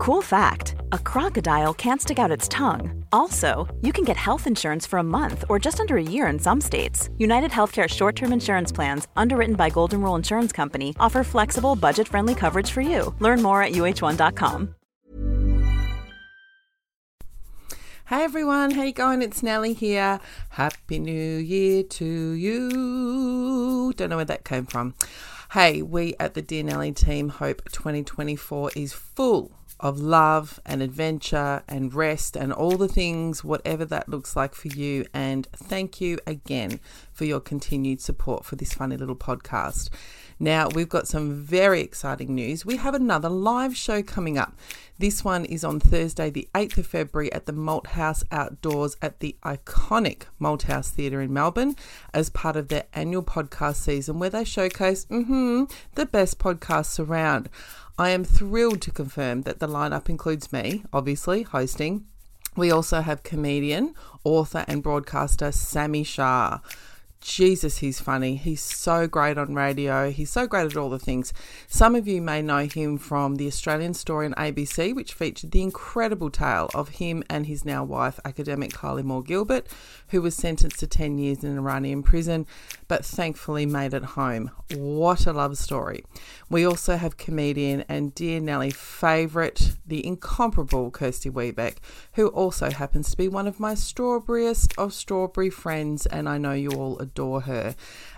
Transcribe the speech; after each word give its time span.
Cool 0.00 0.22
fact 0.22 0.76
a 0.92 0.98
crocodile 0.98 1.74
can't 1.74 2.00
stick 2.00 2.18
out 2.18 2.30
its 2.30 2.48
tongue. 2.48 3.04
Also, 3.12 3.68
you 3.82 3.92
can 3.92 4.02
get 4.02 4.16
health 4.16 4.46
insurance 4.46 4.86
for 4.86 4.98
a 4.98 5.02
month 5.02 5.44
or 5.50 5.58
just 5.58 5.78
under 5.78 5.98
a 5.98 6.02
year 6.02 6.26
in 6.28 6.38
some 6.38 6.58
states. 6.58 7.10
United 7.18 7.50
Healthcare 7.50 7.86
short 7.86 8.16
term 8.16 8.32
insurance 8.32 8.72
plans, 8.72 9.08
underwritten 9.14 9.56
by 9.56 9.68
Golden 9.68 10.00
Rule 10.00 10.14
Insurance 10.14 10.52
Company, 10.52 10.96
offer 10.98 11.22
flexible, 11.22 11.76
budget 11.76 12.08
friendly 12.08 12.34
coverage 12.34 12.70
for 12.70 12.80
you. 12.80 13.14
Learn 13.18 13.42
more 13.42 13.62
at 13.62 13.72
uh1.com. 13.72 14.74
Hey 18.06 18.24
everyone, 18.24 18.70
how 18.70 18.84
you 18.84 18.94
going? 18.94 19.20
It's 19.20 19.42
Nelly 19.42 19.74
here. 19.74 20.18
Happy 20.48 20.98
New 20.98 21.36
Year 21.36 21.82
to 21.82 22.30
you. 22.30 23.92
Don't 23.98 24.08
know 24.08 24.16
where 24.16 24.24
that 24.24 24.46
came 24.46 24.64
from. 24.64 24.94
Hey, 25.52 25.82
we 25.82 26.14
at 26.18 26.32
the 26.32 26.40
Dear 26.40 26.62
Nelly 26.62 26.92
team 26.92 27.28
hope 27.28 27.68
2024 27.70 28.70
is 28.74 28.94
full 28.94 29.59
of 29.80 29.98
love 29.98 30.60
and 30.64 30.82
adventure 30.82 31.62
and 31.68 31.92
rest 31.92 32.36
and 32.36 32.52
all 32.52 32.76
the 32.76 32.88
things, 32.88 33.42
whatever 33.42 33.84
that 33.86 34.08
looks 34.08 34.36
like 34.36 34.54
for 34.54 34.68
you. 34.68 35.04
And 35.12 35.46
thank 35.52 36.00
you 36.00 36.18
again 36.26 36.80
for 37.12 37.24
your 37.24 37.40
continued 37.40 38.00
support 38.00 38.44
for 38.44 38.56
this 38.56 38.72
funny 38.72 38.96
little 38.96 39.16
podcast. 39.16 39.90
Now, 40.42 40.68
we've 40.68 40.88
got 40.88 41.06
some 41.06 41.34
very 41.34 41.82
exciting 41.82 42.34
news. 42.34 42.64
We 42.64 42.78
have 42.78 42.94
another 42.94 43.28
live 43.28 43.76
show 43.76 44.02
coming 44.02 44.38
up. 44.38 44.54
This 44.98 45.22
one 45.22 45.44
is 45.44 45.64
on 45.64 45.80
Thursday, 45.80 46.30
the 46.30 46.48
8th 46.54 46.78
of 46.78 46.86
February, 46.86 47.30
at 47.30 47.44
the 47.44 47.52
Malthouse 47.52 48.22
Outdoors 48.30 48.96
at 49.02 49.20
the 49.20 49.36
iconic 49.44 50.22
Malthouse 50.40 50.88
Theatre 50.88 51.20
in 51.20 51.32
Melbourne 51.32 51.76
as 52.14 52.30
part 52.30 52.56
of 52.56 52.68
their 52.68 52.84
annual 52.94 53.22
podcast 53.22 53.76
season 53.76 54.18
where 54.18 54.30
they 54.30 54.44
showcase 54.44 55.04
mm-hmm, 55.06 55.64
the 55.94 56.06
best 56.06 56.38
podcasts 56.38 56.98
around. 56.98 57.50
I 57.98 58.10
am 58.10 58.24
thrilled 58.24 58.80
to 58.82 58.90
confirm 58.90 59.42
that 59.42 59.58
the 59.58 59.68
lineup 59.68 60.08
includes 60.08 60.52
me, 60.52 60.84
obviously, 60.92 61.42
hosting. 61.42 62.06
We 62.56 62.70
also 62.70 63.00
have 63.00 63.22
comedian, 63.22 63.94
author, 64.24 64.64
and 64.66 64.82
broadcaster 64.82 65.52
Sami 65.52 66.04
Shah. 66.04 66.60
Jesus, 67.20 67.78
he's 67.78 68.00
funny. 68.00 68.36
He's 68.36 68.62
so 68.62 69.06
great 69.06 69.36
on 69.36 69.54
radio. 69.54 70.10
He's 70.10 70.30
so 70.30 70.46
great 70.46 70.64
at 70.64 70.76
all 70.76 70.88
the 70.88 70.98
things. 70.98 71.34
Some 71.68 71.94
of 71.94 72.08
you 72.08 72.22
may 72.22 72.40
know 72.40 72.66
him 72.66 72.96
from 72.96 73.36
The 73.36 73.46
Australian 73.46 73.92
Story 73.92 74.26
on 74.26 74.32
ABC, 74.34 74.94
which 74.94 75.12
featured 75.12 75.50
the 75.50 75.62
incredible 75.62 76.30
tale 76.30 76.70
of 76.74 76.88
him 76.88 77.22
and 77.28 77.46
his 77.46 77.64
now 77.64 77.84
wife, 77.84 78.18
academic 78.24 78.72
Kylie 78.72 79.04
Moore 79.04 79.22
Gilbert, 79.22 79.66
who 80.10 80.22
was 80.22 80.34
sentenced 80.34 80.80
to 80.80 80.86
10 80.86 81.18
years 81.18 81.42
in 81.42 81.50
an 81.50 81.58
Iranian 81.58 82.02
prison, 82.02 82.46
but 82.88 83.04
thankfully 83.04 83.66
made 83.66 83.94
it 83.94 84.04
home. 84.04 84.50
What 84.74 85.26
a 85.26 85.32
love 85.32 85.56
story. 85.56 86.04
We 86.48 86.66
also 86.66 86.96
have 86.96 87.16
comedian 87.16 87.84
and 87.88 88.14
dear 88.14 88.40
Nelly 88.40 88.70
favourite, 88.70 89.76
the 89.86 90.04
incomparable 90.04 90.90
Kirsty 90.90 91.30
Webeck, 91.30 91.76
who 92.14 92.28
also 92.28 92.70
happens 92.70 93.10
to 93.10 93.16
be 93.16 93.28
one 93.28 93.46
of 93.46 93.60
my 93.60 93.74
strawberryest 93.74 94.76
of 94.78 94.92
strawberry 94.92 95.50
friends, 95.50 96.06
and 96.06 96.28
I 96.28 96.38
know 96.38 96.52
you 96.52 96.70
all 96.70 96.98
adore 96.98 97.42
her. 97.42 97.74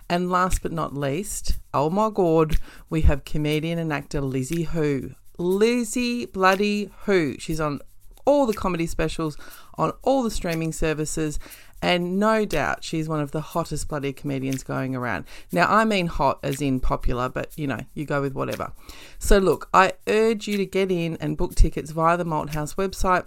And 0.08 0.30
last 0.30 0.62
but 0.62 0.72
not 0.72 0.94
least, 0.94 1.58
oh 1.72 1.88
my 1.88 2.10
god, 2.10 2.56
we 2.90 3.02
have 3.02 3.24
comedian 3.24 3.78
and 3.78 3.92
actor 3.92 4.20
Lizzie 4.20 4.64
Hoo. 4.64 5.14
Lizzie 5.38 6.26
Bloody 6.26 6.90
Hoo. 7.04 7.36
She's 7.38 7.60
on 7.60 7.80
all 8.24 8.46
the 8.46 8.54
comedy 8.54 8.86
specials 8.86 9.36
on 9.76 9.92
all 10.02 10.22
the 10.22 10.30
streaming 10.30 10.72
services. 10.72 11.38
And 11.82 12.20
no 12.20 12.44
doubt 12.44 12.84
she's 12.84 13.08
one 13.08 13.20
of 13.20 13.32
the 13.32 13.40
hottest 13.40 13.88
bloody 13.88 14.12
comedians 14.12 14.62
going 14.62 14.94
around. 14.94 15.24
Now, 15.50 15.66
I 15.68 15.84
mean 15.84 16.06
hot 16.06 16.38
as 16.44 16.62
in 16.62 16.78
popular, 16.78 17.28
but 17.28 17.58
you 17.58 17.66
know, 17.66 17.80
you 17.92 18.04
go 18.04 18.22
with 18.22 18.34
whatever. 18.34 18.72
So, 19.18 19.38
look, 19.38 19.68
I 19.74 19.94
urge 20.06 20.46
you 20.46 20.56
to 20.58 20.64
get 20.64 20.92
in 20.92 21.16
and 21.20 21.36
book 21.36 21.56
tickets 21.56 21.90
via 21.90 22.16
the 22.16 22.24
Malthouse 22.24 22.76
website 22.76 23.24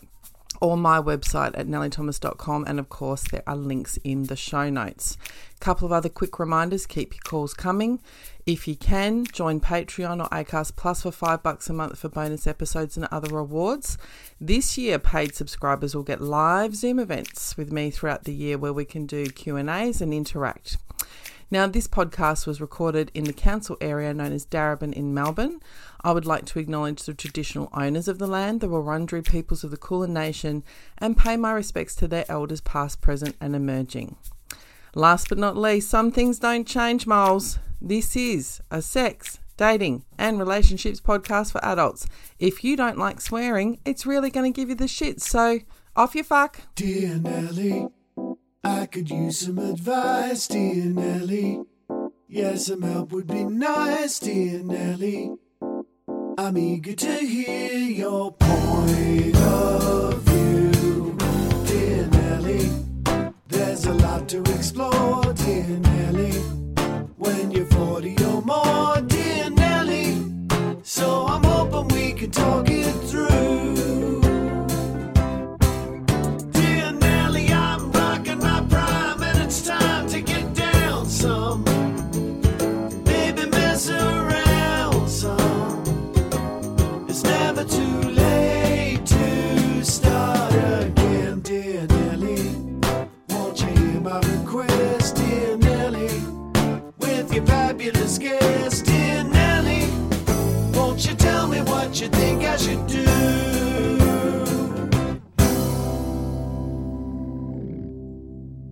or 0.62 0.78
my 0.78 1.00
website 1.00 1.58
at 1.58 1.68
nellythomas.com. 1.68 2.66
And 2.68 2.80
of 2.80 2.90
course, 2.90 3.24
there 3.24 3.44
are 3.48 3.56
links 3.56 3.98
in 4.04 4.24
the 4.24 4.36
show 4.36 4.70
notes. 4.70 5.18
A 5.56 5.64
couple 5.64 5.86
of 5.86 5.92
other 5.92 6.10
quick 6.10 6.40
reminders 6.40 6.86
keep 6.86 7.14
your 7.14 7.22
calls 7.24 7.54
coming. 7.54 8.00
If 8.46 8.68
you 8.68 8.76
can, 8.76 9.26
join 9.26 9.60
Patreon 9.60 10.24
or 10.24 10.30
Acast 10.30 10.76
Plus 10.76 11.02
for 11.02 11.12
five 11.12 11.42
bucks 11.42 11.70
a 11.70 11.74
month 11.74 11.98
for 11.98 12.10
bonus 12.10 12.46
episodes 12.46 12.96
and 12.96 13.08
other 13.12 13.36
rewards. 13.36 13.98
This 14.40 14.78
year, 14.78 15.00
paid 15.00 15.34
subscribers 15.34 15.96
will 15.96 16.04
get 16.04 16.22
live 16.22 16.76
Zoom 16.76 17.00
events 17.00 17.58
with 17.58 17.72
me 17.72 17.90
throughout 17.90 18.26
the 18.26 18.34
year 18.34 18.58
where 18.58 18.74
we 18.74 18.86
can 18.86 19.06
do 19.06 19.26
Q 19.26 19.56
and 19.56 19.70
A's 19.70 20.02
and 20.02 20.14
interact. 20.14 20.78
Now, 21.52 21.68
this 21.68 21.88
podcast 21.88 22.48
was 22.48 22.60
recorded 22.60 23.12
in 23.14 23.26
the 23.26 23.34
council 23.34 23.78
area 23.80 24.14
known 24.14 24.32
as 24.32 24.46
Darebin 24.46 24.94
in 24.94 25.14
Melbourne. 25.14 25.60
I 26.04 26.12
would 26.12 26.26
like 26.26 26.46
to 26.48 26.60
acknowledge 26.60 27.04
the 27.04 27.14
traditional 27.14 27.70
owners 27.72 28.08
of 28.08 28.18
the 28.18 28.28
land, 28.28 28.62
the 28.62 28.68
Wurundjeri 28.68 29.28
peoples 29.28 29.64
of 29.64 29.70
the 29.70 29.78
Kulin 29.78 30.14
Nation, 30.14 30.64
and 30.98 31.18
pay 31.18 31.38
my 31.38 31.52
respects 31.52 31.96
to 31.96 32.08
their 32.08 32.26
elders 32.30 32.62
past, 32.62 33.00
present, 33.00 33.36
and 33.40 33.56
emerging. 33.56 34.16
Last 34.96 35.30
but 35.30 35.38
not 35.38 35.56
least, 35.56 35.90
some 35.90 36.12
things 36.12 36.40
don't 36.40 36.68
change, 36.68 37.06
moles. 37.06 37.60
This 37.80 38.16
is 38.16 38.62
a 38.72 38.82
sex, 38.82 39.40
dating, 39.58 40.04
and 40.18 40.40
relationships 40.40 41.00
podcast 41.00 41.52
for 41.52 41.64
adults. 41.64 42.08
If 42.40 42.64
you 42.64 42.76
don't 42.76 42.98
like 42.98 43.22
swearing, 43.22 43.80
it's 43.86 44.06
really 44.06 44.32
going 44.32 44.52
to 44.52 44.56
give 44.56 44.70
you 44.70 44.76
the 44.76 44.88
shit. 44.88 45.22
So, 45.22 45.60
off 45.96 46.16
you 46.16 46.24
fuck. 46.24 46.62
Dear 46.76 47.16
Nelly, 47.20 47.88
I 48.66 48.88
could 48.88 49.12
use 49.12 49.42
some 49.42 49.60
advice, 49.60 50.48
dear 50.48 50.86
Nelly. 50.86 51.62
Yes, 52.28 52.66
some 52.66 52.82
help 52.82 53.12
would 53.12 53.28
be 53.28 53.44
nice, 53.44 54.18
dear 54.18 54.64
Nelly. 54.64 55.36
I'm 56.36 56.58
eager 56.58 56.94
to 56.94 57.14
hear 57.14 57.78
your 57.78 58.32
point 58.32 59.38
of 59.38 60.20
view, 60.24 61.16
dear 61.68 62.08
Nelly. 62.08 62.72
There's 63.48 63.86
a 63.86 63.94
lot 63.94 64.28
to 64.30 64.40
explore, 64.56 65.32
dear 65.34 65.68
Nelly. 65.68 66.32
When 67.18 67.52
you're 67.52 67.68
40 67.68 68.16
or 68.26 68.42
more, 68.42 69.00
dear 69.02 69.52
Nelly. 69.52 70.26
So 70.82 71.28
I'm 71.28 71.44
hoping 71.44 71.96
we 71.96 72.14
can 72.14 72.32
talk 72.32 72.68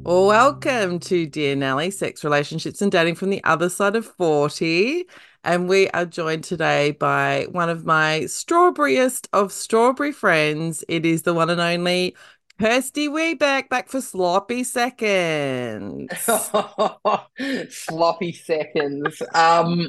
Welcome 0.06 1.00
to 1.00 1.26
Dear 1.26 1.56
Nelly, 1.56 1.90
Sex, 1.90 2.26
Relationships, 2.26 2.82
and 2.82 2.92
Dating 2.92 3.16
from 3.16 3.30
the 3.30 3.42
Other 3.46 3.70
Side 3.70 3.96
of 3.96 4.06
40. 4.06 5.06
And 5.46 5.70
we 5.70 5.90
are 5.92 6.06
joined 6.06 6.44
today 6.44 6.92
by 6.92 7.48
one 7.52 7.70
of 7.70 7.86
my 7.86 8.26
strawberryest 8.26 9.30
of 9.32 9.54
strawberry 9.54 10.12
friends. 10.12 10.84
It 10.90 11.06
is 11.06 11.22
the 11.22 11.34
one 11.34 11.50
and 11.50 11.62
only 11.62 12.18
Kirsty 12.60 13.08
Webeck, 13.08 13.70
back 13.70 13.88
for 13.88 14.02
sloppy 14.02 14.66
seconds. 14.66 16.12
Sloppy 17.70 18.34
seconds. 18.34 19.22
Um, 19.34 19.88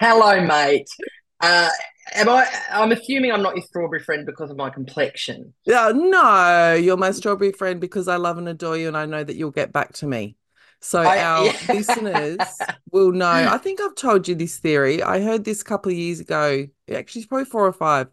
hello, 0.00 0.44
mate. 0.44 0.90
Uh, 1.44 1.68
am 2.14 2.28
I? 2.28 2.46
I'm 2.70 2.92
assuming 2.92 3.32
I'm 3.32 3.42
not 3.42 3.56
your 3.56 3.64
strawberry 3.64 4.00
friend 4.00 4.24
because 4.24 4.50
of 4.50 4.56
my 4.56 4.70
complexion. 4.70 5.52
Yeah, 5.66 5.92
no, 5.94 6.74
you're 6.74 6.96
my 6.96 7.10
strawberry 7.10 7.52
friend 7.52 7.80
because 7.80 8.08
I 8.08 8.16
love 8.16 8.38
and 8.38 8.48
adore 8.48 8.76
you, 8.76 8.88
and 8.88 8.96
I 8.96 9.06
know 9.06 9.22
that 9.22 9.36
you'll 9.36 9.50
get 9.50 9.72
back 9.72 9.92
to 9.94 10.06
me. 10.06 10.36
So 10.80 11.00
I- 11.00 11.22
our 11.22 11.44
yeah. 11.46 11.56
listeners 11.68 12.38
will 12.90 13.12
know. 13.12 13.26
I 13.26 13.58
think 13.58 13.80
I've 13.80 13.94
told 13.94 14.28
you 14.28 14.34
this 14.34 14.58
theory. 14.58 15.02
I 15.02 15.22
heard 15.22 15.44
this 15.44 15.62
a 15.62 15.64
couple 15.64 15.92
of 15.92 15.98
years 15.98 16.20
ago. 16.20 16.66
Actually, 16.92 17.20
it's 17.20 17.28
probably 17.28 17.46
four 17.46 17.66
or 17.66 17.72
five, 17.72 18.08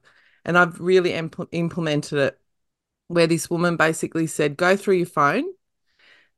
and 0.46 0.58
I've 0.58 0.80
really 0.80 1.12
impl- 1.12 1.50
implemented 1.52 2.20
it. 2.20 2.38
Where 3.08 3.28
this 3.28 3.50
woman 3.50 3.76
basically 3.76 4.28
said, 4.28 4.56
"Go 4.56 4.78
through 4.78 4.96
your 4.96 5.06
phone, 5.06 5.44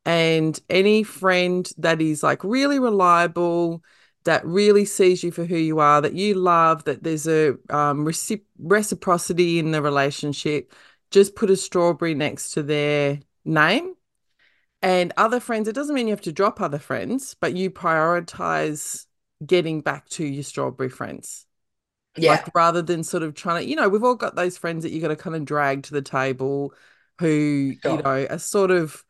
and 0.06 0.60
any 0.69 1.04
friend 1.04 1.69
that 1.78 2.01
is 2.01 2.24
like 2.24 2.44
really 2.44 2.80
reliable." 2.80 3.84
That 4.25 4.46
really 4.46 4.86
sees 4.86 5.24
you 5.24 5.31
for 5.31 5.46
who 5.46 5.58
you 5.58 5.80
are, 5.80 6.02
that 6.02 6.14
you 6.14 6.36
love, 6.36 6.86
that 6.86 7.04
there's 7.04 7.28
a 7.28 7.52
um, 7.70 8.06
recip- 8.06 8.44
reciprocity 8.60 9.60
in 9.60 9.72
the 9.72 9.81
relationship. 9.81 10.74
Just 11.12 11.36
put 11.36 11.50
a 11.52 11.58
strawberry 11.58 12.16
next 12.16 12.52
to 12.54 12.64
their 12.64 13.20
name 13.46 13.96
and 14.81 15.14
other 15.18 15.40
friends 15.40 15.68
it 15.68 15.75
doesn't 15.75 15.96
mean 15.96 16.08
you 16.08 16.14
have 16.14 16.22
to 16.22 16.31
drop 16.31 16.62
other 16.62 16.80
friends 16.80 17.36
but 17.40 17.56
you 17.56 17.70
prioritize 17.72 19.06
getting 19.46 19.81
back 19.81 20.08
to 20.10 20.25
your 20.25 20.44
strawberry 20.44 20.90
friends 20.90 21.46
Yeah. 22.16 22.40
Like 22.42 22.54
rather 22.56 22.81
than 22.81 23.04
sort 23.04 23.24
of 23.24 23.36
trying 23.36 23.64
to, 23.64 23.70
you 23.70 23.75
know, 23.75 23.90
we've 23.90 24.04
all 24.04 24.16
got 24.16 24.36
those 24.36 24.58
friends 24.58 24.84
that 24.84 24.92
you 24.92 25.02
got 25.02 25.10
to 25.10 25.16
kind 25.18 25.36
of 25.36 25.46
drag 25.46 25.84
to 25.84 25.94
the 25.94 26.02
table 26.02 26.74
who, 27.20 27.75
Sure. 27.84 27.98
you 27.98 28.04
know, 28.04 28.28
are 28.30 28.40
sort 28.40 28.72
of 28.72 29.04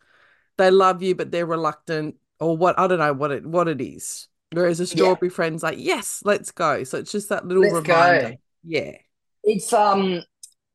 they 0.57 0.71
love 0.71 1.03
you, 1.03 1.15
but 1.15 1.31
they're 1.31 1.45
reluctant 1.45 2.15
or 2.39 2.57
what 2.57 2.79
I 2.79 2.87
don't 2.87 2.99
know 2.99 3.13
what 3.13 3.31
it 3.31 3.45
what 3.45 3.67
it 3.69 3.81
is. 3.81 4.27
Whereas 4.53 4.79
a 4.79 4.87
strawberry 4.87 5.29
friend's 5.29 5.63
like, 5.63 5.77
yes, 5.79 6.21
let's 6.25 6.51
go. 6.51 6.83
So 6.83 6.97
it's 6.99 7.11
just 7.11 7.29
that 7.29 7.45
little 7.45 7.63
Let's 7.63 7.87
reminder. 7.87 8.29
go. 8.31 8.35
Yeah. 8.63 8.91
It's 9.43 9.73
um 9.73 10.21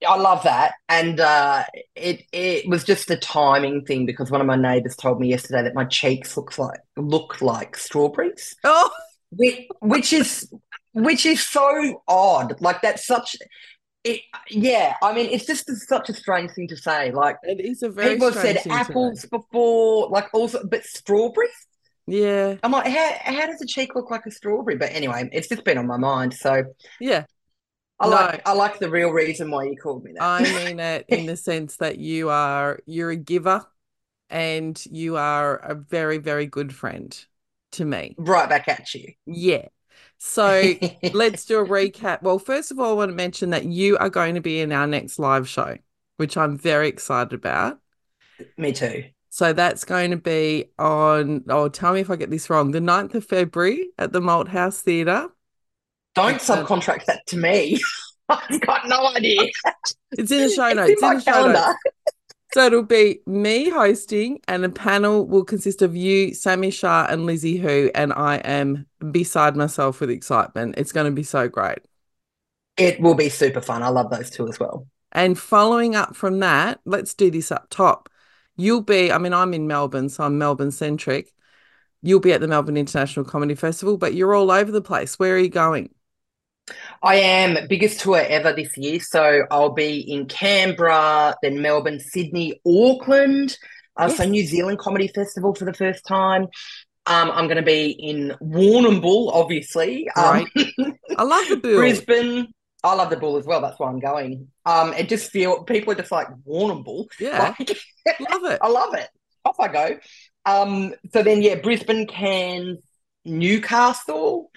I 0.07 0.17
love 0.17 0.43
that. 0.45 0.75
And 0.89 1.21
uh 1.21 1.65
it 1.97 2.25
it 2.33 2.69
was 2.69 2.85
just 2.85 3.11
a 3.11 3.17
timing 3.17 3.85
thing 3.85 4.07
because 4.07 4.31
one 4.31 4.41
of 4.41 4.47
my 4.47 4.57
neighbors 4.57 4.97
told 4.97 5.21
me 5.21 5.29
yesterday 5.29 5.63
that 5.63 5.75
my 5.75 5.85
cheeks 5.85 6.37
looks 6.37 6.59
like 6.59 6.81
look 6.97 7.41
like 7.41 7.77
strawberries. 7.77 8.57
Oh, 8.65 8.91
Which, 9.31 9.67
which 9.81 10.13
is 10.13 10.53
which 10.93 11.25
is 11.27 11.47
so 11.47 12.03
odd. 12.09 12.61
Like 12.61 12.83
that's 12.83 13.07
such 13.07 13.37
it 14.05 14.21
yeah, 14.51 14.95
I 15.03 15.13
mean 15.13 15.31
it's 15.31 15.47
just 15.47 15.71
such 15.89 16.09
a 16.09 16.15
strange 16.15 16.53
thing 16.53 16.69
to 16.69 16.77
say. 16.77 17.11
Like 17.11 17.37
it 17.43 17.61
is 17.61 17.83
a 17.83 17.89
very 17.89 18.15
people 18.15 18.33
have 18.33 18.41
said 18.41 18.63
apples 18.71 19.25
before, 19.27 20.09
like 20.09 20.29
also 20.33 20.65
but 20.65 20.85
strawberries? 20.85 21.51
Yeah. 22.09 22.59
I'm 22.63 22.73
like, 22.73 22.89
how 22.93 23.11
how 23.23 23.47
does 23.47 23.63
a 23.63 23.67
cheek 23.67 23.95
look 23.95 24.11
like 24.11 24.27
a 24.27 24.31
strawberry? 24.31 24.77
But 24.77 24.93
anyway, 24.93 25.29
it's 25.33 25.49
just 25.49 25.65
been 25.65 25.79
on 25.79 25.87
my 25.87 25.97
mind. 25.97 26.35
So 26.35 26.65
Yeah. 26.99 27.27
I 28.01 28.07
No. 28.07 28.07
like 28.07 28.43
I 28.47 28.53
like 28.53 28.79
the 28.79 28.91
real 28.91 29.11
reason 29.11 29.51
why 29.51 29.65
you 29.65 29.77
called 29.77 30.05
me 30.05 30.13
that. 30.13 30.29
I 30.29 30.47
mean 30.47 30.81
it 30.81 31.07
in 31.09 31.27
the 31.27 31.37
sense 31.37 31.77
that 31.77 31.99
you 31.99 32.29
are 32.31 32.81
you're 32.87 33.11
a 33.11 33.17
giver 33.17 33.67
and 34.31 34.83
you 34.87 35.17
are 35.19 35.57
a 35.59 35.75
very, 35.75 36.19
very 36.19 36.47
good 36.47 36.75
friend 36.75 37.27
to 37.73 37.85
me. 37.85 38.19
right 38.19 38.49
back 38.49 38.69
at 38.69 38.95
you. 38.95 39.13
Yeah. 39.27 39.69
So 40.19 40.75
let's 41.13 41.45
do 41.45 41.59
a 41.61 41.67
recap. 41.67 42.23
Well, 42.23 42.39
first 42.39 42.71
of 42.71 42.79
all, 42.79 42.91
I 42.91 42.95
want 42.95 43.11
to 43.11 43.15
mention 43.17 43.51
that 43.51 43.65
you 43.65 43.97
are 43.99 44.11
going 44.11 44.35
to 44.35 44.41
be 44.41 44.61
in 44.61 44.73
our 44.73 44.87
next 44.87 45.19
live 45.19 45.49
show, 45.49 45.77
which 46.17 46.37
I'm 46.37 46.59
very 46.59 46.89
excited 46.89 47.33
about. 47.33 47.81
Me 48.57 48.73
too. 48.73 49.05
So 49.31 49.53
that's 49.53 49.85
going 49.85 50.11
to 50.11 50.17
be 50.17 50.67
on, 50.79 51.45
oh, 51.49 51.69
tell 51.69 51.93
me 51.93 52.01
if 52.01 52.11
I 52.11 52.17
get 52.17 52.31
this 52.31 52.49
wrong, 52.51 52.71
the 52.73 52.81
9th 52.81 53.15
of 53.15 53.25
February 53.27 53.91
at 53.99 54.13
the 54.13 54.21
Malthouse 54.21 54.81
Theatre. 54.81 55.29
Don't 56.15 56.37
It's, 56.53 56.69
subcontract 56.77 57.05
that 57.07 57.27
to 57.29 57.37
me. 57.37 57.79
I've 58.29 58.61
got 58.61 58.87
no 58.89 59.07
idea. 59.15 59.41
It's 60.17 60.31
in 60.31 60.43
the 60.43 60.51
show 60.51 60.73
It's 60.73 60.75
notes. 60.75 60.91
in 60.91 61.01
It's 61.01 61.03
my 61.03 61.15
in 61.15 61.17
the 61.17 61.21
show 61.23 61.43
notes. 61.43 61.65
calendar. 61.65 61.79
So 62.51 62.67
it'll 62.67 62.83
be 62.85 63.21
me 63.27 63.71
hosting, 63.71 64.41
and 64.49 64.65
the 64.65 64.71
panel 64.71 65.27
will 65.27 65.45
consist 65.45 65.83
of 65.83 65.97
you, 65.97 66.35
Sami 66.35 66.71
Shah, 66.71 67.07
and 67.11 67.27
Lizzie 67.27 67.59
Hoo, 67.59 67.91
and 67.95 68.13
I 68.13 68.37
am 68.39 68.87
beside 69.13 69.57
myself 69.57 70.01
with 70.01 70.11
excitement. 70.11 70.77
It's 70.79 70.93
going 70.93 71.07
to 71.07 71.13
be 71.13 71.25
so 71.25 71.49
great. 71.49 71.81
It 72.79 72.99
will 73.01 73.15
be 73.15 73.29
super 73.29 73.61
fun. 73.61 73.83
I 73.83 73.89
love 73.89 74.09
those 74.11 74.31
two 74.31 74.49
as 74.49 74.59
well. 74.59 74.87
And 75.13 75.39
following 75.39 75.97
up 75.97 76.15
from 76.17 76.39
that, 76.41 76.81
let's 76.85 77.15
do 77.15 77.31
this 77.31 77.51
up 77.51 77.69
top. 77.71 78.09
You'll 78.59 78.83
be, 78.83 79.11
I 79.13 79.19
mean, 79.19 79.33
I'm 79.33 79.55
in 79.55 79.67
Melbourne, 79.67 80.09
so 80.09 80.25
I'm 80.25 80.37
Melbourne 80.37 80.73
centric. 80.73 81.33
You'll 82.03 82.21
be 82.21 82.33
at 82.33 82.41
the 82.41 82.49
Melbourne 82.49 82.77
International 82.77 83.25
Comedy 83.25 83.55
Festival, 83.55 83.97
but 83.97 84.15
you're 84.15 84.35
all 84.35 84.51
over 84.51 84.71
the 84.71 84.83
place. 84.83 85.19
Where 85.19 85.35
are 85.35 85.39
you 85.39 85.49
going? 85.49 85.91
I 87.03 87.17
am 87.17 87.69
biggest 87.69 88.01
tour 88.01 88.19
ever 88.21 88.53
this 88.53 88.77
year. 88.77 89.01
So 89.01 89.43
I'll 89.51 89.73
be 89.73 90.01
in 90.01 90.27
Canberra, 90.27 91.35
then 91.43 91.63
Melbourne, 91.63 92.01
Sydney, 92.01 92.61
Auckland. 92.67 93.57
Uh, 93.97 94.09
So 94.09 94.25
New 94.25 94.45
Zealand 94.47 94.79
Comedy 94.79 95.09
Festival 95.09 95.55
for 95.55 95.65
the 95.65 95.73
first 95.75 96.05
time. 96.07 96.43
Um, 97.07 97.31
I'm 97.31 97.47
going 97.47 97.57
to 97.57 97.63
be 97.63 97.91
in 97.91 98.35
Warrnambool, 98.43 99.33
obviously. 99.33 100.09
Um, 100.17 100.47
I 101.17 101.23
love 101.23 101.49
the 101.49 101.57
bill. 101.63 101.77
Brisbane. 101.79 102.49
I 102.89 102.95
love 102.95 103.11
the 103.11 103.17
bull 103.17 103.37
as 103.37 103.47
well. 103.47 103.61
That's 103.61 103.79
why 103.79 103.89
I'm 103.89 104.01
going. 104.01 104.49
Um, 104.67 104.93
it 104.95 105.09
just 105.09 105.31
feel 105.31 105.63
people 105.65 105.93
are 105.93 105.97
just 105.97 106.13
like 106.13 106.29
Warrnambool. 106.47 107.07
Yeah, 107.21 107.55
Like, 107.59 107.79
love 108.21 108.45
it. 108.53 108.59
I 108.63 108.69
love 108.69 108.95
it. 108.95 109.09
Off 109.45 109.57
I 109.61 109.69
go. 109.69 109.99
Um, 110.45 110.95
so 111.13 111.23
then, 111.23 111.43
yeah, 111.43 111.57
Brisbane, 111.57 112.07
Cairns, 112.07 112.79
Newcastle, 113.25 114.51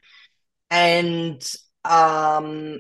and 0.70 1.42
um, 1.86 2.80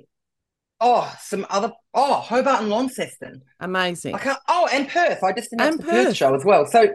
oh, 0.79 1.13
some 1.19 1.45
other 1.49 1.71
oh, 1.93 2.15
Hobart 2.15 2.61
and 2.61 2.69
Launceston. 2.69 3.41
Amazing. 3.59 4.15
I 4.15 4.19
can't. 4.19 4.39
Oh, 4.47 4.67
and 4.71 4.87
Perth. 4.87 5.23
I 5.23 5.33
just 5.33 5.53
announced 5.53 5.79
And 5.79 5.87
the 5.87 5.91
Perth 5.91 6.05
Perth. 6.07 6.15
show 6.17 6.35
as 6.35 6.45
well. 6.45 6.65
So, 6.65 6.87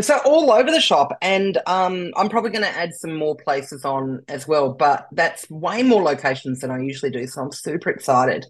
so 0.00 0.18
all 0.24 0.50
over 0.50 0.70
the 0.70 0.80
shop, 0.80 1.16
and 1.20 1.58
um, 1.66 2.12
I'm 2.16 2.28
probably 2.28 2.50
going 2.50 2.64
to 2.64 2.76
add 2.76 2.94
some 2.94 3.14
more 3.14 3.36
places 3.36 3.84
on 3.84 4.22
as 4.28 4.48
well. 4.48 4.72
But 4.72 5.06
that's 5.12 5.48
way 5.50 5.82
more 5.82 6.02
locations 6.02 6.60
than 6.60 6.70
I 6.70 6.80
usually 6.80 7.10
do. 7.10 7.26
So 7.26 7.42
I'm 7.42 7.52
super 7.52 7.90
excited. 7.90 8.46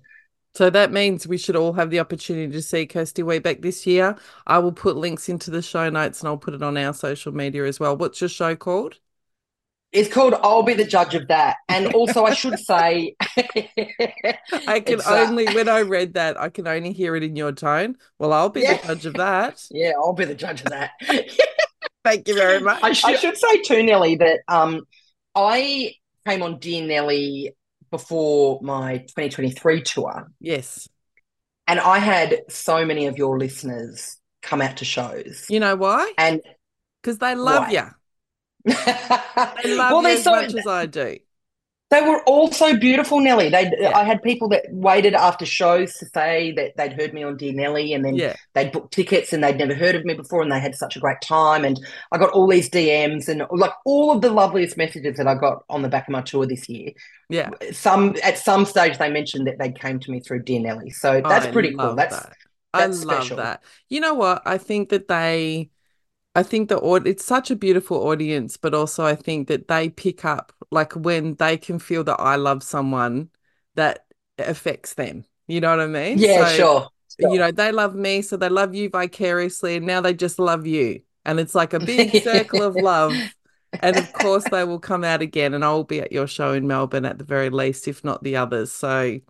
So 0.54 0.68
that 0.68 0.92
means 0.92 1.26
we 1.26 1.38
should 1.38 1.56
all 1.56 1.72
have 1.72 1.90
the 1.90 2.00
opportunity 2.00 2.52
to 2.52 2.62
see 2.62 2.86
Kirsty 2.86 3.22
Webeck 3.22 3.62
this 3.62 3.86
year. 3.86 4.16
I 4.46 4.58
will 4.58 4.72
put 4.72 4.96
links 4.96 5.30
into 5.30 5.50
the 5.50 5.62
show 5.62 5.88
notes 5.88 6.20
and 6.20 6.28
I'll 6.28 6.36
put 6.36 6.52
it 6.52 6.62
on 6.62 6.76
our 6.76 6.92
social 6.92 7.32
media 7.32 7.64
as 7.64 7.80
well. 7.80 7.96
What's 7.96 8.20
your 8.20 8.28
show 8.28 8.54
called? 8.54 8.98
It's 9.92 10.12
called 10.12 10.34
I'll 10.42 10.62
Be 10.62 10.72
the 10.74 10.84
Judge 10.86 11.14
of 11.14 11.28
That. 11.28 11.56
And 11.68 11.94
also, 11.94 12.24
I 12.24 12.32
should 12.32 12.58
say, 12.60 13.14
I 14.66 14.80
can 14.80 15.00
uh, 15.00 15.26
only, 15.28 15.44
when 15.54 15.68
I 15.68 15.82
read 15.82 16.14
that, 16.14 16.40
I 16.40 16.48
can 16.48 16.66
only 16.66 16.92
hear 16.92 17.14
it 17.14 17.22
in 17.22 17.36
your 17.36 17.52
tone. 17.52 17.96
Well, 18.18 18.32
I'll 18.32 18.48
be 18.48 18.62
Yeah. 18.62 18.78
the 18.78 18.86
judge 18.86 19.06
of 19.06 19.14
that. 19.14 19.62
yeah, 19.70 19.92
I'll 19.98 20.14
be 20.14 20.24
the 20.24 20.34
judge 20.34 20.62
of 20.62 20.70
that. 20.70 20.92
Thank 22.04 22.26
you 22.26 22.34
very 22.34 22.60
much. 22.60 22.82
I, 22.82 23.10
I 23.10 23.16
should 23.16 23.36
say 23.36 23.58
too, 23.62 23.82
Nelly, 23.82 24.16
that 24.16 24.40
um, 24.48 24.80
I 25.34 25.92
came 26.26 26.42
on 26.42 26.58
Dear 26.58 26.84
Nelly 26.86 27.54
before 27.90 28.60
my 28.62 28.98
2023 28.98 29.82
tour, 29.82 30.26
Yes. 30.40 30.88
and 31.68 31.78
I 31.78 31.98
had 31.98 32.40
so 32.48 32.84
many 32.86 33.06
of 33.06 33.18
your 33.18 33.38
listeners 33.38 34.16
come 34.40 34.62
out 34.62 34.78
to 34.78 34.84
shows, 34.84 35.46
You 35.50 35.60
know 35.60 35.76
why? 35.76 36.12
and 36.16 36.40
Because 37.02 37.18
they 37.18 37.34
love 37.34 37.66
Why? 37.68 37.70
you. 37.72 37.86
They 38.64 39.74
love 39.76 39.92
well, 39.92 40.02
you 40.02 40.02
they're 40.08 40.16
as 40.18 40.24
so 40.24 40.30
much 40.32 40.54
as 40.54 40.66
I 40.66 40.86
do. 40.86 41.18
they 41.90 42.00
were 42.00 42.22
all 42.24 42.50
so 42.50 42.74
beautiful, 42.78 43.20
Nelly. 43.20 43.50
They, 43.50 43.70
Yeah. 43.78 43.96
I 43.96 44.04
had 44.04 44.22
people 44.22 44.48
that 44.48 44.64
waited 44.70 45.12
after 45.14 45.44
shows 45.44 45.92
to 45.98 46.06
say 46.06 46.52
that 46.52 46.72
they'd 46.76 46.94
heard 46.94 47.12
me 47.12 47.22
on 47.22 47.36
Dear 47.36 47.52
Nelly, 47.52 47.92
and 47.92 48.02
then 48.04 48.14
Yeah. 48.14 48.34
they'd 48.54 48.72
booked 48.72 48.94
tickets 48.94 49.32
and 49.34 49.44
they'd 49.44 49.58
never 49.58 49.74
heard 49.74 49.94
of 49.94 50.04
me 50.04 50.14
before, 50.14 50.40
and 50.42 50.50
they 50.50 50.58
had 50.60 50.74
such 50.74 50.96
a 50.96 51.00
great 51.00 51.20
time. 51.22 51.64
And 51.66 51.78
I 52.10 52.16
got 52.18 52.30
all 52.30 52.46
these 52.48 52.70
DMs 52.70 53.28
and 53.28 53.44
like 53.50 53.72
all 53.84 54.10
of 54.10 54.22
the 54.22 54.30
loveliest 54.30 54.76
messages 54.78 55.18
that 55.18 55.26
I 55.28 55.34
got 55.34 55.64
on 55.68 55.82
the 55.82 55.88
back 55.90 56.08
of 56.08 56.12
my 56.12 56.22
tour 56.22 56.46
this 56.46 56.66
year. 56.68 56.92
Yeah. 57.28 57.50
some 57.72 58.16
at 58.22 58.38
some 58.38 58.64
stage 58.64 58.96
they 58.98 59.10
mentioned 59.10 59.46
that 59.46 59.58
they 59.58 59.72
came 59.72 59.98
to 60.00 60.10
me 60.10 60.20
through 60.20 60.44
Dear 60.44 60.60
Nelly. 60.60 60.90
So 60.90 61.20
that's 61.26 61.46
I 61.46 61.50
pretty 61.52 61.74
cool. 61.74 61.94
That's 61.94 62.16
that. 62.20 62.32
I 62.74 62.86
love 62.86 62.94
special. 62.94 63.36
that. 63.36 63.62
You 63.90 64.00
know 64.00 64.14
what? 64.14 64.40
I 64.46 64.56
think 64.56 64.88
that 64.90 65.08
they, 65.08 65.68
I 66.34 66.42
think 66.42 66.68
the 66.68 66.78
aud- 66.78 67.06
it's 67.06 67.24
such 67.24 67.50
a 67.50 67.56
beautiful 67.56 68.08
audience, 68.08 68.56
but 68.56 68.74
also 68.74 69.04
I 69.04 69.14
think 69.14 69.48
that 69.48 69.68
they 69.68 69.90
pick 69.90 70.24
up 70.24 70.52
like 70.70 70.92
when 70.94 71.34
they 71.34 71.58
can 71.58 71.78
feel 71.78 72.04
that 72.04 72.20
I 72.20 72.36
love 72.36 72.62
someone 72.62 73.30
that 73.74 74.06
affects 74.38 74.94
them. 74.94 75.24
You 75.46 75.60
know 75.60 75.70
what 75.70 75.80
I 75.80 75.86
mean? 75.86 76.24
yeah, 76.24 76.44
So, 76.44 76.44
sure. 76.44 76.90
You 77.18 77.38
know, 77.38 77.52
they 77.52 77.72
love 77.72 77.94
me, 77.94 78.22
so 78.22 78.36
they 78.36 78.48
love 78.48 78.74
you 78.74 78.88
vicariously, 78.90 79.76
and 79.76 79.86
now 79.86 80.00
they 80.00 80.14
just 80.14 80.38
love 80.38 80.66
you. 80.66 81.02
And 81.24 81.38
it's 81.40 81.54
like 81.54 81.72
a 81.74 81.80
big 81.80 82.14
circle 82.14 82.62
of 82.62 82.76
love. 82.76 83.36
And 83.80 83.98
of 83.98 84.12
course, 84.12 84.46
they 84.48 84.64
will 84.64 84.80
come 84.80 85.04
out 85.04 85.22
again, 85.22 85.54
and 85.54 85.64
I'll 85.64 85.84
be 85.84 86.00
at 86.00 86.12
your 86.12 86.26
show 86.26 86.52
in 86.54 86.66
Melbourne 86.66 87.04
at 87.04 87.18
the 87.18 87.24
very 87.24 87.50
least, 87.50 87.88
if 87.88 88.04
not 88.04 88.22
the 88.24 88.36
others. 88.36 88.72
So 88.72 89.20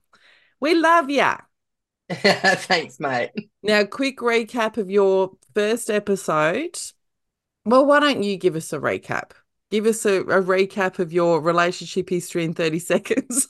we 0.61 0.75
love 0.75 1.11
you. 1.11 1.33
Thanks, 2.23 3.01
mate. 3.01 3.31
Now, 3.63 3.85
quick 3.85 4.19
recap 4.19 4.77
of 4.77 4.91
your 4.91 5.33
first 5.55 5.91
episode. 5.91 6.79
Well, 7.65 7.87
why 7.87 8.01
don't 8.01 8.23
you 8.23 8.37
give 8.37 8.57
us 8.57 8.73
a 8.73 8.79
recap? 8.79 9.33
Give 9.71 9.87
us 9.87 10.05
a, 10.05 10.21
a 10.21 10.43
recap 10.43 10.99
of 10.99 11.13
your 11.13 11.41
relationship 11.41 12.11
history 12.11 12.45
in 12.45 12.55
30 12.55 12.79
seconds. 12.81 13.49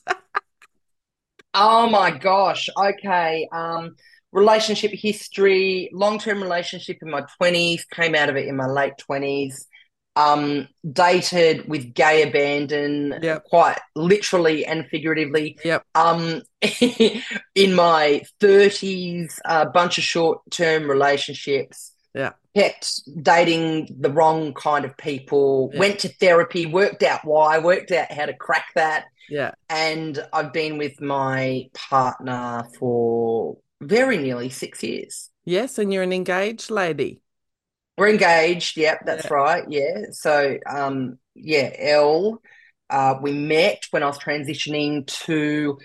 Oh 1.55 1.89
my 1.89 2.11
gosh. 2.11 2.69
Okay. 2.77 3.49
Um, 3.53 3.97
relationship 4.33 4.93
history, 4.93 5.91
long-term 5.93 6.43
relationship 6.43 6.99
in 7.03 7.11
my 7.11 7.25
20s, 7.41 7.85
came 7.91 8.15
out 8.15 8.31
of 8.31 8.37
it 8.37 8.49
in 8.49 8.57
my 8.57 8.67
late 8.67 8.95
20s. 8.99 9.67
Um, 10.15 10.69
dated 10.91 11.67
with 11.69 11.95
gay 11.95 12.23
abandon, 12.29 13.19
Yep. 13.23 13.45
quite 13.45 13.79
literally 13.97 14.67
and 14.67 14.87
figuratively. 14.89 15.59
Yep. 15.65 15.85
Um, 15.95 16.43
in 17.55 17.75
my 17.75 18.23
30s, 18.41 19.39
a 19.47 19.67
bunch 19.67 19.97
of 19.97 20.05
short-term 20.05 20.89
relationships. 20.91 21.93
Yeah. 22.15 22.33
Kept 22.55 23.01
dating 23.23 23.97
the 23.99 24.11
wrong 24.11 24.53
kind 24.53 24.85
of 24.85 24.95
people, 24.99 25.71
Yeah. 25.73 25.81
went 25.81 26.01
to 26.01 26.09
therapy, 26.09 26.67
worked 26.67 27.03
out 27.03 27.21
why, 27.25 27.59
worked 27.59 27.91
out 27.91 28.13
how 28.13 28.27
to 28.27 28.35
crack 28.35 28.67
that 28.75 29.07
yeah. 29.31 29.53
and 29.71 30.23
I've 30.31 30.53
been 30.53 30.77
with 30.77 31.01
my 31.01 31.71
partner 31.73 32.65
for 32.79 33.57
very 33.81 34.19
nearly 34.19 34.51
six 34.51 34.83
years. 34.83 35.31
Yes. 35.47 35.79
And 35.79 35.91
you're 35.91 36.03
an 36.03 36.13
engaged 36.13 36.71
lady. 36.71 37.22
We're 37.99 38.09
engaged. 38.09 38.77
Yep, 38.77 39.01
that's 39.07 39.25
Yeah. 39.27 39.35
right. 39.35 39.65
Yeah. 39.69 39.99
So, 40.13 40.59
um, 40.67 41.19
yeah, 41.35 41.71
Elle, 41.79 42.41
uh, 42.91 43.15
we 43.21 43.33
met 43.33 43.83
when 43.91 44.03
I 44.03 44.07
was 44.07 44.19
transitioning 44.19 45.07
to 45.27 45.79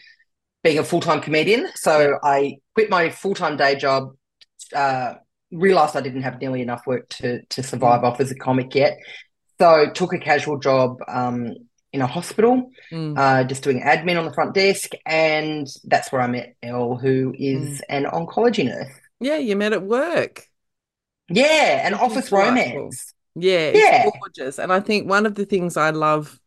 being 0.64 0.80
a 0.80 0.84
full 0.84 1.02
time 1.02 1.22
comedian. 1.22 1.70
So 1.76 2.18
I 2.24 2.58
quit 2.76 2.90
my 2.90 3.10
full 3.10 3.34
time 3.36 3.58
day 3.58 3.76
job. 3.76 4.14
Uh, 4.76 5.16
realized 5.52 5.96
I 5.96 6.02
didn't 6.02 6.24
have 6.24 6.42
nearly 6.42 6.62
enough 6.62 6.82
work 6.86 7.08
to 7.10 7.42
to 7.46 7.64
survive 7.64 8.04
off 8.04 8.20
as 8.20 8.32
a 8.32 8.36
comic 8.36 8.76
yet. 8.76 8.98
So 9.60 9.90
took 9.94 10.14
a 10.14 10.20
casual 10.20 10.60
job 10.60 10.98
um, 11.08 11.54
in 11.94 12.02
a 12.02 12.08
hospital, 12.08 12.70
Mm. 12.92 13.18
uh, 13.18 13.44
just 13.46 13.64
doing 13.64 13.82
admin 13.82 14.20
on 14.20 14.26
the 14.26 14.34
front 14.34 14.54
desk, 14.54 14.92
and 15.06 15.66
that's 15.86 16.12
where 16.12 16.22
I 16.22 16.28
met 16.28 16.56
Elle, 16.62 16.96
who 16.98 17.34
is 17.38 17.82
an 17.90 18.04
oncology 18.06 18.66
nurse. 18.66 18.92
Yeah, 19.22 19.38
you 19.38 19.56
met 19.56 19.72
at 19.74 19.84
work. 19.84 20.46
Yeah, 21.30 21.86
an 21.88 21.94
office 21.94 22.32
romance. 22.32 23.14
Yeah, 23.36 23.72
Yeah. 23.74 24.10
gorgeous. 24.22 24.60
And 24.60 24.72
I 24.74 24.80
think 24.80 25.08
one 25.10 25.26
of 25.26 25.36
the 25.36 25.46
things 25.46 25.78
I 25.78 25.92
love, 25.92 26.40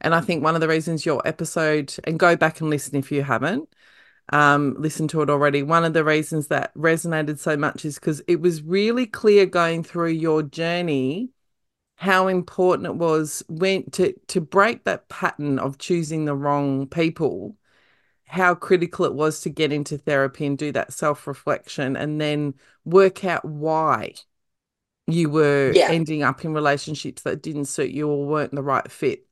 and 0.00 0.14
I 0.14 0.20
think 0.20 0.42
one 0.42 0.54
of 0.54 0.60
the 0.60 0.68
reasons 0.68 1.06
your 1.06 1.26
episode, 1.26 1.94
and 2.04 2.18
go 2.18 2.36
back 2.36 2.60
and 2.60 2.70
listen 2.70 2.96
if 2.96 3.10
you 3.10 3.22
haven't, 3.22 3.68
um, 4.32 4.76
listened 4.78 5.10
to 5.10 5.22
it 5.22 5.30
already. 5.30 5.62
One 5.62 5.84
of 5.84 5.94
the 5.94 6.04
reasons 6.04 6.48
that 6.48 6.74
resonated 6.74 7.38
so 7.38 7.56
much 7.56 7.84
is 7.84 7.96
because 7.96 8.22
it 8.28 8.40
was 8.40 8.62
really 8.62 9.06
clear 9.06 9.46
going 9.46 9.84
through 9.84 10.10
your 10.10 10.42
journey 10.42 11.30
how 11.96 12.28
important 12.28 12.86
it 12.86 12.96
was 12.96 13.42
when 13.48 13.88
to 13.90 14.12
to 14.28 14.40
break 14.40 14.84
that 14.84 15.08
pattern 15.08 15.58
of 15.58 15.78
choosing 15.78 16.24
the 16.24 16.34
wrong 16.34 16.86
people 16.88 17.56
how 18.34 18.54
critical 18.54 19.04
it 19.04 19.14
was 19.14 19.40
to 19.42 19.50
get 19.50 19.72
into 19.72 19.98
therapy 19.98 20.46
and 20.46 20.58
do 20.58 20.72
that 20.72 20.92
self-reflection 20.92 21.96
and 21.96 22.20
then 22.20 22.54
work 22.84 23.24
out 23.24 23.44
why 23.44 24.14
you 25.06 25.28
were 25.30 25.72
Yeah. 25.74 25.90
ending 25.90 26.22
up 26.22 26.44
in 26.44 26.54
relationships 26.54 27.22
that 27.22 27.42
didn't 27.42 27.66
suit 27.66 27.90
you 27.90 28.08
or 28.08 28.26
weren't 28.26 28.54
the 28.54 28.62
right 28.62 28.90
fit. 28.90 29.26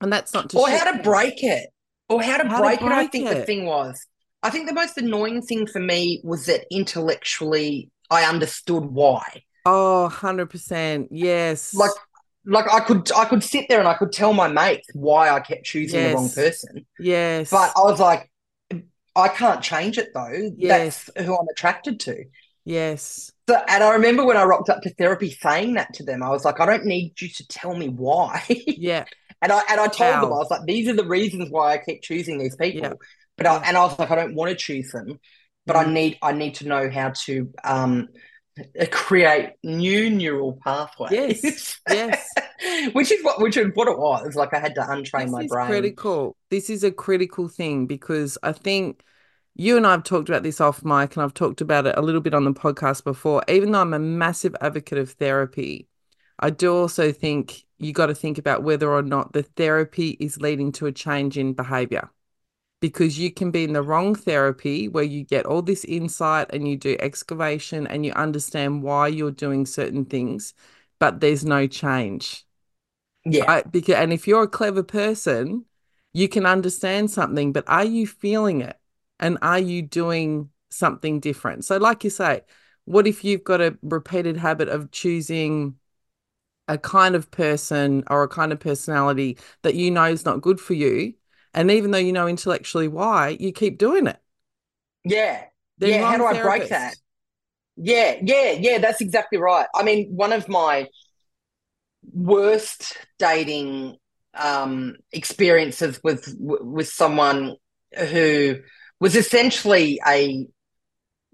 And 0.00 0.12
that's 0.12 0.34
not 0.34 0.50
to 0.50 0.58
Or 0.58 0.68
how 0.68 0.92
to 0.92 1.02
break 1.02 1.42
it. 1.42 1.68
Or 2.08 2.22
how 2.22 2.36
to 2.38 2.48
How 2.48 2.58
to 2.58 2.62
break 2.62 2.80
it, 2.80 2.84
I 2.86 2.88
break 2.96 3.12
think 3.12 3.28
the 3.28 3.46
thing 3.46 3.64
was. 3.66 4.06
I 4.42 4.50
think 4.50 4.68
the 4.68 4.74
most 4.74 4.98
annoying 4.98 5.40
thing 5.42 5.66
for 5.66 5.80
me 5.80 6.20
was 6.22 6.46
that 6.46 6.66
intellectually 6.70 7.90
I 8.10 8.24
understood 8.24 8.84
why. 8.84 9.42
Oh, 9.66 10.02
100%. 10.04 11.08
Yes. 11.10 11.74
Like 11.74 11.90
like 12.44 12.66
I 12.70 12.80
could 12.80 13.10
I 13.12 13.24
could 13.24 13.42
sit 13.42 13.66
there 13.70 13.78
and 13.78 13.88
I 13.88 13.94
could 13.94 14.12
tell 14.12 14.34
my 14.34 14.48
mates 14.48 14.88
why 14.92 15.30
I 15.30 15.40
kept 15.40 15.64
choosing 15.64 16.02
the 16.04 16.10
wrong 16.10 16.28
person. 16.28 16.86
yes. 16.98 17.50
But 17.50 17.72
I 17.74 17.80
was 17.80 17.98
like, 18.00 18.30
I 19.16 19.28
can't 19.28 19.62
change 19.62 19.98
it 19.98 20.10
though. 20.14 20.50
Yes. 20.56 21.08
That's 21.14 21.26
who 21.26 21.36
I'm 21.36 21.48
attracted 21.48 22.00
to. 22.00 22.24
yes. 22.64 23.32
So, 23.48 23.56
and 23.68 23.84
I 23.84 23.92
remember 23.94 24.24
when 24.24 24.38
I 24.38 24.44
rocked 24.44 24.70
up 24.70 24.80
to 24.82 24.94
therapy 24.94 25.30
saying 25.30 25.74
that 25.74 25.92
to 25.94 26.04
them, 26.04 26.22
I 26.22 26.30
was 26.30 26.44
like, 26.44 26.60
I 26.60 26.66
don't 26.66 26.86
need 26.86 27.20
you 27.20 27.28
to 27.28 27.46
tell 27.48 27.74
me 27.76 27.88
why. 27.88 28.42
Yeah. 28.76 29.04
and 29.42 29.52
I 29.52 29.60
and 29.68 29.80
I 29.80 29.88
told 29.88 30.20
them, 30.22 30.32
I 30.32 30.36
was 30.36 30.50
like, 30.50 30.64
these 30.66 30.88
are 30.88 30.94
the 30.96 31.06
reasons 31.06 31.50
why 31.50 31.74
I 31.74 31.78
keep 31.78 32.02
choosing 32.02 32.38
these 32.38 32.56
people. 32.56 32.80
Yeah. 32.80 32.94
But 33.36 33.46
I, 33.46 33.56
and 33.66 33.76
I 33.76 33.84
was 33.84 33.98
like, 33.98 34.10
I 34.10 34.14
don't 34.14 34.34
want 34.34 34.50
to 34.50 34.56
choose 34.56 34.90
them, 34.92 35.20
but 35.66 35.76
I 35.76 35.84
Mm. 35.84 35.92
need 35.92 36.18
I 36.22 36.32
need 36.32 36.54
to 36.56 36.68
know 36.68 36.88
how 36.90 37.12
to 37.26 37.50
um 37.64 38.08
Uh, 38.58 38.86
create 38.90 39.54
new 39.64 40.10
neural 40.10 40.58
pathways. 40.62 41.10
Yes. 41.10 41.80
Yes. 41.88 42.28
which 42.92 43.10
is 43.10 43.22
what 43.24 43.40
which 43.40 43.56
is 43.56 43.70
what 43.74 43.88
it 43.88 43.98
was. 43.98 44.36
Like 44.36 44.54
I 44.54 44.60
had 44.60 44.74
to 44.76 44.80
untrain 44.82 45.24
This 45.24 45.32
my 45.32 45.42
is 45.42 45.50
brain. 45.50 45.66
critical. 45.66 46.36
This 46.50 46.70
is 46.70 46.84
a 46.84 46.92
critical 46.92 47.48
thing 47.48 47.86
because 47.86 48.38
I 48.42 48.52
think 48.52 49.02
you 49.56 49.76
and 49.76 49.86
I 49.86 49.92
have 49.92 50.04
talked 50.04 50.28
about 50.28 50.42
this 50.42 50.60
off 50.60 50.84
mic, 50.84 51.16
and 51.16 51.22
I've 51.22 51.34
talked 51.34 51.60
about 51.60 51.86
it 51.86 51.94
a 51.96 52.02
little 52.02 52.20
bit 52.20 52.34
on 52.34 52.44
the 52.44 52.52
podcast 52.52 53.04
before. 53.04 53.42
Even 53.48 53.72
though 53.72 53.80
I'm 53.80 53.94
a 53.94 53.98
massive 53.98 54.54
advocate 54.60 54.98
of 54.98 55.10
therapy, 55.12 55.88
I 56.38 56.50
do 56.50 56.74
also 56.74 57.12
think 57.12 57.64
you 57.78 57.92
got 57.92 58.06
to 58.06 58.14
think 58.14 58.38
about 58.38 58.62
whether 58.62 58.90
or 58.90 59.02
not 59.02 59.32
the 59.32 59.42
therapy 59.42 60.16
is 60.20 60.40
leading 60.40 60.72
to 60.72 60.86
a 60.86 60.92
change 60.92 61.38
in 61.38 61.54
behavior. 61.54 62.10
Because 62.84 63.18
you 63.18 63.32
can 63.32 63.50
be 63.50 63.64
in 63.64 63.72
the 63.72 63.82
wrong 63.82 64.14
therapy 64.14 64.88
where 64.88 65.04
you 65.04 65.24
get 65.24 65.46
all 65.46 65.62
this 65.62 65.84
insight 65.86 66.48
and 66.52 66.68
you 66.68 66.76
do 66.76 66.96
excavation 67.00 67.86
and 67.86 68.04
you 68.04 68.12
understand 68.12 68.82
why 68.82 69.08
you're 69.08 69.30
doing 69.30 69.64
certain 69.66 70.04
things, 70.04 70.52
but 70.98 71.20
there's 71.20 71.44
no 71.44 71.66
change 71.66 72.44
Yeah. 73.24 73.46
right? 73.48 73.70
Because 73.70 73.96
and 73.96 74.12
if 74.12 74.26
you're 74.28 74.44
a 74.44 74.48
clever 74.48 74.82
person, 74.82 75.64
you 76.12 76.28
can 76.28 76.46
understand 76.46 77.10
something, 77.10 77.52
but 77.52 77.64
are 77.68 77.84
you 77.84 78.06
feeling 78.06 78.60
it? 78.62 78.78
And 79.20 79.38
are 79.42 79.58
you 79.58 79.82
doing 79.82 80.50
something 80.70 81.20
different? 81.20 81.64
So, 81.64 81.76
like 81.78 82.04
you 82.04 82.10
say, 82.10 82.42
what 82.84 83.06
if 83.06 83.24
you've 83.24 83.44
got 83.44 83.60
a 83.60 83.78
repeated 83.82 84.36
habit 84.36 84.68
of 84.68 84.90
choosing 84.90 85.76
a 86.68 86.78
kind 86.78 87.14
of 87.16 87.30
person 87.30 88.04
or 88.10 88.22
a 88.22 88.28
kind 88.28 88.52
of 88.52 88.60
personality 88.60 89.38
that 89.62 89.74
you 89.74 89.90
know 89.90 90.04
is 90.04 90.24
not 90.24 90.40
good 90.42 90.60
for 90.60 90.74
you? 90.74 91.14
And 91.54 91.70
even 91.70 91.90
though 91.92 91.98
you 91.98 92.12
know 92.12 92.26
intellectually 92.26 92.88
why, 92.88 93.36
you 93.40 93.52
keep 93.52 93.78
doing 93.78 94.06
it. 94.06 94.18
Yeah. 95.04 95.44
Then 95.78 95.90
Yeah, 95.90 96.10
how 96.10 96.18
do 96.18 96.26
I 96.26 96.42
break 96.42 96.68
that? 96.68 96.96
Yeah, 97.76 98.16
yeah, 98.22 98.52
yeah, 98.52 98.78
that's 98.78 99.00
exactly 99.00 99.38
right. 99.38 99.66
I 99.74 99.82
mean, 99.82 100.14
one 100.14 100.32
of 100.32 100.48
my 100.48 100.88
worst 102.12 102.96
dating 103.18 103.96
um 104.34 104.96
experiences 105.12 106.00
with 106.02 106.34
with 106.38 106.88
someone 106.88 107.56
who 108.10 108.56
was 109.00 109.14
essentially 109.16 110.00
a 110.06 110.46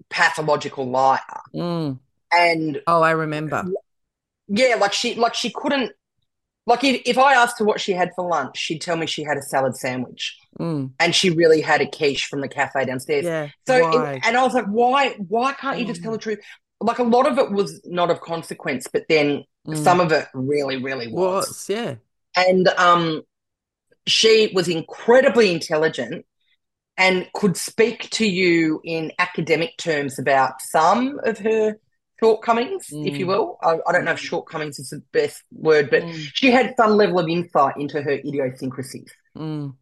pathological 0.09 0.89
liar. 0.89 1.19
Mm. 1.53 1.99
And 2.31 2.81
Oh, 2.87 3.01
I 3.01 3.11
remember. 3.11 3.65
yeah, 4.47 4.75
like 4.75 4.93
she 4.93 5.15
like 5.15 5.33
she 5.33 5.51
couldn't 5.51 5.91
like 6.67 6.83
if, 6.83 7.01
if 7.05 7.17
I 7.17 7.33
asked 7.33 7.59
her 7.59 7.65
what 7.65 7.81
she 7.81 7.91
had 7.93 8.11
for 8.15 8.27
lunch, 8.27 8.57
she'd 8.57 8.81
tell 8.81 8.95
me 8.95 9.07
she 9.07 9.23
had 9.23 9.37
a 9.37 9.41
salad 9.41 9.75
sandwich 9.75 10.37
Mm. 10.59 10.91
and 10.99 11.15
she 11.15 11.29
really 11.29 11.61
had 11.61 11.79
a 11.81 11.87
quiche 11.87 12.25
from 12.25 12.41
the 12.41 12.47
cafe 12.49 12.83
downstairs. 12.85 13.23
Yeah. 13.23 13.47
So, 13.65 13.75
it- 14.05 14.21
and 14.25 14.35
I 14.35 14.43
was 14.43 14.53
like, 14.53 14.65
why, 14.65 15.15
why 15.29 15.53
can't 15.53 15.79
you 15.79 15.85
just 15.85 16.03
tell 16.03 16.11
the 16.11 16.17
truth? 16.17 16.39
Like 16.81 16.99
a 16.99 17.03
lot 17.03 17.25
of 17.25 17.37
it 17.37 17.51
was 17.51 17.79
not 17.85 18.11
of 18.11 18.19
consequence, 18.21 18.87
but 18.91 19.05
then 19.07 19.45
Mm. 19.67 19.77
some 19.77 19.99
of 19.99 20.11
it 20.11 20.27
really, 20.33 20.77
really 20.83 21.07
was. 21.07 21.47
was 21.47 21.69
yeah. 21.69 21.95
And 22.35 22.67
um, 22.69 23.21
she 24.07 24.51
was 24.55 24.67
incredibly 24.67 25.51
intelligent 25.53 26.25
and 26.97 27.27
could 27.33 27.55
speak 27.55 28.09
to 28.11 28.25
you 28.25 28.81
in 28.83 29.11
academic 29.19 29.77
terms 29.77 30.19
about 30.19 30.61
some 30.61 31.19
of 31.23 31.37
her 31.39 31.77
shortcomings, 32.21 32.87
if 32.91 33.19
you 33.19 33.25
Mm. 33.25 33.29
will. 33.29 33.57
I, 33.61 33.79
I 33.87 33.91
don't 33.91 34.05
know 34.05 34.11
if 34.11 34.19
Mm. 34.19 34.29
shortcomings 34.29 34.79
is 34.79 34.89
the 34.89 35.01
best 35.11 35.43
word, 35.51 35.89
but 35.89 36.03
Mm. 36.03 36.29
she 36.33 36.51
had 36.51 36.75
some 36.77 36.91
level 36.91 37.19
of 37.19 37.27
insight 37.27 37.77
into 37.77 38.01
her 38.01 38.11
idiosyncrasies 38.11 39.11
Mm. 39.37 39.75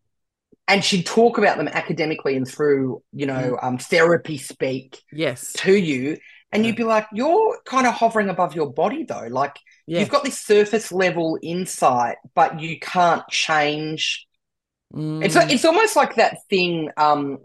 and 0.67 0.83
she'd 0.85 1.05
talk 1.05 1.37
about 1.37 1.57
them 1.57 1.67
academically 1.67 2.35
and 2.37 2.47
through 2.47 3.01
you 3.11 3.25
know 3.25 3.57
Mm. 3.59 3.63
um, 3.63 3.77
therapy 3.77 4.37
speak 4.37 5.01
Yes. 5.11 5.53
to 5.53 5.73
you 5.75 6.17
and 6.51 6.65
you'd 6.65 6.75
be 6.75 6.83
like 6.83 7.07
you're 7.11 7.59
kind 7.65 7.87
of 7.87 7.93
hovering 7.93 8.29
above 8.29 8.55
your 8.55 8.71
body 8.71 9.03
though 9.03 9.27
like 9.29 9.57
Yeah. 9.87 9.99
you've 9.99 10.09
got 10.09 10.23
this 10.23 10.39
surface 10.39 10.91
level 10.91 11.39
insight 11.41 12.17
but 12.35 12.59
you 12.59 12.79
can't 12.79 13.27
change 13.29 14.27
it's 14.93 15.35
Mm. 15.35 15.51
it's 15.51 15.65
almost 15.65 15.95
like 15.95 16.15
that 16.15 16.37
thing 16.49 16.89
um 16.97 17.39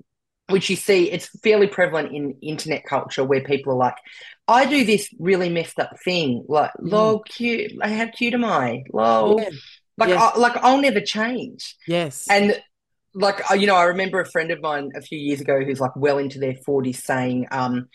which 0.51 0.69
you 0.69 0.77
see 0.77 1.11
it's 1.11 1.29
fairly 1.41 1.67
prevalent 1.67 2.13
in 2.13 2.37
internet 2.43 2.85
culture 2.85 3.25
where 3.25 3.43
people 3.43 3.73
are 3.73 3.77
like 3.77 3.97
I 4.47 4.67
do 4.67 4.85
this 4.85 5.09
really 5.19 5.49
messed 5.49 5.79
up 5.79 5.93
thing 6.05 6.45
like 6.49 6.71
Mm. 6.81 6.91
lol 6.93 7.21
cute 7.21 7.77
like 7.77 7.93
how 7.93 8.07
cute 8.09 8.35
am 8.35 8.45
I 8.45 8.83
lol 8.93 9.41
Yeah. 9.41 9.49
like 9.97 10.09
Yes. 10.11 10.33
I, 10.35 10.39
like 10.39 10.57
I'll 10.57 10.81
never 10.81 11.01
change 11.01 11.77
Yes. 11.87 12.27
and 12.31 12.61
like 13.15 13.41
you 13.57 13.67
know, 13.67 13.77
I 13.77 13.85
remember 13.85 14.21
a 14.21 14.29
friend 14.29 14.51
of 14.51 14.61
mine 14.61 14.91
a 14.97 15.01
few 15.01 15.19
years 15.19 15.41
ago 15.41 15.63
who's 15.65 15.81
like 15.81 15.95
well 15.97 16.19
into 16.19 16.39
their 16.41 16.57
forties 16.67 17.05
saying, 17.05 17.47
um, 17.53 17.89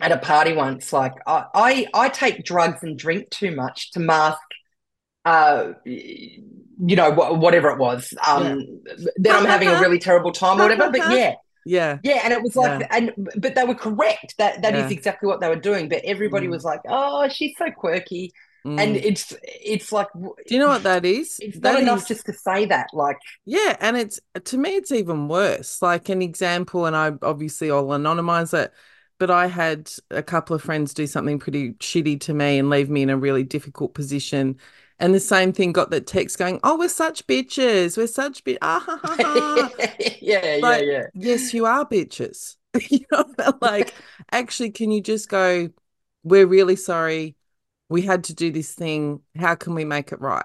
at 0.00 0.12
a 0.12 0.16
party 0.16 0.52
once, 0.54 0.92
like 0.92 1.12
I, 1.26 1.44
I 1.54 1.86
I 1.92 2.08
take 2.08 2.44
drugs 2.44 2.82
and 2.84 2.96
drink 2.96 3.30
too 3.30 3.50
much 3.54 3.90
to 3.92 4.00
mask, 4.00 4.38
uh, 5.24 5.72
you 5.84 6.96
know, 6.96 7.12
wh- 7.12 7.38
whatever 7.38 7.68
it 7.70 7.78
was, 7.78 8.14
um, 8.26 8.80
that 9.16 9.34
I'm 9.34 9.44
having 9.44 9.68
a 9.68 9.80
really 9.80 9.98
terrible 9.98 10.32
time 10.32 10.60
or 10.60 10.62
whatever. 10.68 10.88
But 10.90 11.10
yeah, 11.12 11.34
yeah. 11.64 11.98
yeah, 12.02 12.20
and 12.24 12.32
it 12.32 12.42
was 12.42 12.56
like, 12.56 12.80
Yeah. 12.80 12.86
and 12.90 13.12
but 13.36 13.54
they 13.54 13.64
were 13.64 13.74
correct. 13.74 14.34
That 14.38 14.62
that 14.62 14.74
is 14.76 14.90
Yeah. 14.90 14.90
exactly 14.90 15.26
what 15.28 15.40
they 15.40 15.48
were 15.48 15.56
doing. 15.56 15.88
But 15.88 16.02
everybody 16.04 16.46
Mm. 16.46 16.50
was 16.50 16.64
like, 16.64 16.80
oh, 16.88 17.28
she's 17.28 17.54
so 17.58 17.70
quirky, 17.70 18.32
and 18.76 18.96
Mm. 18.96 19.02
it's 19.02 19.34
it's 19.42 19.92
like, 19.92 20.08
Do 20.14 20.54
you 20.54 20.58
know 20.60 20.68
what 20.68 20.82
that 20.84 21.04
is? 21.04 21.38
It's 21.40 21.58
That 21.60 21.74
not 21.74 21.82
enough 21.82 22.06
just 22.08 22.26
to 22.26 22.32
say 22.32 22.66
that, 22.66 22.88
like. 22.92 23.18
Yeah, 23.44 23.76
and 23.80 23.96
it's 23.96 24.20
to 24.44 24.58
me 24.58 24.76
it's 24.76 24.92
even 24.92 25.28
worse. 25.28 25.82
Like 25.82 26.08
an 26.08 26.22
example, 26.22 26.86
and 26.86 26.96
I 26.96 27.12
obviously 27.22 27.70
I'll 27.70 27.86
anonymize 27.86 28.52
it, 28.54 28.72
but 29.18 29.30
I 29.30 29.46
had 29.46 29.90
a 30.10 30.22
couple 30.22 30.56
of 30.56 30.62
friends 30.62 30.94
do 30.94 31.06
something 31.06 31.38
pretty 31.38 31.72
shitty 31.74 32.20
to 32.22 32.34
me 32.34 32.58
and 32.58 32.70
leave 32.70 32.90
me 32.90 33.02
in 33.02 33.10
a 33.10 33.16
really 33.16 33.44
difficult 33.44 33.94
position. 33.94 34.58
And 35.00 35.14
the 35.14 35.20
same 35.20 35.52
thing 35.52 35.72
got 35.72 35.90
that 35.90 36.06
text 36.06 36.38
going, 36.38 36.60
Oh, 36.64 36.78
we're 36.78 36.88
such 36.90 37.26
bitches. 37.26 37.96
We're 37.96 38.06
such 38.06 38.44
bitch. 38.44 38.58
Ah, 38.62 38.80
ha, 38.86 38.98
ha, 39.02 39.18
ha. 39.22 39.72
yeah, 40.20 40.56
yeah, 40.56 40.56
Like, 40.62 40.80
yeah. 40.80 41.06
yes, 41.14 41.54
you 41.54 41.66
are 41.66 41.86
bitches. 41.86 42.56
you 42.90 43.06
know, 43.12 43.24
like 43.60 43.94
actually, 44.32 44.70
can 44.70 44.90
you 44.92 45.00
just 45.02 45.28
go, 45.28 45.70
We're 46.24 46.46
really 46.46 46.76
sorry. 46.76 47.36
We 47.88 48.02
had 48.02 48.24
to 48.24 48.34
do 48.34 48.52
this 48.52 48.72
thing. 48.74 49.22
How 49.36 49.54
can 49.56 49.74
we 49.74 49.84
make 49.84 50.12
it 50.12 50.20
right? 50.20 50.44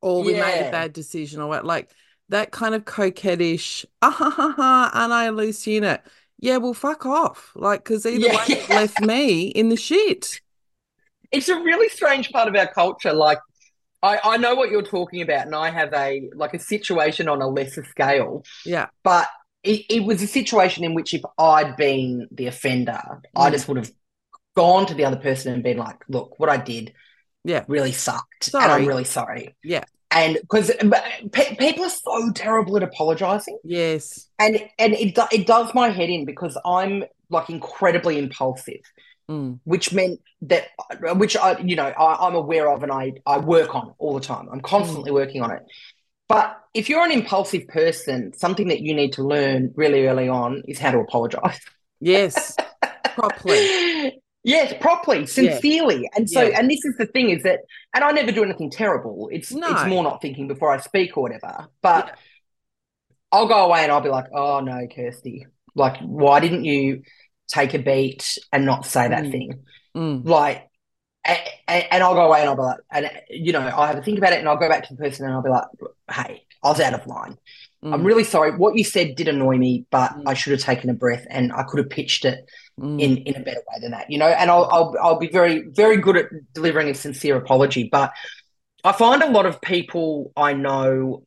Or 0.00 0.22
we 0.22 0.34
made 0.34 0.60
a 0.60 0.64
bad 0.66 0.92
decision 0.92 1.40
or 1.40 1.48
what 1.48 1.64
like 1.64 1.90
that 2.28 2.50
kind 2.52 2.74
of 2.74 2.84
coquettish, 2.84 3.84
ah 4.02 4.10
ha 4.10 4.30
ha 4.30 4.52
ha, 4.56 4.90
aren't 4.92 5.12
I 5.12 5.24
a 5.26 5.32
loose 5.32 5.66
unit? 5.66 6.02
Yeah, 6.38 6.58
well, 6.58 6.74
fuck 6.74 7.06
off. 7.06 7.52
Like, 7.54 7.84
because 7.84 8.04
either 8.04 8.28
Yeah, 8.28 8.30
way, 8.30 8.46
yeah. 8.48 8.64
left 8.68 8.98
me 9.00 9.46
in 9.48 9.68
the 9.70 9.76
shit. 9.76 10.40
It's 11.36 11.48
a 11.48 11.56
really 11.56 11.88
strange 11.88 12.30
part 12.30 12.48
of 12.48 12.54
our 12.56 12.66
culture. 12.82 13.12
Like, 13.12 13.38
I, 14.02 14.20
I 14.32 14.36
know 14.36 14.54
what 14.54 14.70
you're 14.70 14.82
talking 14.82 15.20
about, 15.22 15.46
and 15.46 15.54
I 15.54 15.70
have 15.70 15.92
a 15.94 16.28
like 16.34 16.54
a 16.54 16.58
situation 16.58 17.28
on 17.28 17.40
a 17.42 17.48
lesser 17.48 17.84
scale, 17.84 18.44
Yeah. 18.64 18.86
but 19.02 19.26
it, 19.62 19.80
it 19.88 20.04
was 20.04 20.22
a 20.22 20.26
situation 20.26 20.84
in 20.84 20.92
which 20.94 21.14
if 21.14 21.22
I'd 21.38 21.76
been 21.76 22.28
the 22.30 22.46
offender, 22.46 23.00
I 23.34 23.48
Mm. 23.48 23.52
just 23.52 23.66
would 23.68 23.78
have 23.78 23.90
gone 24.54 24.86
to 24.86 24.94
the 24.94 25.04
other 25.06 25.16
person 25.16 25.52
and 25.52 25.62
been 25.62 25.78
like, 25.78 26.00
look, 26.08 26.38
what 26.38 26.50
I 26.50 26.58
did 26.58 26.92
Yeah. 27.44 27.64
really 27.66 27.92
sucked, 27.92 28.52
and 28.54 28.70
I'm 28.72 28.86
really 28.86 29.04
sorry. 29.04 29.54
Yeah. 29.64 29.84
And 30.10 30.34
because 30.42 30.70
pe 31.32 31.56
people 31.56 31.84
are 31.86 31.90
so 31.90 32.30
terrible 32.32 32.76
at 32.76 32.82
apologizing. 32.84 33.58
Yes. 33.64 34.28
and 34.38 34.54
and 34.78 34.92
it 34.92 35.18
it 35.32 35.46
does 35.46 35.74
my 35.74 35.88
head 35.88 36.10
in 36.10 36.24
because 36.24 36.56
I'm 36.64 37.04
like 37.30 37.48
incredibly 37.50 38.18
impulsive, 38.18 38.82
Mm. 39.30 39.58
which 39.64 39.90
meant 39.90 40.20
that 40.42 40.64
which 41.16 41.34
I 41.34 41.58
you 41.60 41.76
know 41.76 41.86
I, 41.86 42.26
I'm 42.26 42.34
aware 42.34 42.70
of 42.70 42.82
and 42.82 42.92
I 42.92 43.12
I 43.24 43.38
work 43.38 43.74
on 43.74 43.94
all 43.98 44.12
the 44.14 44.20
time. 44.20 44.48
I'm 44.52 44.60
constantly 44.60 45.10
working 45.12 45.40
on 45.40 45.50
it. 45.50 45.62
But 46.28 46.58
if 46.74 46.88
you're 46.88 47.04
an 47.04 47.10
impulsive 47.10 47.66
person, 47.68 48.32
something 48.34 48.68
that 48.68 48.80
you 48.80 48.94
need 48.94 49.14
to 49.14 49.22
learn 49.22 49.72
really 49.76 50.06
early 50.06 50.28
on 50.28 50.62
is 50.68 50.78
how 50.78 50.90
to 50.90 50.98
apologize. 50.98 51.58
Yes. 52.00 52.54
Properly. 53.14 54.20
Yes, 54.46 54.74
properly, 54.78 55.24
sincerely. 55.24 56.06
And 56.14 56.28
so, 56.28 56.42
Yeah. 56.42 56.58
and 56.58 56.70
this 56.70 56.84
is 56.84 56.94
the 56.98 57.06
thing 57.06 57.30
is 57.30 57.44
that, 57.44 57.60
and 57.94 58.04
I 58.04 58.10
never 58.12 58.30
do 58.30 58.44
anything 58.44 58.70
terrible. 58.70 59.30
It's 59.32 59.50
No. 59.50 59.70
it's 59.72 59.86
more 59.86 60.02
not 60.02 60.20
thinking 60.20 60.48
before 60.48 60.70
I 60.70 60.80
speak 60.80 61.16
or 61.16 61.22
whatever. 61.22 61.68
But 61.80 62.08
Yeah. 62.08 62.14
I'll 63.32 63.48
go 63.48 63.64
away 63.64 63.84
and 63.84 63.90
I'll 63.90 64.02
be 64.02 64.10
like, 64.10 64.26
oh 64.34 64.60
no, 64.60 64.86
Kirsty, 64.94 65.46
like, 65.74 65.96
why 66.00 66.40
didn't 66.40 66.66
you 66.66 67.04
take 67.48 67.74
a 67.74 67.78
beat 67.78 68.38
and 68.52 68.64
not 68.66 68.86
say 68.86 69.08
that 69.08 69.24
Mm. 69.24 69.30
thing? 69.30 69.62
Mm. 69.96 70.26
Like, 70.26 70.68
and, 71.24 71.38
and 71.90 72.02
I'll 72.02 72.14
go 72.14 72.26
away 72.26 72.40
and 72.40 72.50
I'll 72.50 72.56
be 72.56 72.62
like, 72.62 72.78
and 72.90 73.10
you 73.30 73.52
know, 73.52 73.60
I'll 73.60 73.86
have 73.86 73.98
a 73.98 74.02
think 74.02 74.18
about 74.18 74.32
it 74.32 74.38
and 74.40 74.48
I'll 74.48 74.56
go 74.58 74.68
back 74.68 74.86
to 74.88 74.94
the 74.94 75.02
person 75.02 75.24
and 75.26 75.34
I'll 75.34 75.42
be 75.42 75.50
like, 75.50 75.64
hey, 76.10 76.44
I 76.62 76.68
was 76.68 76.80
out 76.80 76.94
of 76.94 77.06
line. 77.06 77.36
I'm 77.82 78.00
Mm. 78.02 78.06
really 78.06 78.24
sorry. 78.24 78.56
What 78.56 78.76
you 78.76 78.84
said 78.84 79.14
did 79.14 79.28
annoy 79.28 79.58
me, 79.58 79.84
but 79.90 80.10
Mm. 80.12 80.22
I 80.26 80.34
should 80.34 80.52
have 80.52 80.60
taken 80.60 80.88
a 80.90 80.94
breath 80.94 81.26
and 81.28 81.52
I 81.52 81.64
could 81.64 81.78
have 81.78 81.90
pitched 81.90 82.24
it 82.24 82.44
Mm. 82.80 83.00
in 83.00 83.16
in 83.18 83.36
a 83.36 83.44
better 83.44 83.60
way 83.70 83.78
than 83.80 83.92
that, 83.92 84.10
you 84.10 84.18
know. 84.18 84.26
And 84.26 84.50
I'll 84.50 84.64
I'll 84.64 84.96
I'll 85.00 85.18
be 85.18 85.28
very 85.28 85.62
very 85.68 85.96
good 85.98 86.16
at 86.16 86.26
delivering 86.54 86.88
a 86.88 86.94
sincere 86.94 87.36
apology, 87.36 87.88
but 87.92 88.12
I 88.82 88.92
find 88.92 89.22
a 89.22 89.30
lot 89.30 89.46
of 89.46 89.60
people 89.60 90.32
I 90.36 90.54
know, 90.54 91.22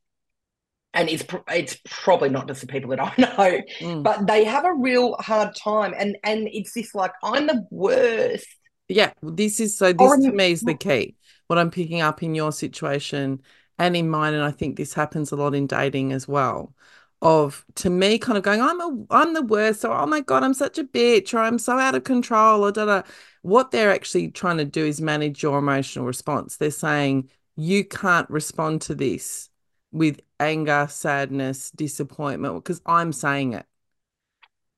and 0.97 1.09
it's 1.09 1.23
it's 1.49 1.77
probably 1.85 2.29
not 2.29 2.47
just 2.47 2.61
the 2.61 2.67
people 2.67 2.89
that 2.89 2.99
I 2.99 3.13
know, 3.17 3.61
Mm. 3.79 4.03
but 4.03 4.25
they 4.25 4.43
have 4.45 4.65
a 4.65 4.73
real 4.73 5.15
hard 5.19 5.55
time, 5.55 5.93
and 5.97 6.17
and 6.23 6.49
it's 6.51 6.73
this 6.73 6.95
like 6.95 7.11
I'm 7.23 7.45
the 7.47 7.65
worst. 7.69 8.47
Yeah, 8.87 9.13
this 9.21 9.59
is 9.59 9.77
so. 9.77 9.93
This 9.93 10.15
to 10.25 10.31
me 10.31 10.51
is 10.51 10.61
the 10.61 10.73
key. 10.87 11.15
What 11.45 11.59
I'm 11.59 11.71
picking 11.71 12.01
up 12.01 12.23
in 12.23 12.35
your 12.35 12.51
situation 12.51 13.41
and 13.77 13.95
in 13.95 14.09
mine, 14.09 14.33
and 14.33 14.43
I 14.43 14.51
think 14.51 14.75
this 14.75 14.93
happens 14.93 15.31
a 15.31 15.35
lot 15.35 15.53
in 15.55 15.67
dating 15.67 16.11
as 16.13 16.27
well. 16.27 16.73
Of 17.21 17.63
to 17.75 17.89
me, 17.89 18.17
kind 18.19 18.37
of 18.37 18.43
going, 18.43 18.61
I'm 18.61 18.81
a, 18.81 19.05
I'm 19.11 19.33
the 19.33 19.41
worst, 19.43 19.85
or 19.85 19.91
oh 19.91 20.05
my 20.07 20.21
God, 20.21 20.43
I'm 20.43 20.53
such 20.53 20.77
a 20.79 20.83
bitch, 20.83 21.33
or 21.33 21.39
I'm 21.39 21.59
so 21.59 21.77
out 21.77 21.95
of 21.95 22.03
control, 22.03 22.65
or 22.65 22.71
da 22.71 22.85
da. 22.85 23.01
What 23.43 23.71
they're 23.71 23.91
actually 23.91 24.31
trying 24.31 24.57
to 24.57 24.65
do 24.65 24.83
is 24.85 24.99
manage 24.99 25.43
your 25.43 25.59
emotional 25.59 26.05
response. 26.05 26.57
They're 26.57 26.71
saying 26.71 27.29
you 27.55 27.85
can't 27.85 28.29
respond 28.29 28.81
to 28.83 28.95
this 28.95 29.49
with 29.91 30.19
anger, 30.39 30.87
sadness, 30.89 31.71
disappointment, 31.71 32.55
because 32.63 32.81
I'm 32.85 33.11
saying 33.13 33.53
it. 33.53 33.65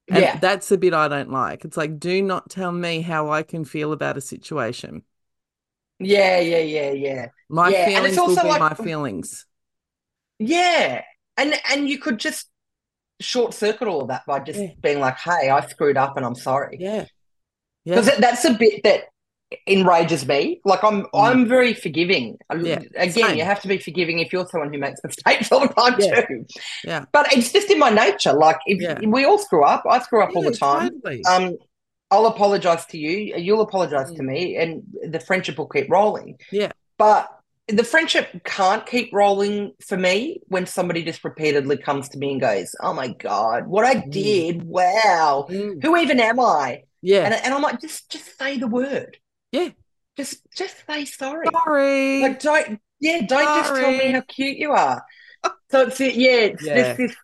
And 0.09 0.21
yeah, 0.21 0.37
that's 0.39 0.69
the 0.69 0.77
bit 0.77 0.93
I 0.93 1.07
don't 1.07 1.31
like. 1.31 1.65
It's 1.65 1.77
like, 1.77 1.99
do 1.99 2.21
not 2.21 2.49
tell 2.49 2.71
me 2.71 3.01
how 3.01 3.29
I 3.31 3.43
can 3.43 3.63
feel 3.65 3.91
about 3.93 4.17
a 4.17 4.21
situation. 4.21 5.03
yeah, 5.99 6.39
yeah, 6.39 6.59
yeah, 6.59 6.91
yeah, 6.91 7.25
My 7.49 7.69
Yeah, 7.69 7.85
feelings 7.85 8.17
will 8.17 8.27
be 8.29 8.35
like- 8.35 8.59
my 8.59 8.73
feelings. 8.73 9.45
yeah, 10.39 11.03
and 11.37 11.53
and 11.71 11.89
you 11.89 11.99
could 11.99 12.17
just 12.19 12.49
short 13.19 13.53
circuit 13.53 13.87
all 13.87 14.01
of 14.01 14.07
that 14.07 14.25
by 14.25 14.39
just 14.39 14.59
Yeah. 14.59 14.71
being 14.81 14.99
like, 14.99 15.17
hey, 15.17 15.49
I 15.49 15.65
screwed 15.67 15.97
up 15.97 16.15
and 16.17 16.25
I'm 16.25 16.35
sorry. 16.35 16.77
Yeah. 16.79 17.05
Yeah. 17.85 17.95
because 17.99 18.17
that's 18.17 18.45
a 18.45 18.53
bit 18.53 18.81
that 18.83 19.05
enrages 19.67 20.27
me. 20.27 20.61
Like 20.65 20.83
I'm, 20.83 21.07
I'm 21.13 21.47
very 21.47 21.73
forgiving. 21.73 22.37
Mm. 22.51 22.65
Yeah, 22.65 22.79
Again, 22.95 23.11
same. 23.29 23.37
you 23.37 23.43
have 23.43 23.61
to 23.61 23.67
be 23.67 23.77
forgiving 23.77 24.19
if 24.19 24.31
you're 24.31 24.47
someone 24.47 24.71
who 24.73 24.79
makes 24.79 24.99
mistakes 25.03 25.51
all 25.51 25.61
the 25.61 25.73
time 25.73 25.95
Yeah. 25.99 26.21
too. 26.25 26.45
Yeah. 26.83 27.05
But 27.11 27.33
it's 27.33 27.51
just 27.51 27.69
in 27.69 27.79
my 27.79 27.89
nature. 27.89 28.33
Like 28.33 28.57
if 28.65 28.81
Yeah. 28.81 28.99
we 29.05 29.25
all 29.25 29.37
screw 29.39 29.63
up, 29.63 29.83
I 29.89 29.99
screw 29.99 30.21
up 30.23 30.35
all 30.35 30.43
the 30.43 30.51
time. 30.55 30.89
totally. 31.01 31.23
Um, 31.25 31.55
I'll 32.11 32.25
apologize 32.25 32.85
to 32.87 32.97
you. 32.97 33.35
You'll 33.37 33.61
apologize 33.61 34.11
to 34.13 34.21
Mm. 34.23 34.25
me, 34.25 34.57
and 34.57 34.83
the 35.11 35.19
friendship 35.19 35.57
will 35.59 35.67
keep 35.67 35.89
rolling. 35.91 36.39
Yeah. 36.51 36.71
But 36.97 37.27
the 37.67 37.83
friendship 37.83 38.43
can't 38.45 38.83
keep 38.87 39.13
rolling 39.13 39.73
for 39.87 39.95
me 39.95 40.41
when 40.47 40.65
somebody 40.65 41.03
just 41.03 41.23
repeatedly 41.23 41.77
comes 41.77 42.09
to 42.09 42.17
me 42.17 42.31
and 42.31 42.41
goes, 42.41 42.73
"Oh 42.81 42.93
my 42.93 43.09
god, 43.09 43.67
what 43.67 43.85
I 43.85 43.95
Mm. 43.95 44.11
did! 44.11 44.63
Wow, 44.63 45.45
Mm. 45.49 45.83
who 45.83 45.95
even 45.97 46.19
am 46.19 46.39
I?" 46.39 46.81
Yeah. 47.03 47.25
And, 47.25 47.33
and 47.35 47.53
I'm 47.53 47.61
like, 47.61 47.79
just 47.79 48.09
just 48.11 48.37
say 48.39 48.57
the 48.57 48.67
word. 48.67 49.17
Yeah. 49.51 49.69
Just 50.17 50.41
just 50.55 50.75
say 50.87 51.05
sorry. 51.05 51.47
Sorry. 51.51 52.21
Like 52.23 52.39
don't 52.39 52.79
yeah, 52.99 53.21
don't 53.25 53.45
just 53.63 53.73
tell 53.75 53.91
me 53.91 54.11
how 54.11 54.21
cute 54.21 54.57
you 54.57 54.71
are. 54.71 55.03
So 55.71 55.81
it's 55.87 55.99
yeah, 55.99 56.31
it's 56.31 56.63
Yeah. 56.65 56.95
just 56.97 56.97
this 56.97 57.15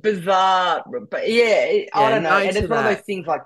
bizarre, 0.00 0.84
but 1.10 1.28
yeah, 1.30 1.64
it- 1.64 1.88
I 1.94 2.10
don't 2.10 2.22
know. 2.22 2.30
no 2.30 2.36
and 2.46 2.56
it's 2.56 2.68
one 2.68 2.78
of 2.86 2.96
those 2.96 3.04
things 3.04 3.26
like 3.26 3.42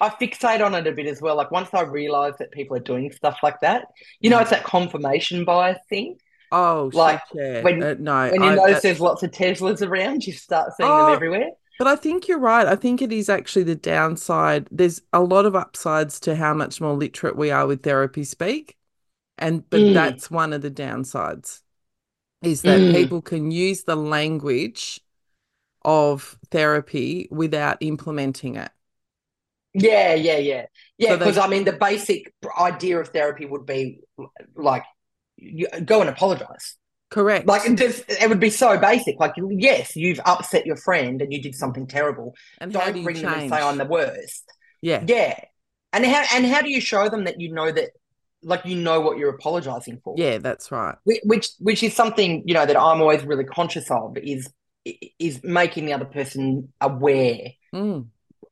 I 0.00 0.08
fixate 0.10 0.64
on 0.64 0.74
it 0.74 0.86
a 0.86 0.92
bit 0.92 1.06
as 1.06 1.22
well. 1.22 1.36
Like 1.36 1.50
once 1.50 1.70
I 1.72 1.82
realize 1.82 2.34
that 2.38 2.50
people 2.50 2.76
are 2.76 2.80
doing 2.80 3.10
stuff 3.12 3.38
like 3.42 3.60
that, 3.60 3.86
you 4.20 4.28
know, 4.28 4.38
Mm. 4.38 4.42
it's 4.42 4.50
that 4.50 4.64
confirmation 4.64 5.44
bias 5.44 5.78
thing. 5.88 6.16
oh, 6.52 6.90
like, 6.92 7.20
shit, 7.32 7.40
yeah. 7.42 7.62
when- 7.62 7.82
Uh, 7.82 7.94
no, 7.98 8.30
When 8.30 8.42
you 8.42 8.48
I- 8.50 8.54
notice 8.56 8.74
that- 8.74 8.82
there's 8.82 9.00
lots 9.00 9.22
of 9.22 9.30
Teslas 9.30 9.86
around, 9.86 10.26
you 10.26 10.32
start 10.34 10.72
seeing 10.76 10.88
Oh, 10.90 11.06
them 11.06 11.14
everywhere. 11.14 11.50
But 11.78 11.88
I 11.88 11.96
think 11.96 12.28
you're 12.28 12.38
right. 12.38 12.66
I 12.66 12.76
think 12.76 13.02
it 13.02 13.12
is 13.12 13.28
actually 13.28 13.64
the 13.64 13.74
downside. 13.74 14.68
There's 14.70 15.02
a 15.12 15.22
lot 15.22 15.44
of 15.46 15.56
upsides 15.56 16.20
to 16.20 16.36
how 16.36 16.54
much 16.54 16.80
more 16.80 16.94
literate 16.94 17.36
we 17.36 17.50
are 17.50 17.66
with 17.66 17.82
therapy 17.82 18.24
speak. 18.24 18.76
And 19.38 19.68
but 19.70 19.92
Mm. 19.92 19.92
that's 19.92 20.30
one 20.30 20.52
of 20.52 20.62
the 20.62 20.70
downsides 20.70 21.62
is 22.42 22.64
that 22.64 22.88
Mm. 22.88 22.88
people 22.88 23.22
can 23.22 23.50
use 23.50 23.84
the 23.84 23.96
language 23.96 25.00
of 25.84 26.38
therapy 26.50 27.28
without 27.30 27.78
implementing 27.82 28.56
it. 28.56 28.72
Yeah, 29.72 30.14
yeah, 30.14 30.36
yeah. 30.38 30.66
Yeah, 30.98 31.14
So 31.14 31.16
because 31.16 31.36
I 31.38 31.48
mean, 31.48 31.64
the 31.64 31.72
basic 31.72 32.32
idea 32.58 33.00
of 33.00 33.08
therapy 33.08 33.44
would 33.44 33.66
be 33.66 34.00
like, 34.54 34.84
you 35.36 35.66
go 35.84 36.00
and 36.00 36.08
apologize. 36.08 36.76
Correct. 37.14 37.46
Like, 37.46 37.64
it, 37.64 37.76
just, 37.78 38.02
it 38.08 38.28
would 38.28 38.40
be 38.40 38.50
so 38.50 38.76
basic. 38.76 39.20
Like, 39.20 39.34
yes, 39.36 39.94
you've 39.94 40.18
upset 40.26 40.66
your 40.66 40.74
friend 40.74 41.22
and 41.22 41.32
you 41.32 41.40
did 41.40 41.54
something 41.54 41.86
terrible. 41.86 42.34
and 42.58 42.72
do 42.72 42.78
Don't 42.80 42.96
you 42.96 43.04
bring 43.04 43.22
them 43.22 43.32
and 43.32 43.48
say 43.48 43.56
I'm 43.56 43.78
the 43.78 43.84
worst. 43.84 44.42
Yeah. 44.82 45.04
Yeah, 45.06 45.38
and 45.92 46.04
how 46.04 46.24
and 46.34 46.44
how 46.44 46.60
do 46.60 46.70
you 46.70 46.80
show 46.80 47.08
them 47.08 47.24
that 47.24 47.40
you 47.40 47.52
know 47.54 47.70
that, 47.70 47.90
like, 48.42 48.66
you 48.66 48.74
know 48.74 49.00
what 49.00 49.16
you're 49.16 49.30
apologizing 49.30 50.00
for? 50.02 50.16
Yeah, 50.18 50.38
that's 50.38 50.72
right. 50.72 50.96
Which 51.04 51.50
which 51.60 51.84
is 51.84 51.94
something 51.94 52.42
you 52.46 52.52
know 52.52 52.66
that 52.66 52.76
I'm 52.76 53.00
always 53.00 53.22
really 53.24 53.44
conscious 53.44 53.88
of 53.92 54.18
is 54.18 54.50
is 55.20 55.42
making 55.44 55.86
the 55.86 55.92
other 55.92 56.04
person 56.04 56.72
aware 56.80 57.38
Mm. 57.72 58.08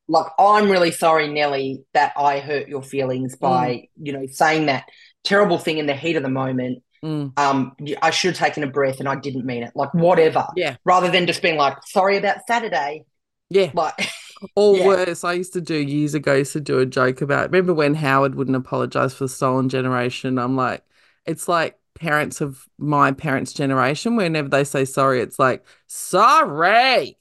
like 0.09 0.27
I'm 0.39 0.71
really 0.71 0.93
sorry, 0.93 1.27
Nelly, 1.29 1.85
that 1.95 2.13
I 2.17 2.39
hurt 2.39 2.69
your 2.69 2.83
feelings 2.83 3.35
by, 3.37 3.69
Mm. 3.69 3.89
you 4.07 4.13
know, 4.13 4.27
saying 4.31 4.67
that 4.67 4.85
terrible 5.25 5.59
thing 5.59 5.79
in 5.79 5.87
the 5.87 5.95
heat 5.95 6.17
of 6.17 6.23
the 6.23 6.29
moment. 6.31 6.83
Mm. 7.05 7.33
Um, 7.37 7.77
I 8.01 8.11
should 8.11 8.37
have 8.37 8.39
taken 8.39 8.63
a 8.63 8.69
breath 8.69 9.01
and 9.01 9.09
I 9.09 9.17
didn't 9.17 9.45
mean 9.45 9.63
it. 9.63 9.73
Like 9.75 9.93
whatever. 9.93 10.47
Yeah. 10.57 10.77
Rather 10.85 11.11
than 11.11 11.27
just 11.27 11.43
being 11.43 11.57
like, 11.57 11.79
sorry 11.85 12.17
about 12.17 12.47
Saturday. 12.47 13.05
Yeah. 13.51 13.71
Like 13.75 13.95
Or 14.57 14.77
Yeah. 14.77 14.87
worse, 14.87 15.25
I 15.25 15.35
used 15.35 15.53
to 15.53 15.61
do 15.61 15.77
years 15.77 16.15
ago, 16.15 16.33
I 16.33 16.39
used 16.39 16.53
to 16.55 16.61
do 16.61 16.79
a 16.79 16.87
joke 16.87 17.21
about 17.23 17.51
remember 17.51 17.75
when 17.75 17.95
Howard 17.95 18.35
wouldn't 18.35 18.57
apologize 18.57 19.15
for 19.15 19.25
the 19.25 19.29
stolen 19.29 19.69
generation? 19.69 20.39
I'm 20.39 20.57
like, 20.57 20.85
it's 21.27 21.49
like 21.49 21.79
parents 21.95 22.41
of 22.41 22.67
my 22.79 23.13
parents' 23.13 23.53
generation, 23.53 24.17
whenever 24.17 24.49
they 24.49 24.65
say 24.65 24.85
sorry, 24.85 25.21
it's 25.21 25.39
like, 25.39 25.65
sorry. 25.87 27.19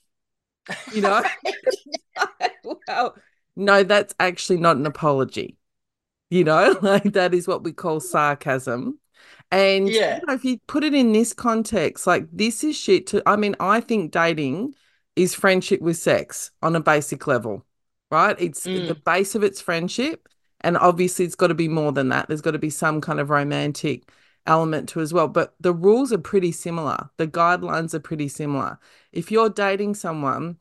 You 0.94 1.02
know? 1.02 1.24
well, 2.88 3.16
no, 3.56 3.84
that's 3.84 4.16
actually 4.20 4.58
not 4.60 4.78
an 4.78 4.86
apology. 4.86 5.58
You 6.30 6.44
know, 6.46 6.78
like 6.82 7.14
that 7.14 7.34
is 7.34 7.48
what 7.48 7.64
we 7.64 7.74
call 7.74 8.00
sarcasm. 8.00 9.00
And 9.52 9.90
Yeah. 9.90 10.16
you 10.22 10.28
know, 10.28 10.34
if 10.34 10.46
you 10.46 10.60
put 10.68 10.84
it 10.84 10.94
in 10.94 11.12
this 11.12 11.34
context, 11.34 12.08
like 12.08 12.28
this 12.32 12.64
is 12.64 12.76
shit 12.78 13.08
to 13.08 13.22
I 13.26 13.36
mean, 13.36 13.56
I 13.60 13.82
think 13.82 14.12
dating 14.12 14.76
is 15.16 15.34
friendship 15.36 15.82
with 15.82 15.98
sex 15.98 16.52
on 16.62 16.76
a 16.76 16.80
basic 16.82 17.28
level, 17.28 17.66
right? 18.10 18.36
It's 18.40 18.66
Mm. 18.66 18.88
the 18.88 18.96
base 18.96 19.36
of 19.36 19.44
it's 19.44 19.62
friendship. 19.62 20.28
And 20.62 20.78
obviously 20.78 21.26
it's 21.26 21.36
got 21.36 21.48
to 21.48 21.56
be 21.56 21.68
more 21.68 21.92
than 21.92 22.10
that. 22.10 22.28
There's 22.28 22.42
got 22.42 22.52
to 22.52 22.60
be 22.60 22.70
some 22.70 23.02
kind 23.02 23.20
of 23.20 23.30
romantic 23.32 24.10
element 24.46 24.90
to 24.90 25.02
as 25.02 25.12
well. 25.14 25.28
But 25.28 25.56
the 25.60 25.74
rules 25.74 26.14
are 26.14 26.18
pretty 26.20 26.52
similar. 26.52 27.10
The 27.18 27.28
guidelines 27.28 27.94
are 27.94 28.00
pretty 28.00 28.28
similar. 28.28 28.80
If 29.12 29.32
you're 29.32 29.50
dating 29.50 29.96
someone 29.96 30.58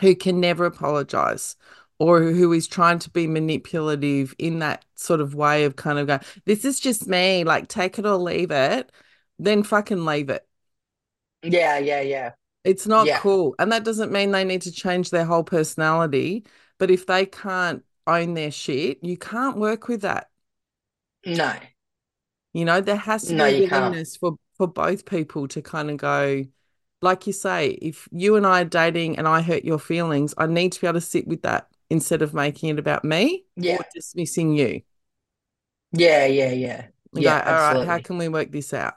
who 0.00 0.14
can 0.14 0.40
never 0.40 0.64
apologize 0.66 1.56
or 1.98 2.22
who 2.22 2.52
is 2.52 2.68
trying 2.68 2.98
to 3.00 3.10
be 3.10 3.26
manipulative 3.26 4.34
in 4.38 4.60
that 4.60 4.84
sort 4.94 5.20
of 5.20 5.34
way 5.34 5.64
of 5.64 5.76
kind 5.76 5.98
of 5.98 6.06
going, 6.06 6.20
this 6.46 6.64
is 6.64 6.80
just 6.80 7.06
me, 7.08 7.44
like 7.44 7.68
take 7.68 7.98
it 7.98 8.06
or 8.06 8.16
leave 8.16 8.50
it, 8.50 8.92
then 9.38 9.62
fucking 9.62 10.04
leave 10.04 10.30
it. 10.30 10.46
Yeah, 11.42 11.78
yeah, 11.78 12.00
yeah. 12.02 12.32
It's 12.64 12.86
not 12.86 13.12
Yeah. 13.12 13.14
cool. 13.14 13.54
And 13.58 13.72
that 13.72 13.84
doesn't 13.84 14.12
mean 14.12 14.30
they 14.32 14.44
need 14.44 14.62
to 14.62 14.72
change 14.72 15.10
their 15.10 15.24
whole 15.24 15.44
personality. 15.44 16.44
But 16.78 16.90
if 16.90 17.06
they 17.06 17.26
can't 17.26 17.84
own 18.06 18.34
their 18.34 18.50
shit, 18.50 19.02
you 19.02 19.16
can't 19.16 19.56
work 19.58 19.88
with 19.88 20.02
that. 20.02 20.30
No. 21.26 21.52
You 22.52 22.64
know, 22.64 22.80
there 22.80 22.96
has 22.96 23.26
to 23.26 23.34
No, 23.34 23.34
be 23.34 23.46
a 23.46 23.50
you 23.50 23.62
can't. 23.62 23.96
willingness 23.98 24.16
for 24.16 24.36
for 24.56 24.66
both 24.66 25.04
people 25.06 25.46
to 25.48 25.62
kind 25.62 25.88
of 25.90 25.98
go, 25.98 26.44
like 27.00 27.26
you 27.28 27.32
say, 27.32 27.68
if 27.82 28.08
you 28.10 28.34
and 28.36 28.44
I 28.46 28.62
are 28.62 28.64
dating 28.64 29.16
and 29.18 29.28
I 29.28 29.40
hurt 29.42 29.64
your 29.64 29.78
feelings, 29.78 30.34
I 30.36 30.46
need 30.46 30.72
to 30.72 30.80
be 30.80 30.86
able 30.88 30.94
to 31.00 31.06
sit 31.06 31.28
with 31.28 31.42
that 31.42 31.70
instead 31.90 32.22
of 32.22 32.34
making 32.34 32.70
it 32.70 32.78
about 32.78 33.04
me 33.04 33.44
Yeah. 33.56 33.78
or 33.78 33.86
dismissing 33.94 34.56
you. 34.56 34.82
Yeah, 35.92 36.26
yeah, 36.26 36.52
yeah. 36.52 36.86
Yeah, 37.14 37.42
all 37.44 37.74
right, 37.74 37.86
how 37.86 37.98
can 37.98 38.18
we 38.18 38.28
work 38.28 38.52
this 38.52 38.74
out? 38.74 38.94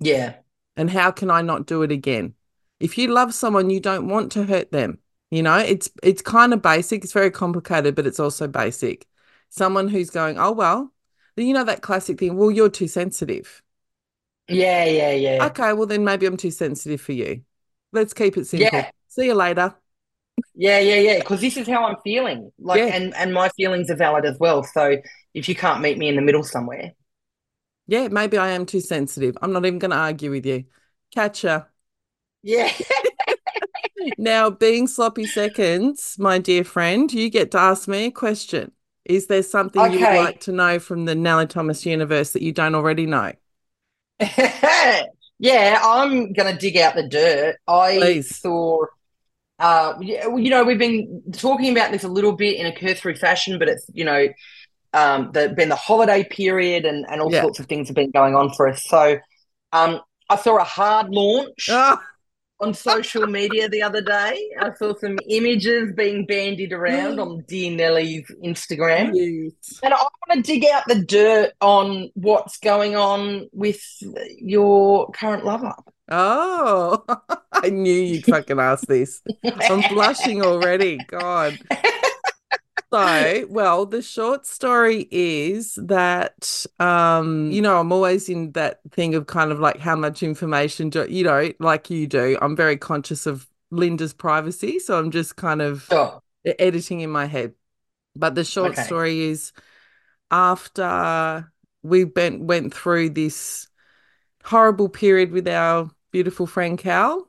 Yeah. 0.00 0.36
And 0.76 0.90
how 0.90 1.10
can 1.10 1.30
I 1.30 1.42
not 1.42 1.66
do 1.66 1.82
it 1.82 1.90
again? 1.90 2.34
If 2.78 2.96
you 2.96 3.08
love 3.08 3.34
someone, 3.34 3.70
you 3.70 3.80
don't 3.80 4.08
want 4.08 4.32
to 4.32 4.44
hurt 4.44 4.70
them. 4.70 5.00
You 5.30 5.42
know, 5.42 5.58
it's 5.58 5.90
it's 6.02 6.22
kind 6.22 6.54
of 6.54 6.62
basic. 6.62 7.02
It's 7.04 7.12
very 7.12 7.30
complicated, 7.30 7.94
but 7.94 8.06
it's 8.06 8.20
also 8.20 8.46
basic. 8.46 9.06
Someone 9.50 9.88
who's 9.88 10.10
going, 10.10 10.38
oh 10.38 10.52
well, 10.52 10.92
you 11.36 11.52
know 11.52 11.64
that 11.64 11.82
classic 11.82 12.18
thing. 12.18 12.36
Well, 12.36 12.50
you're 12.50 12.70
too 12.70 12.88
sensitive. 12.88 13.62
Yeah, 14.48 14.84
yeah, 14.84 15.12
yeah. 15.12 15.46
Okay, 15.46 15.72
well 15.72 15.86
then 15.86 16.04
maybe 16.04 16.26
I'm 16.26 16.36
too 16.36 16.50
sensitive 16.50 17.00
for 17.00 17.12
you. 17.12 17.42
Let's 17.92 18.14
keep 18.14 18.36
it 18.36 18.46
simple. 18.46 18.68
Yeah. 18.72 18.90
See 19.08 19.26
you 19.26 19.34
later. 19.34 19.74
Yeah, 20.54 20.80
yeah, 20.80 20.96
yeah. 20.96 21.18
Because 21.18 21.40
this 21.40 21.56
is 21.56 21.66
how 21.68 21.84
I'm 21.86 21.96
feeling. 22.04 22.50
Like, 22.58 22.82
Yeah. 22.82 22.88
and 22.88 23.14
and 23.14 23.32
my 23.32 23.48
feelings 23.50 23.90
are 23.90 23.96
valid 23.96 24.24
as 24.24 24.38
well. 24.38 24.62
So 24.64 24.96
if 25.34 25.48
you 25.48 25.54
can't 25.54 25.80
meet 25.80 25.98
me 25.98 26.08
in 26.08 26.16
the 26.16 26.22
middle 26.22 26.42
somewhere, 26.42 26.92
Yeah, 27.86 28.08
maybe 28.08 28.36
I 28.38 28.50
am 28.50 28.66
too 28.66 28.80
sensitive. 28.80 29.36
I'm 29.42 29.52
not 29.52 29.64
even 29.64 29.78
going 29.78 29.90
to 29.92 29.96
argue 29.96 30.30
with 30.30 30.44
you. 30.46 30.64
Catch 31.14 31.44
ya. 31.44 31.64
yeah. 32.42 32.70
Now, 34.16 34.50
being 34.50 34.86
sloppy 34.86 35.26
seconds, 35.26 36.16
my 36.18 36.38
dear 36.38 36.64
friend, 36.64 37.12
you 37.12 37.30
get 37.30 37.50
to 37.52 37.58
ask 37.58 37.88
me 37.88 38.06
a 38.06 38.10
question. 38.10 38.72
Is 39.04 39.26
there 39.26 39.42
something 39.42 39.88
you 39.88 40.00
would 40.00 40.10
like 40.12 40.40
to 40.40 40.52
know 40.52 40.78
from 40.78 41.04
the 41.04 41.14
Nelly 41.14 41.46
Thomas 41.46 41.86
universe 41.86 42.32
that 42.32 42.42
you 42.42 42.52
don't 42.52 42.74
already 42.74 43.06
know? 43.06 43.32
Yeah, 45.40 45.78
I'm 45.84 46.32
gonna 46.32 46.58
dig 46.58 46.76
out 46.76 46.96
the 46.96 47.08
dirt. 47.08 47.56
I 47.68 48.10
Please. 48.10 48.42
saw, 48.42 48.86
uh, 49.58 49.94
you 50.00 50.50
know, 50.50 50.64
we've 50.64 50.78
been 50.78 51.22
talking 51.32 51.72
about 51.72 51.90
this 51.92 52.04
a 52.04 52.08
little 52.08 52.32
bit 52.32 52.58
in 52.58 52.66
a 52.66 52.72
cursory 52.74 53.14
fashion, 53.16 53.58
but 53.58 53.68
it's, 53.68 53.86
you 53.92 54.04
know, 54.04 54.28
um, 54.94 55.30
the 55.32 55.50
been 55.50 55.68
the 55.68 55.76
holiday 55.76 56.24
period 56.24 56.84
and 56.86 57.04
and 57.10 57.20
all 57.20 57.32
Yeah. 57.32 57.42
sorts 57.42 57.58
of 57.60 57.66
things 57.66 57.88
have 57.88 57.94
been 57.96 58.10
going 58.10 58.34
on 58.34 58.52
for 58.54 58.68
us. 58.68 58.84
So, 58.84 59.18
um, 59.72 60.00
I 60.30 60.36
saw 60.36 60.56
a 60.58 60.64
hard 60.64 61.08
launch 61.10 61.68
Ah, 61.70 62.00
on 62.60 62.72
social 62.74 63.26
media 63.38 63.68
the 63.68 63.82
other 63.82 64.00
day. 64.00 64.48
I 64.60 64.72
saw 64.74 64.94
some 64.96 65.18
images 65.28 65.92
being 65.94 66.24
bandied 66.26 66.72
around 66.72 67.18
on 67.20 67.44
Dear 67.48 67.72
Nelly's 67.72 68.30
Instagram. 68.44 69.10
yes. 69.14 69.80
And 69.82 69.92
I 69.92 69.96
want 69.98 70.32
to 70.32 70.40
dig 70.42 70.64
out 70.66 70.84
the 70.86 71.02
dirt 71.04 71.52
on 71.60 72.10
what's 72.14 72.58
going 72.58 72.94
on 72.96 73.48
with 73.52 73.80
your 74.38 75.10
current 75.12 75.44
lover. 75.44 75.74
Oh, 76.08 77.04
I 77.62 77.70
knew 77.70 77.92
you'd 77.92 78.26
fucking 78.26 78.60
ask 78.60 78.86
this. 78.86 79.22
I'm 79.68 79.82
blushing 79.82 80.42
already. 80.42 81.00
God. 81.00 81.64
So, 82.92 83.46
well, 83.50 83.84
the 83.84 84.00
short 84.00 84.46
story 84.46 85.06
is 85.10 85.74
that, 85.82 86.64
um, 86.80 87.50
you 87.50 87.60
know, 87.60 87.78
I'm 87.78 87.92
always 87.92 88.30
in 88.30 88.52
that 88.52 88.80
thing 88.92 89.14
of 89.14 89.26
kind 89.26 89.52
of 89.52 89.60
like 89.60 89.78
how 89.78 89.94
much 89.94 90.22
information 90.22 90.88
do 90.88 91.06
you 91.06 91.22
know, 91.24 91.52
like 91.60 91.90
you 91.90 92.06
do. 92.06 92.38
I'm 92.40 92.56
very 92.56 92.78
conscious 92.78 93.26
of 93.26 93.46
Linda's 93.70 94.14
privacy, 94.14 94.78
so 94.78 94.98
I'm 94.98 95.10
just 95.10 95.36
kind 95.36 95.60
of 95.60 95.86
Sure. 95.90 96.22
editing 96.46 97.00
in 97.00 97.10
my 97.10 97.26
head. 97.26 97.52
But 98.16 98.34
the 98.34 98.44
short 98.44 98.72
Okay. 98.72 98.84
story 98.84 99.20
is 99.20 99.52
after 100.30 101.52
we 101.82 102.04
went 102.04 102.42
went 102.44 102.74
through 102.74 103.10
this 103.10 103.68
horrible 104.44 104.88
period 104.88 105.32
with 105.32 105.48
our 105.48 105.90
beautiful 106.10 106.46
friend 106.46 106.78
Cal, 106.78 107.28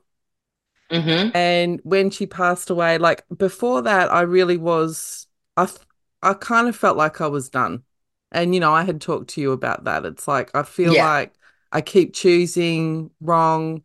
Mm-hmm. 0.90 1.30
and 1.32 1.80
when 1.84 2.10
she 2.10 2.26
passed 2.26 2.70
away, 2.70 2.98
like 2.98 3.24
before 3.36 3.82
that, 3.82 4.12
I 4.12 4.22
really 4.22 4.56
was, 4.56 5.26
I, 5.56 5.68
I 6.22 6.34
kind 6.34 6.68
of 6.68 6.76
felt 6.76 6.96
like 6.96 7.20
I 7.20 7.28
was 7.28 7.48
done. 7.48 7.84
And, 8.32 8.54
you 8.54 8.60
know, 8.60 8.72
I 8.72 8.84
had 8.84 9.00
talked 9.00 9.30
to 9.30 9.40
you 9.40 9.52
about 9.52 9.84
that. 9.84 10.04
It's 10.04 10.26
like, 10.28 10.50
I 10.54 10.62
feel 10.62 10.94
Yeah. 10.94 10.96
like 10.96 11.34
I 11.72 11.80
keep 11.82 12.14
choosing 12.14 13.10
wrong 13.20 13.82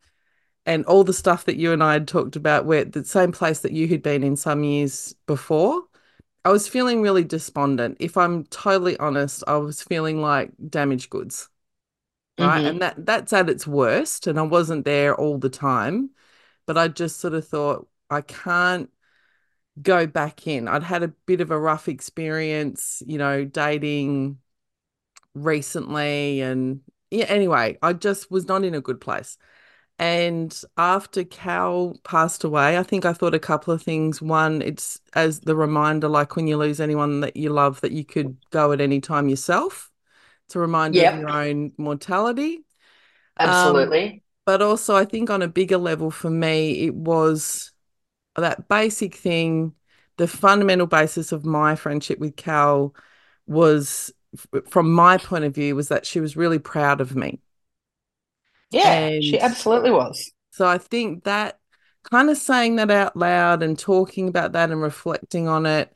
and 0.66 0.86
all 0.86 1.04
the 1.04 1.14
stuff 1.14 1.46
that 1.46 1.58
you 1.58 1.74
and 1.74 1.84
I 1.84 1.94
had 1.94 2.08
talked 2.08 2.36
about, 2.36 2.66
where 2.66 2.86
the 2.86 3.06
same 3.06 3.32
place 3.32 3.62
that 3.62 3.74
you 3.74 3.88
had 3.88 4.04
been 4.04 4.24
in 4.24 4.36
some 4.38 4.64
years 4.64 5.16
before. 5.28 5.84
I 6.46 6.52
was 6.52 6.68
feeling 6.68 7.02
really 7.02 7.24
despondent. 7.26 7.98
If 8.00 8.18
I'm 8.18 8.46
totally 8.46 8.98
honest, 9.00 9.44
I 9.48 9.58
was 9.58 9.82
feeling 9.84 10.22
like 10.22 10.52
damaged 10.70 11.10
goods 11.12 11.50
right? 12.38 12.62
Mhm. 12.64 12.70
And 12.70 12.82
that 12.82 13.06
that's 13.06 13.34
at 13.34 13.50
its 13.50 13.68
worst, 13.68 14.28
and 14.28 14.40
I 14.40 14.44
wasn't 14.44 14.86
there 14.86 15.16
all 15.16 15.38
the 15.38 15.50
time, 15.50 16.12
but 16.66 16.78
I 16.78 16.88
just 16.90 17.20
sort 17.20 17.34
of 17.34 17.48
thought 17.48 17.88
I 18.10 18.22
can't 18.22 18.92
go 19.82 20.08
back 20.08 20.48
in. 20.48 20.68
I'd 20.68 20.84
had 20.84 21.04
a 21.04 21.10
bit 21.10 21.42
of 21.42 21.52
a 21.52 21.60
rough 21.60 21.88
experience, 21.90 23.04
you 23.08 23.18
know, 23.18 23.46
dating 23.46 24.40
recently, 25.34 26.42
and 26.42 26.82
yeah, 27.12 27.26
anyway, 27.26 27.78
I 27.82 27.94
just 27.94 28.32
was 28.32 28.48
not 28.48 28.64
in 28.64 28.76
a 28.76 28.82
good 28.82 29.02
place. 29.02 29.38
And 30.00 30.60
after 30.78 31.24
Cal 31.26 32.00
passed 32.04 32.44
away, 32.44 32.78
I 32.78 32.84
think 32.84 33.06
I 33.06 33.14
thought 33.14 33.36
a 33.36 33.40
couple 33.40 33.74
of 33.74 33.84
things. 33.84 34.22
One, 34.22 34.62
it's 34.62 35.02
as 35.14 35.42
the 35.42 35.56
reminder, 35.56 36.10
like 36.10 36.36
when 36.36 36.48
you 36.48 36.58
lose 36.58 36.82
anyone 36.82 37.22
that 37.22 37.38
you 37.38 37.50
love, 37.52 37.82
that 37.82 37.94
you 37.94 38.06
could 38.06 38.38
go 38.52 38.72
at 38.74 38.82
any 38.82 39.02
time 39.02 39.30
yourself. 39.30 39.92
It's 40.48 40.56
remind 40.56 40.96
Yep. 40.96 41.14
of 41.14 41.14
your 41.14 41.30
own 41.30 41.74
mortality. 41.78 42.66
Um, 43.44 43.92
Absolutely. 43.92 44.24
But 44.46 44.62
also, 44.62 44.96
I 44.96 45.06
think 45.06 45.30
on 45.30 45.42
a 45.44 45.48
bigger 45.50 45.78
level 45.78 46.12
for 46.12 46.30
me, 46.30 46.86
it 46.88 46.96
was 46.96 47.72
that 48.38 48.68
basic 48.70 49.16
thing. 49.16 49.76
The 50.18 50.28
fundamental 50.28 50.88
basis 50.88 51.32
of 51.34 51.46
my 51.46 51.76
friendship 51.76 52.20
with 52.20 52.36
Cal 52.38 52.96
was, 53.48 54.14
from 54.70 54.94
my 54.94 55.18
point 55.18 55.46
of 55.46 55.56
view, 55.56 55.76
was 55.76 55.90
that 55.90 56.06
she 56.06 56.20
was 56.22 56.38
really 56.38 56.60
proud 56.60 57.02
of 57.02 57.16
me. 57.16 57.42
yeah, 58.72 59.12
she 59.20 59.40
absolutely 59.40 59.92
was. 59.92 60.32
So 60.52 60.66
I 60.68 60.78
think 60.78 61.24
that 61.26 61.60
kind 62.12 62.30
of 62.30 62.38
saying 62.38 62.78
that 62.78 62.92
out 62.92 63.16
loud 63.18 63.64
and 63.64 63.78
talking 63.78 64.28
about 64.28 64.54
that 64.54 64.72
and 64.72 64.82
reflecting 64.82 65.48
on 65.48 65.66
it, 65.66 65.94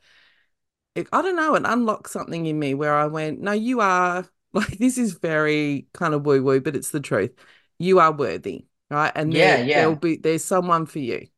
it 0.94 1.08
I 1.12 1.22
don't 1.22 1.36
know, 1.36 1.54
it 1.56 1.64
unlocked 1.66 2.10
something 2.10 2.46
in 2.46 2.58
me 2.58 2.74
where 2.74 2.94
I 2.96 3.06
went, 3.06 3.40
no, 3.40 3.52
you 3.52 3.80
are 3.80 4.26
like 4.54 4.78
this 4.78 4.98
is 4.98 5.14
very 5.14 5.88
kind 5.94 6.14
of 6.14 6.24
woo 6.26 6.42
woo, 6.42 6.60
but 6.60 6.76
it's 6.76 6.90
the 6.90 7.00
truth. 7.00 7.32
You 7.78 8.00
are 8.00 8.12
worthy, 8.12 8.66
right? 8.90 9.12
And 9.14 9.34
Yeah, 9.36 9.56
there, 9.56 9.64
yeah. 9.64 9.74
there'll 9.74 9.96
be 9.96 10.16
there's 10.16 10.44
someone 10.44 10.86
for 10.86 10.98
you. 11.00 11.28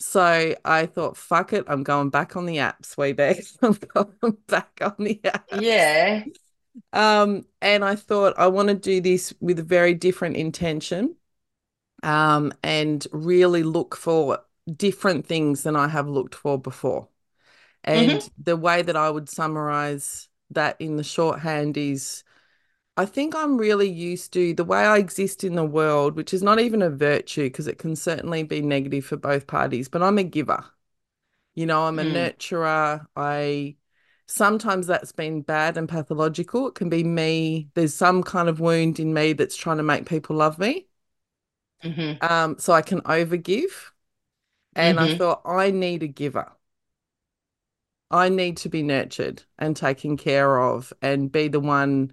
So 0.00 0.54
I 0.64 0.86
thought, 0.86 1.16
fuck 1.16 1.52
it, 1.52 1.64
I'm 1.68 1.82
going 1.84 2.10
back 2.10 2.36
on 2.36 2.46
the 2.46 2.58
apps, 2.58 2.96
way 2.96 3.12
back. 3.14 3.38
I'm 3.62 3.74
going 3.94 4.38
back 4.48 4.80
on 4.82 4.96
the 4.98 5.20
apps. 5.24 5.50
Yeah. 5.50 6.24
Um, 6.92 7.46
and 7.60 7.84
I 7.84 7.96
thought 7.96 8.34
I 8.38 8.46
want 8.48 8.68
to 8.68 8.74
do 8.74 9.00
this 9.00 9.34
with 9.40 9.58
a 9.58 9.62
very 9.62 9.94
different 9.94 10.36
intention, 10.36 11.16
um, 12.02 12.52
and 12.62 13.06
really 13.12 13.62
look 13.64 13.96
for 13.96 14.40
different 14.76 15.26
things 15.26 15.62
than 15.64 15.76
I 15.76 15.88
have 15.88 16.08
looked 16.08 16.34
for 16.34 16.58
before. 16.60 17.08
And 17.84 18.28
the 18.42 18.56
way 18.56 18.82
that 18.82 18.96
I 18.96 19.10
would 19.10 19.28
summarize 19.30 20.28
that 20.50 20.76
in 20.80 20.96
the 20.96 21.04
shorthand 21.04 21.76
is 21.76 22.24
I 22.96 23.06
think 23.06 23.34
I'm 23.36 23.58
really 23.58 23.88
used 23.90 24.32
to 24.34 24.54
the 24.54 24.64
way 24.64 24.80
I 24.84 24.98
exist 24.98 25.44
in 25.44 25.56
the 25.56 25.64
world, 25.64 26.16
which 26.16 26.34
is 26.34 26.42
not 26.42 26.60
even 26.60 26.82
a 26.82 26.90
virtue 26.90 27.44
because 27.44 27.66
it 27.68 27.78
can 27.78 27.96
certainly 27.96 28.42
be 28.44 28.62
negative 28.62 29.04
for 29.06 29.16
both 29.16 29.46
parties, 29.48 29.88
but 29.88 30.02
I'm 30.02 30.18
a 30.18 30.24
giver. 30.24 30.64
You 31.54 31.66
know, 31.66 31.84
I'm 31.86 31.98
a 31.98 32.02
Mm. 32.02 32.04
nurturer. 32.04 33.06
I 33.16 33.76
sometimes 34.26 34.86
that's 34.86 35.12
been 35.12 35.42
bad 35.42 35.76
and 35.76 35.88
pathological. 35.88 36.68
It 36.68 36.74
can 36.74 36.88
be 36.90 37.04
me. 37.04 37.70
There's 37.74 37.94
some 37.94 38.22
kind 38.22 38.48
of 38.48 38.60
wound 38.60 39.00
in 39.00 39.14
me 39.14 39.32
that's 39.34 39.56
trying 39.56 39.78
to 39.78 39.82
make 39.84 40.06
people 40.08 40.36
love 40.36 40.58
me. 40.58 40.88
hmm 41.82 42.18
Um, 42.20 42.58
so 42.58 42.72
I 42.72 42.82
can 42.82 43.00
overgive. 43.02 43.90
And 44.76 45.00
I 45.00 45.08
Mhm. 45.08 45.08
thought 45.08 45.42
I 45.46 45.72
need 45.72 46.04
a 46.04 46.08
giver. 46.08 46.52
I 48.10 48.28
need 48.28 48.58
to 48.58 48.68
be 48.68 48.82
nurtured 48.82 49.42
and 49.58 49.76
taken 49.76 50.16
care 50.16 50.60
of 50.60 50.92
and 51.02 51.32
be 51.32 51.48
the 51.48 51.60
one 51.60 52.12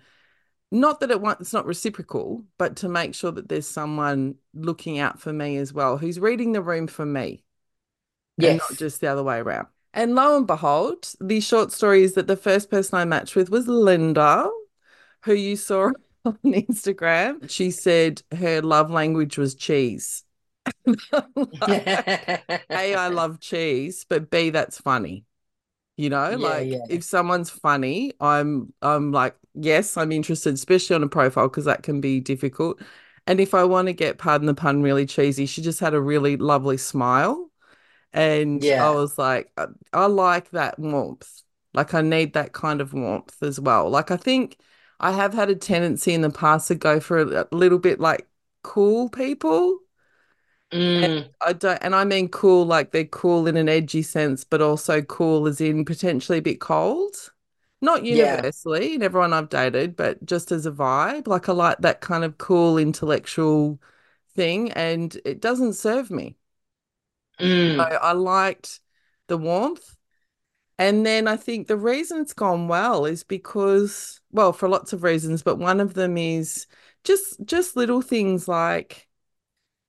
not 0.72 1.02
that 1.02 1.12
it 1.12 1.20
want, 1.20 1.42
it's 1.42 1.54
not 1.54 1.66
reciprocal, 1.66 2.46
but 2.58 2.78
to 2.78 2.90
make 2.90 3.14
sure 3.14 3.32
that 3.32 3.50
there's 3.50 3.68
someone 3.68 4.36
looking 4.54 5.00
out 5.00 5.20
for 5.20 5.34
me 5.34 5.58
as 5.58 5.74
well, 5.74 5.98
who's 5.98 6.20
reading 6.20 6.54
the 6.54 6.62
room 6.62 6.88
for 6.88 7.06
me, 7.06 7.44
and 8.40 8.58
not 8.58 8.78
just 8.78 9.02
the 9.02 9.08
other 9.08 9.24
way 9.24 9.40
around. 9.40 9.68
And 9.94 10.16
lo 10.16 10.38
and 10.38 10.48
behold, 10.48 11.14
the 11.20 11.42
short 11.42 11.74
story 11.74 12.04
is 12.04 12.14
that 12.14 12.28
the 12.28 12.38
first 12.38 12.70
person 12.70 12.98
I 12.98 13.06
matched 13.06 13.36
with 13.36 13.50
was 13.50 13.68
Linda, 13.68 14.50
who 15.26 15.34
you 15.34 15.58
saw 15.58 15.92
on 16.26 16.38
Instagram. 16.46 17.50
She 17.50 17.72
said 17.72 18.24
her 18.32 18.62
love 18.62 18.90
language 18.90 19.38
was 19.38 19.56
cheese. 19.56 20.24
A, 21.62 22.96
I 22.96 23.08
love 23.12 23.42
cheese, 23.42 24.06
but 24.08 24.30
B, 24.30 24.52
that's 24.52 24.80
funny. 24.80 25.26
You 26.02 26.10
know, 26.10 26.32
Yeah, 26.32 26.38
like 26.38 26.80
yeah. 26.80 26.86
if 26.88 27.04
someone's 27.04 27.50
funny, 27.50 28.14
I'm 28.20 28.74
I'm 28.82 29.12
like, 29.12 29.36
yes, 29.54 29.98
I'm 29.98 30.12
interested, 30.12 30.54
especially 30.56 30.96
on 30.96 31.04
a 31.04 31.08
profile 31.10 31.48
because 31.50 31.66
that 31.66 31.84
can 31.84 32.02
be 32.02 32.20
difficult. 32.20 32.82
And 33.28 33.40
if 33.40 33.54
I 33.54 33.64
want 33.66 33.88
to 33.88 33.94
get, 33.94 34.18
pardon 34.18 34.48
the 34.48 34.54
pun, 34.56 34.82
really 34.82 35.06
cheesy, 35.06 35.46
she 35.46 35.62
just 35.62 35.80
had 35.80 35.94
a 35.94 36.02
really 36.02 36.38
lovely 36.38 36.78
smile. 36.78 37.52
And 38.14 38.68
I 38.78 38.92
was 38.92 39.18
like, 39.18 39.52
I, 39.58 39.68
I 39.94 40.06
like 40.08 40.52
that 40.52 40.80
warmth. 40.80 41.44
Like 41.74 41.94
I 41.94 42.02
need 42.02 42.34
that 42.34 42.54
kind 42.54 42.82
of 42.82 42.94
warmth 42.94 43.42
as 43.44 43.60
well. 43.60 43.90
Like 43.90 44.12
I 44.12 44.18
think 44.18 44.58
I 45.00 45.12
have 45.14 45.34
had 45.34 45.50
a 45.50 45.56
tendency 45.56 46.14
in 46.14 46.22
the 46.22 46.30
past 46.30 46.68
to 46.70 46.76
go 46.76 47.00
for 47.00 47.20
a, 47.20 47.48
a 47.52 47.56
little 47.56 47.80
bit 47.80 48.00
like 48.00 48.28
cool 48.64 49.10
people. 49.10 49.80
Mm, 50.74 51.32
I 51.42 51.54
don't, 51.54 51.78
and 51.82 51.96
I 51.96 52.04
mean 52.06 52.30
cool 52.30 52.66
like 52.66 52.92
they're 52.92 53.06
cool 53.06 53.48
in 53.48 53.58
an 53.58 53.68
edgy 53.70 54.04
sense, 54.04 54.44
but 54.44 54.62
also 54.62 55.02
cool 55.02 55.48
as 55.48 55.60
in 55.62 55.86
potentially 55.86 56.38
a 56.40 56.42
bit 56.42 56.60
cold. 56.62 57.32
Not 57.82 58.06
Yeah. 58.08 58.44
universally 58.44 58.94
in 58.96 59.02
everyone 59.04 59.34
I've 59.34 59.50
dated, 59.50 59.96
but 59.96 60.24
just 60.26 60.52
as 60.52 60.66
a 60.68 60.72
vibe. 60.72 61.28
Like 61.28 61.50
I 61.50 61.54
like 61.54 61.80
that 61.80 62.02
kind 62.02 62.24
of 62.24 62.38
cool 62.38 62.78
intellectual 62.78 63.80
thing, 64.36 64.72
and 64.74 65.20
it 65.26 65.42
doesn't 65.42 65.74
serve 65.74 66.12
me. 66.12 66.38
So 67.78 67.84
mm, 67.84 67.92
I 68.02 68.12
liked 68.14 68.80
the 69.28 69.38
warmth. 69.38 69.98
And 70.80 71.06
then 71.06 71.28
I 71.28 71.38
think 71.38 71.68
the 71.68 71.78
reason 71.78 72.22
it's 72.22 72.34
gone 72.34 72.68
well 72.68 73.06
is 73.06 73.24
because, 73.24 74.22
well, 74.32 74.54
for 74.54 74.70
lots 74.70 74.94
of 74.94 75.04
reasons, 75.04 75.44
but 75.44 75.58
one 75.58 75.80
of 75.82 75.96
them 75.96 76.18
is 76.18 76.68
just 77.06 77.38
just 77.46 77.78
little 77.78 78.02
things 78.04 78.48
like, 78.50 79.08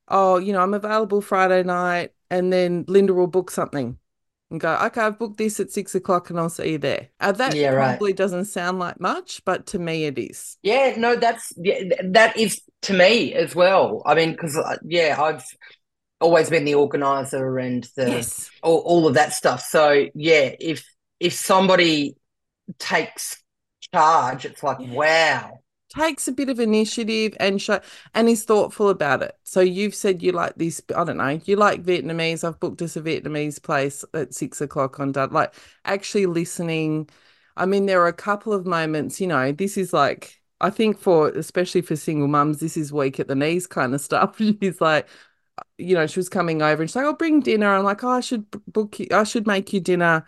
oh, 0.09 0.39
you 0.39 0.53
know, 0.53 0.61
I'm 0.61 0.75
available 0.75 1.21
Friday 1.21 1.63
night, 1.63 2.13
and 2.31 2.53
then 2.53 2.85
Linda 2.89 3.15
will 3.15 3.27
book 3.27 3.51
something 3.51 3.99
and 4.51 4.61
go, 4.61 4.75
okay, 4.87 5.01
I've 5.03 5.19
booked 5.19 5.39
this 5.39 5.61
at 5.61 5.71
six 5.71 5.95
o'clock 5.95 6.31
and 6.31 6.39
I'll 6.39 6.51
see 6.51 6.73
you 6.73 6.79
there. 6.79 7.09
Uh, 7.21 7.33
that 7.33 7.59
Yeah, 7.59 7.71
right. 7.71 8.01
probably 8.01 8.13
doesn't 8.13 8.47
sound 8.47 8.79
like 8.79 9.01
much, 9.01 9.45
but 9.45 9.67
to 9.69 9.79
me 9.79 10.05
it 10.05 10.19
is. 10.19 10.59
Yeah, 10.63 10.95
no, 10.97 11.17
that's 11.17 11.53
yeah, 11.57 11.81
that 12.05 12.37
is 12.37 12.61
to 12.83 12.93
me 12.93 13.35
as 13.35 13.55
well. 13.55 14.03
I 14.07 14.15
mean, 14.15 14.33
because 14.33 14.57
yeah, 14.85 15.21
I've 15.21 15.45
always 16.21 16.51
been 16.51 16.65
the 16.65 16.77
organizer 16.77 17.59
and 17.59 17.85
the 17.97 18.27
Yes. 18.27 18.53
all, 18.63 18.79
all 18.81 19.09
of 19.09 19.15
that 19.15 19.33
stuff. 19.35 19.63
So 19.63 20.09
yeah, 20.15 20.53
if 20.61 20.85
if 21.21 21.35
somebody 21.35 22.17
takes 22.79 23.43
charge, 23.95 24.47
it's 24.47 24.63
like 24.63 24.79
Yeah. 24.79 24.87
wow. 24.87 25.61
Takes 25.93 26.29
a 26.29 26.33
bit 26.33 26.49
of 26.49 26.59
initiative 26.61 27.37
and 27.41 27.61
show 27.61 27.81
and 28.15 28.29
is 28.29 28.45
thoughtful 28.45 28.89
about 28.89 29.23
it. 29.23 29.37
So 29.45 29.61
you've 29.61 29.95
said 29.95 30.23
you 30.23 30.33
like 30.33 30.55
this, 30.57 30.83
I 30.97 31.05
don't 31.05 31.17
know, 31.19 31.41
you 31.45 31.57
like 31.57 31.83
Vietnamese. 31.85 32.45
I've 32.45 32.61
booked 32.61 32.83
us 32.83 32.97
a 32.97 33.03
Vietnamese 33.03 33.63
place 33.63 34.05
at 34.15 34.35
six 34.35 34.61
o'clock 34.61 35.01
on 35.01 35.13
Dud. 35.13 35.33
Like 35.33 35.55
actually 35.85 36.27
listening. 36.27 37.09
I 37.57 37.67
mean, 37.67 37.87
there 37.87 38.01
are 38.03 38.09
a 38.09 38.13
couple 38.13 38.53
of 38.53 38.67
moments, 38.67 39.21
you 39.21 39.27
know, 39.27 39.53
this 39.53 39.77
is 39.77 39.93
like 39.93 40.41
I 40.61 40.71
think 40.71 40.99
for 40.99 41.29
especially 41.31 41.83
for 41.83 41.97
single 41.97 42.29
mums, 42.29 42.61
this 42.61 42.77
is 42.77 42.93
weak 42.93 43.19
at 43.21 43.29
the 43.29 43.35
knees 43.35 43.67
kind 43.67 43.95
of 43.95 44.01
stuff. 44.01 44.39
She's 44.39 44.81
like, 44.81 45.09
you 45.79 45.95
know, 45.95 46.07
she 46.07 46.19
was 46.19 46.29
coming 46.29 46.63
over 46.63 46.83
and 46.83 46.91
she's 46.91 46.97
like, 46.97 47.05
I'll 47.07 47.15
bring 47.15 47.41
dinner. 47.41 47.75
I'm 47.75 47.85
like, 47.85 48.05
oh, 48.05 48.11
I 48.11 48.21
should 48.21 48.47
book 48.73 48.99
you, 49.01 49.07
I 49.13 49.25
should 49.25 49.47
make 49.47 49.73
you 49.73 49.81
dinner. 49.81 50.25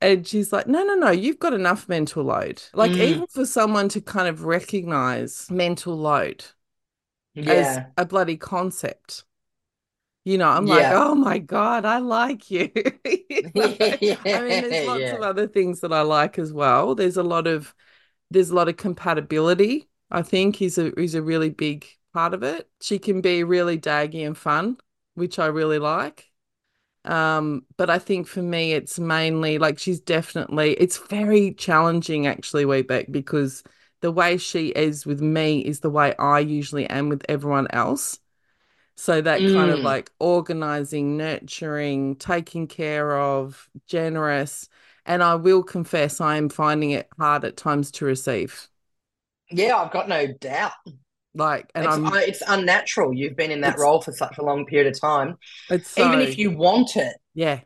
And 0.00 0.26
she's 0.26 0.52
like, 0.52 0.66
no, 0.68 0.84
no, 0.84 0.94
no, 0.94 1.10
you've 1.10 1.40
got 1.40 1.54
enough 1.54 1.88
mental 1.88 2.24
load. 2.24 2.62
Like, 2.72 2.96
Mm. 2.96 2.98
even 2.98 3.26
for 3.26 3.44
someone 3.46 3.88
to 3.90 4.00
kind 4.00 4.28
of 4.28 4.44
recognize 4.44 5.50
mental 5.50 5.96
load 5.96 6.44
as 7.46 7.80
a 7.96 8.04
bloody 8.06 8.36
concept, 8.36 9.24
you 10.24 10.38
know, 10.38 10.48
I'm 10.48 10.66
like, 10.66 10.90
oh 10.90 11.14
my 11.14 11.38
God, 11.38 11.84
I 11.84 11.98
like 11.98 12.50
you. 12.50 12.70
You 13.04 13.52
know? 13.54 13.78
I 14.32 14.42
mean, 14.42 14.60
there's 14.60 14.82
lots 14.84 15.12
Yeah. 15.12 15.12
of 15.12 15.22
other 15.22 15.46
things 15.48 15.80
that 15.80 15.92
I 15.92 16.02
like 16.02 16.38
as 16.38 16.52
well. 16.52 16.94
There's 16.94 17.16
a 17.16 17.22
lot 17.22 17.46
of 17.46 17.74
there's 18.30 18.50
a 18.50 18.54
lot 18.56 18.68
of 18.68 18.76
compatibility, 18.78 19.88
I 20.10 20.22
think, 20.22 20.62
is 20.62 20.78
a 20.78 20.98
is 21.00 21.14
a 21.16 21.22
really 21.22 21.50
big 21.50 21.86
part 22.14 22.34
of 22.34 22.42
it. 22.44 22.68
She 22.82 22.98
can 23.00 23.20
be 23.22 23.44
really 23.44 23.78
daggy 23.78 24.26
and 24.26 24.36
fun, 24.38 24.78
which 25.14 25.38
I 25.38 25.46
really 25.48 25.78
like. 25.80 26.27
Um, 27.04 27.64
but 27.76 27.90
I 27.90 27.98
think 27.98 28.26
for 28.26 28.42
me, 28.42 28.72
it's 28.72 28.98
mainly 28.98 29.58
like 29.58 29.78
she's 29.78 30.00
definitely, 30.00 30.72
it's 30.74 30.98
very 30.98 31.52
challenging 31.54 32.26
actually, 32.26 32.64
Webeck, 32.64 33.10
because 33.10 33.62
the 34.00 34.10
way 34.12 34.36
she 34.38 34.68
is 34.68 35.06
with 35.06 35.20
me 35.22 35.60
is 35.60 35.80
the 35.80 35.90
way 35.90 36.14
I 36.16 36.40
usually 36.40 36.86
am 36.88 37.08
with 37.08 37.24
everyone 37.28 37.68
else. 37.70 38.18
So 38.96 39.20
that 39.22 39.46
kind 39.46 39.70
of 39.70 39.80
Mm. 39.80 39.84
like 39.84 40.10
organizing, 40.20 41.16
nurturing, 41.16 42.16
taking 42.16 42.66
care 42.66 43.18
of, 43.18 43.68
generous. 43.86 44.68
And 45.06 45.22
I 45.22 45.36
will 45.36 45.62
confess, 45.62 46.20
I 46.20 46.36
am 46.36 46.48
finding 46.50 46.90
it 46.92 47.08
hard 47.18 47.44
at 47.44 47.56
times 47.56 47.90
to 47.92 48.04
receive. 48.04 48.68
Yeah, 49.50 49.76
I've 49.78 49.92
got 49.92 50.08
no 50.08 50.26
doubt. 50.26 50.72
Like, 51.38 51.70
and 51.74 51.86
It's 51.86 51.94
I'm, 51.94 52.06
uh, 52.06 52.16
it's 52.16 52.42
unnatural. 52.46 53.14
You've 53.14 53.36
been 53.36 53.52
in 53.52 53.60
that 53.60 53.78
role 53.78 54.02
for 54.02 54.12
such 54.12 54.38
a 54.38 54.42
long 54.42 54.66
period 54.66 54.92
of 54.92 55.00
time. 55.00 55.38
it's 55.70 55.96
Even 55.96 56.20
if 56.20 56.36
you 56.36 56.50
want 56.50 56.96
it, 56.96 57.16
yeah. 57.32 57.60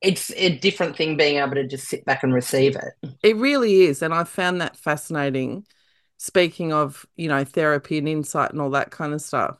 it's 0.00 0.32
a 0.36 0.56
different 0.58 0.96
thing 0.96 1.16
being 1.16 1.38
able 1.38 1.54
to 1.54 1.66
just 1.66 1.88
sit 1.88 2.04
back 2.04 2.22
and 2.22 2.32
receive 2.32 2.76
it. 2.76 3.10
It 3.22 3.36
really 3.36 3.82
is. 3.82 4.02
And 4.02 4.14
I 4.14 4.22
found 4.24 4.60
that 4.60 4.76
fascinating. 4.76 5.66
Speaking 6.18 6.72
of, 6.72 7.04
you 7.16 7.26
know, 7.26 7.44
therapy 7.44 7.98
and 7.98 8.08
insight 8.08 8.52
and 8.52 8.60
all 8.60 8.70
that 8.70 8.92
kind 8.92 9.12
of 9.12 9.20
stuff, 9.20 9.58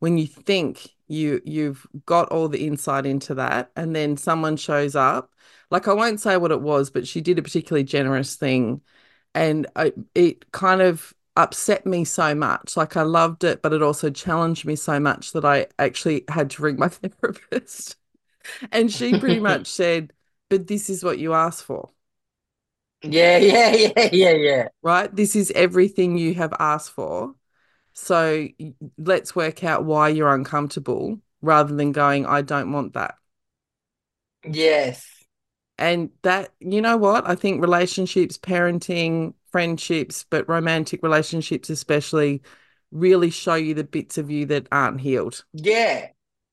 when 0.00 0.18
you 0.18 0.26
think 0.26 0.88
you 1.06 1.40
you've 1.44 1.86
got 2.06 2.30
all 2.30 2.48
the 2.48 2.66
insight 2.66 3.06
into 3.06 3.34
that, 3.36 3.70
and 3.76 3.94
then 3.94 4.16
someone 4.16 4.56
shows 4.56 4.96
up, 4.96 5.30
like 5.70 5.86
I 5.86 5.92
won't 5.92 6.20
say 6.20 6.36
what 6.36 6.50
it 6.50 6.60
was, 6.60 6.90
but 6.90 7.06
she 7.06 7.20
did 7.20 7.38
a 7.38 7.42
particularly 7.42 7.84
generous 7.84 8.34
thing, 8.34 8.80
and 9.34 9.68
I, 9.76 9.92
it 10.16 10.50
kind 10.50 10.82
of 10.82 11.14
upset 11.36 11.86
me 11.86 12.04
so 12.04 12.34
much. 12.34 12.76
Like 12.76 12.96
I 12.96 13.02
loved 13.02 13.44
it, 13.44 13.62
but 13.62 13.72
it 13.72 13.82
also 13.82 14.10
challenged 14.10 14.64
me 14.64 14.76
so 14.76 15.00
much 15.00 15.32
that 15.32 15.44
I 15.44 15.66
actually 15.78 16.24
had 16.28 16.50
to 16.50 16.62
ring 16.62 16.76
my 16.78 16.88
therapist. 16.90 17.96
And 18.72 18.92
she 18.92 19.18
pretty 19.18 19.40
much 19.40 19.68
said, 19.68 20.12
"But 20.50 20.66
this 20.68 20.90
is 20.90 21.04
what 21.04 21.18
you 21.18 21.34
asked 21.34 21.64
for." 21.64 21.90
Yeah, 23.02 23.38
yeah, 23.38 23.72
yeah, 23.74 24.08
yeah, 24.12 24.30
yeah. 24.32 24.68
right? 24.82 25.14
This 25.14 25.36
is 25.36 25.50
everything 25.52 26.18
you 26.18 26.34
have 26.34 26.52
asked 26.58 26.90
for. 26.92 27.34
So 27.94 28.48
let's 28.98 29.36
work 29.36 29.64
out 29.64 29.84
why 29.84 30.10
you're 30.10 30.34
uncomfortable 30.34 31.20
rather 31.42 31.74
than 31.74 31.92
going, 31.92 32.26
I 32.26 32.42
don't 32.42 32.72
want 32.72 32.94
that. 32.94 33.16
Yes. 34.44 35.06
And 35.78 36.10
that, 36.22 36.52
you 36.60 36.80
know 36.80 36.96
what? 36.96 37.28
I 37.28 37.34
think 37.34 37.60
relationships, 37.60 38.38
parenting, 38.38 39.34
friendships, 39.52 40.24
but 40.28 40.48
romantic 40.48 41.02
relationships 41.02 41.70
especially 41.70 42.42
really 42.90 43.30
show 43.30 43.54
you 43.54 43.74
the 43.74 43.84
bits 43.84 44.18
of 44.18 44.30
you 44.30 44.46
that 44.46 44.66
aren't 44.72 45.00
healed. 45.00 45.44
Yeah. 45.52 46.08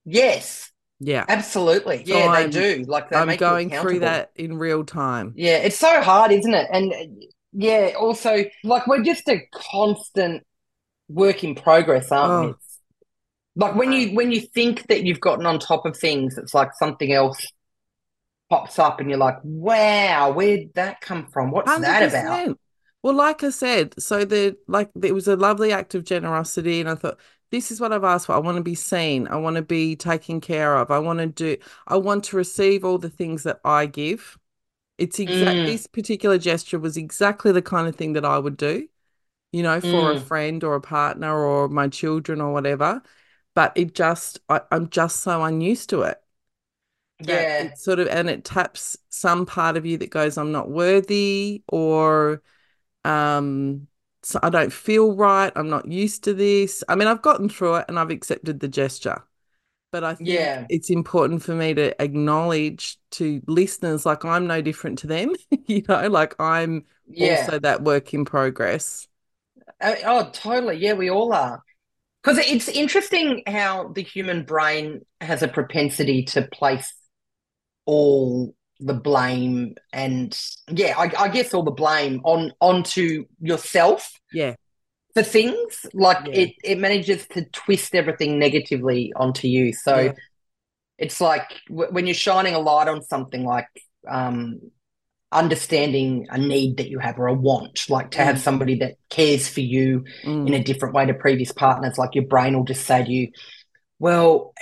Yes. 0.05 0.71
Yeah. 0.99 1.25
Absolutely. 1.27 2.05
So 2.05 2.13
Yeah, 2.17 2.31
they 2.31 2.41
I'm- 2.41 2.49
do. 2.49 2.85
Like 2.87 3.09
they 3.09 3.15
I'm 3.17 3.35
going 3.37 3.69
through 3.69 3.99
that 3.99 4.31
in 4.35 4.57
real 4.57 4.83
time. 4.83 5.33
Yeah, 5.35 5.57
it's 5.57 5.77
so 5.79 6.01
hard, 6.01 6.31
isn't 6.31 6.53
it? 6.53 6.67
And 6.71 6.93
yeah, 7.53 7.93
also 7.97 8.45
like 8.63 8.85
we're 8.85 9.03
just 9.03 9.27
a 9.27 9.41
constant 9.53 10.45
work 11.07 11.43
in 11.43 11.55
progress, 11.55 12.11
aren't 12.11 12.47
we? 12.47 12.51
Oh. 12.53 12.57
Like 13.55 13.75
when 13.75 13.91
you 13.91 14.09
when 14.15 14.31
you 14.31 14.41
think 14.41 14.87
that 14.87 15.03
you've 15.03 15.19
gotten 15.19 15.45
on 15.45 15.59
top 15.59 15.85
of 15.85 15.97
things, 15.97 16.37
it's 16.37 16.53
like 16.53 16.73
something 16.75 17.11
else 17.11 17.45
pops 18.49 18.79
up 18.79 18.99
and 18.99 19.09
you're 19.09 19.19
like, 19.19 19.37
wow, 19.43 20.31
where'd 20.31 20.73
that 20.75 21.01
come 21.01 21.27
from? 21.27 21.51
What's 21.51 21.79
that 21.79 22.09
about? 22.09 22.57
100%. 23.01 23.03
Well, 23.03 23.13
like 23.15 23.43
I 23.43 23.49
said, 23.49 24.01
so 24.01 24.25
the 24.25 24.57
like 24.67 24.91
it 25.03 25.13
was 25.13 25.27
a 25.27 25.35
lovely 25.35 25.71
act 25.71 25.95
of 25.95 26.03
generosity, 26.03 26.79
and 26.81 26.89
I 26.89 26.95
thought 26.95 27.19
this 27.51 27.71
is 27.71 27.79
what 27.81 27.93
I've 27.93 28.03
asked 28.03 28.27
for. 28.27 28.33
I 28.35 28.39
want 28.39 28.57
to 28.57 28.63
be 28.63 28.75
seen. 28.75 29.27
I 29.27 29.37
want 29.37 29.55
to 29.55 29.61
be 29.61 29.95
taken 29.95 30.41
care 30.41 30.75
of. 30.77 30.91
I 30.91 30.99
want 30.99 31.19
to 31.19 31.27
do. 31.27 31.57
I 31.87 31.97
want 31.97 32.25
to 32.25 32.37
receive 32.37 32.83
all 32.85 32.97
the 32.97 33.09
things 33.09 33.43
that 33.43 33.59
I 33.63 33.85
give. 33.85 34.37
It's 34.97 35.19
exact. 35.19 35.65
Mm. 35.65 35.65
This 35.65 35.87
particular 35.87 36.37
gesture 36.39 36.79
was 36.79 36.97
exactly 36.97 37.51
the 37.53 37.61
kind 37.63 37.87
of 37.87 37.95
thing 37.95 38.13
that 38.13 38.25
I 38.25 38.39
would 38.39 38.57
do, 38.57 38.87
you 39.53 39.63
know, 39.63 39.81
for 39.81 40.11
a 40.11 40.17
Mm. 40.17 40.19
friend 40.19 40.63
or 40.63 40.75
a 40.75 40.81
partner 40.81 41.35
or 41.45 41.69
my 41.69 41.87
children 41.89 42.41
or 42.41 42.53
whatever. 42.53 43.03
But 43.55 43.73
it 43.77 43.95
just, 43.95 44.39
I, 44.49 44.61
I'm 44.71 44.89
just 44.89 45.21
so 45.21 45.43
unused 45.43 45.89
to 45.91 46.03
it 46.03 46.21
Yeah. 47.19 47.59
it 47.59 47.77
sort 47.77 47.99
of 47.99 48.07
and 48.07 48.29
it 48.29 48.43
taps 48.45 48.97
some 49.09 49.45
part 49.45 49.77
of 49.77 49.85
you 49.85 49.97
that 49.97 50.09
goes 50.09 50.37
i'm 50.37 50.51
not 50.51 50.69
worthy 50.69 51.63
or 51.67 52.41
um 53.05 53.87
so 54.23 54.39
I 54.43 54.49
don't 54.49 54.73
feel 54.73 55.15
right. 55.15 55.51
I'm 55.55 55.69
not 55.69 55.87
used 55.89 56.25
to 56.25 56.33
this. 56.33 56.83
I 56.89 56.95
mean, 56.95 57.07
I've 57.07 57.21
gotten 57.21 57.47
through 57.49 57.75
it 57.77 57.85
and 57.87 57.97
I've 57.97 58.09
accepted 58.11 58.59
the 58.59 58.67
gesture. 58.67 59.23
But 59.91 60.03
I 60.03 60.15
think 60.15 60.49
Yeah. 60.49 60.69
it's 60.69 60.89
important 60.91 61.43
for 61.43 61.55
me 61.55 61.73
to 61.75 62.01
acknowledge 62.01 62.97
to 63.11 63.41
listeners 63.47 64.05
like 64.05 64.25
I'm 64.25 64.47
no 64.47 64.61
different 64.61 64.99
to 64.99 65.07
them, 65.07 65.35
you 65.67 65.83
know, 65.89 66.07
like 66.09 66.35
I'm 66.39 66.85
Yeah. 67.07 67.49
also 67.49 67.59
that 67.59 67.83
work 67.83 68.13
in 68.13 68.25
progress. 68.25 69.07
Uh, 69.81 69.95
Oh, 70.03 70.29
totally. 70.31 70.77
Yeah, 70.77 70.93
we 70.93 71.09
all 71.09 71.33
are. 71.33 71.61
Because 72.23 72.39
it's 72.39 72.69
interesting 72.69 73.43
how 73.47 73.89
the 73.89 74.03
human 74.03 74.45
brain 74.45 75.01
has 75.21 75.43
a 75.43 75.47
propensity 75.49 76.23
to 76.25 76.43
place 76.43 76.93
all 77.85 78.55
the 78.79 78.93
blame 78.93 79.75
and 79.91 80.37
yeah, 80.69 80.93
I, 80.97 81.11
I 81.25 81.27
guess 81.29 81.53
all 81.53 81.63
the 81.63 81.71
blame 81.71 82.21
on 82.23 82.53
onto 82.61 83.25
yourself 83.41 84.11
Yeah. 84.31 84.55
for 85.13 85.23
things. 85.23 85.85
Like 85.93 86.27
Yeah. 86.27 86.41
it, 86.41 86.53
it 86.63 86.79
manages 86.79 87.27
to 87.33 87.43
twist 87.45 87.93
everything 87.93 88.39
negatively 88.39 89.11
onto 89.15 89.47
you. 89.47 89.73
So 89.73 89.97
Yeah. 89.97 90.13
it's 90.97 91.19
like 91.19 91.47
w 91.67 91.87
when 91.91 92.07
you're 92.07 92.13
shining 92.13 92.55
a 92.55 92.59
light 92.59 92.87
on 92.87 93.01
something 93.01 93.43
like 93.45 93.67
um, 94.07 94.59
understanding 95.31 96.25
a 96.29 96.37
need 96.37 96.77
that 96.77 96.89
you 96.89 96.99
have 96.99 97.19
or 97.19 97.27
a 97.27 97.33
want, 97.33 97.89
like 97.89 98.11
to 98.11 98.23
have 98.23 98.37
Mm. 98.37 98.39
somebody 98.47 98.75
that 98.79 98.95
cares 99.09 99.47
for 99.47 99.61
you 99.61 100.03
Mm. 100.23 100.47
in 100.47 100.53
a 100.53 100.63
different 100.63 100.95
way 100.95 101.05
to 101.05 101.13
previous 101.13 101.51
partners. 101.51 101.97
Like 101.97 102.15
your 102.15 102.25
brain 102.25 102.55
will 102.55 102.63
just 102.63 102.85
say 102.85 103.03
to 103.03 103.11
you, 103.11 103.27
"Well, 103.99 104.53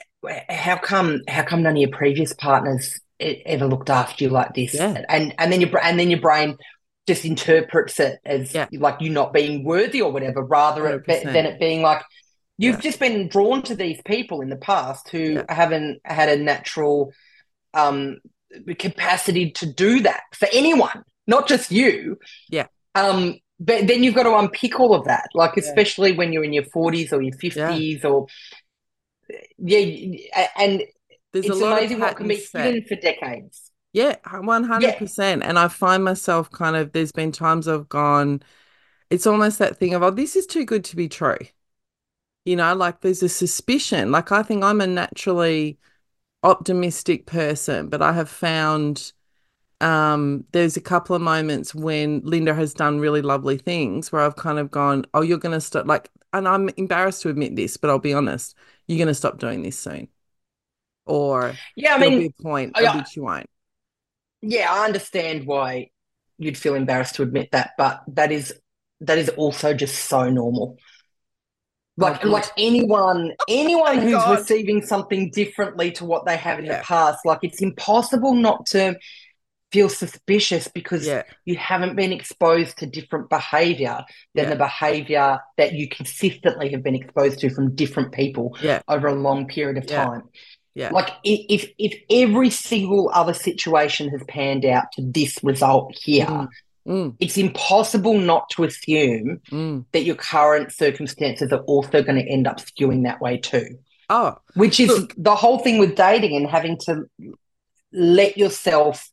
how 0.50 0.78
come? 0.78 1.22
How 1.28 1.44
come 1.44 1.62
none 1.64 1.74
of 1.78 1.82
your 1.82 1.92
previous 1.92 2.34
partners 2.34 3.00
e- 3.20 3.42
ever 3.46 3.68
looked 3.68 3.90
after 3.90 4.24
you 4.24 4.30
like 4.30 4.54
this?" 4.54 4.74
Yeah. 4.74 5.04
And 5.10 5.34
and 5.38 5.52
then 5.52 5.62
your 5.62 5.84
and 5.84 6.00
then 6.00 6.10
your 6.10 6.20
brain 6.22 6.58
just 7.08 7.24
interprets 7.26 8.00
it 8.00 8.20
as 8.26 8.54
Yeah. 8.54 8.68
like 8.74 9.00
you 9.02 9.10
not 9.10 9.32
being 9.34 9.64
worthy 9.64 10.02
or 10.02 10.12
whatever, 10.12 10.44
rather 10.44 10.88
it, 10.88 11.06
than 11.06 11.46
it 11.46 11.60
being 11.60 11.82
like 11.82 12.04
you've 12.58 12.76
Yeah. 12.76 12.82
just 12.82 13.00
been 13.00 13.30
drawn 13.30 13.62
to 13.64 13.76
these 13.76 14.02
people 14.04 14.42
in 14.42 14.50
the 14.50 14.58
past 14.58 15.10
who 15.10 15.42
haven't 15.48 16.02
had 16.04 16.28
a 16.28 16.36
natural 16.38 17.14
um 17.74 18.18
capacity 18.80 19.52
to 19.52 19.66
do 19.72 20.02
that 20.02 20.22
for 20.34 20.48
anyone, 20.52 21.04
not 21.28 21.48
just 21.48 21.72
you. 21.72 22.18
Yeah. 22.50 22.68
Um, 22.96 23.40
but 23.60 23.88
then 23.88 24.04
you've 24.04 24.16
got 24.16 24.24
to 24.24 24.36
unpick 24.38 24.80
all 24.80 24.94
of 24.94 25.06
that, 25.06 25.30
like 25.34 25.58
especially 25.58 26.12
when 26.14 26.32
you're 26.34 26.44
in 26.44 26.54
your 26.54 26.64
40s 26.64 27.12
or 27.14 27.22
your 27.22 27.34
50s 27.34 28.04
or 28.06 28.28
yeah, 29.58 30.48
and 30.58 30.84
There's 31.34 31.50
it's 31.50 31.50
a 31.50 31.56
lot 31.56 31.74
amazing 31.74 31.98
of 31.98 32.02
what 32.02 32.16
can 32.18 32.28
be 32.28 32.48
hidden 32.56 32.84
for 32.88 32.96
decades. 32.96 33.72
Yeah, 33.94 34.16
one 34.42 34.63
hundred 34.63 34.98
percent. 34.98 35.44
And 35.44 35.58
I 35.58 35.68
find 35.68 36.04
myself 36.04 36.52
kind 36.52 36.76
of 36.76 36.92
there's 36.94 37.12
been 37.12 37.32
times 37.32 37.68
I've 37.68 37.90
gone, 37.90 38.42
it's 39.10 39.28
almost 39.28 39.60
that 39.60 39.78
thing 39.78 39.94
of, 39.94 40.04
oh, 40.04 40.12
this 40.12 40.36
is 40.36 40.48
too 40.48 40.66
good 40.66 40.84
to 40.86 40.96
be 40.96 41.10
true. 41.10 41.38
You 42.46 42.56
know, 42.56 42.74
like 42.76 43.02
there's 43.02 43.24
a 43.24 43.30
suspicion. 43.30 44.12
Like 44.12 44.32
I 44.32 44.42
think 44.44 44.63
I'm 44.63 44.82
a 44.82 44.88
naturally 44.88 45.78
optimistic 46.44 47.26
person, 47.28 47.90
but 47.90 48.02
I 48.02 48.13
have 48.13 48.30
found 48.30 49.13
um 49.82 50.46
there's 50.54 50.78
a 50.78 50.82
couple 50.82 51.16
of 51.16 51.22
moments 51.22 51.76
when 51.76 52.22
Linda 52.24 52.54
has 52.56 52.74
done 52.74 53.00
really 53.00 53.22
lovely 53.22 53.58
things 53.58 54.12
where 54.12 54.22
I've 54.24 54.38
kind 54.38 54.60
of 54.60 54.72
gone, 54.72 55.06
oh, 55.13 55.22
you're 55.24 55.38
gonna 55.40 55.62
stop 55.62 55.88
like 55.88 56.10
and 56.34 56.48
I'm 56.48 56.70
embarrassed 56.78 57.24
to 57.24 57.30
admit 57.30 57.56
this, 57.58 57.78
but 57.78 57.90
I'll 57.92 58.00
be 58.00 58.13
honest, 58.13 58.56
you're 58.88 59.00
gonna 59.00 59.13
stop 59.16 59.40
doing 59.40 59.63
this 59.63 59.80
soon. 59.80 60.10
Or 61.08 61.56
Yeah, 61.76 61.96
I 61.96 62.00
mean, 62.00 62.32
point 62.41 62.74
I- 62.76 63.04
you 63.15 63.24
won't. 63.24 63.48
yeah, 64.41 64.72
I 64.72 64.86
understand 64.86 65.46
why 65.46 65.89
you'd 66.38 66.58
feel 66.58 66.76
embarrassed 66.76 67.15
to 67.15 67.24
admit 67.24 67.50
that, 67.52 67.72
but 67.78 68.02
that 68.10 68.32
is 68.32 68.54
that 69.02 69.17
is 69.17 69.30
also 69.30 69.74
just 69.74 70.06
so 70.06 70.30
normal. 70.30 70.78
Like 72.00 72.17
oh, 72.17 72.24
good. 72.24 72.32
like 72.32 72.46
anyone 72.58 73.34
anyone 73.48 73.93
oh 73.93 73.96
my 73.96 74.02
who's 74.02 74.12
God. 74.13 74.39
receiving 74.39 74.86
something 74.86 75.32
differently 75.32 75.91
to 75.93 76.06
what 76.06 76.26
they 76.26 76.38
have 76.38 76.60
in 76.60 76.65
Yeah. 76.65 76.80
the 76.80 76.84
past, 76.84 77.20
like 77.26 77.39
it's 77.41 77.62
impossible 77.62 78.36
not 78.36 78.65
to 78.67 78.96
feel 79.72 79.89
suspicious 79.89 80.67
because 80.67 81.06
Yeah. 81.08 81.24
you 81.46 81.58
haven't 81.58 81.96
been 81.96 82.13
exposed 82.13 82.78
to 82.78 82.86
different 82.86 83.30
behavior 83.30 84.04
than 84.36 84.46
Yeah. 84.46 84.50
the 84.52 84.56
behavior 84.56 85.39
that 85.58 85.74
you 85.74 85.89
consistently 85.89 86.70
have 86.72 86.84
been 86.84 86.96
exposed 86.96 87.39
to 87.39 87.50
from 87.50 87.76
different 87.76 88.13
people 88.13 88.56
over 88.88 89.08
a 89.08 89.13
long 89.15 89.48
period 89.48 89.78
of 89.78 89.86
time. 89.86 90.24
Yeah. 90.78 90.92
Like 90.92 91.10
if 91.24 91.72
if 91.80 91.96
every 92.12 92.52
single 92.52 93.10
other 93.12 93.34
situation 93.34 94.10
has 94.10 94.22
panned 94.28 94.63
out 94.63 94.92
to 94.94 95.02
this 95.02 95.40
result 95.44 95.96
here, 96.00 96.28
Mm. 96.28 96.50
Mm, 96.88 97.16
it's 97.20 97.36
impossible 97.36 98.18
not 98.18 98.50
to 98.52 98.63
assume 98.63 99.42
mm. 99.52 99.84
that 99.92 100.04
your 100.06 100.16
current 100.16 100.72
circumstances 100.72 101.52
are 101.52 101.63
also 101.63 102.02
going 102.02 102.16
to 102.16 102.32
end 102.32 102.48
up 102.48 102.62
skewing 102.62 103.04
that 103.04 103.20
way 103.20 103.38
too. 103.38 103.78
Oh, 104.10 104.38
Which 104.54 104.80
is 104.80 104.88
Look. 104.88 105.13
the 105.18 105.36
whole 105.36 105.60
thing 105.60 105.80
with 105.80 105.96
dating 105.98 106.38
and 106.38 106.48
having 106.48 106.78
to 106.86 107.04
let 107.92 108.38
yourself 108.38 109.10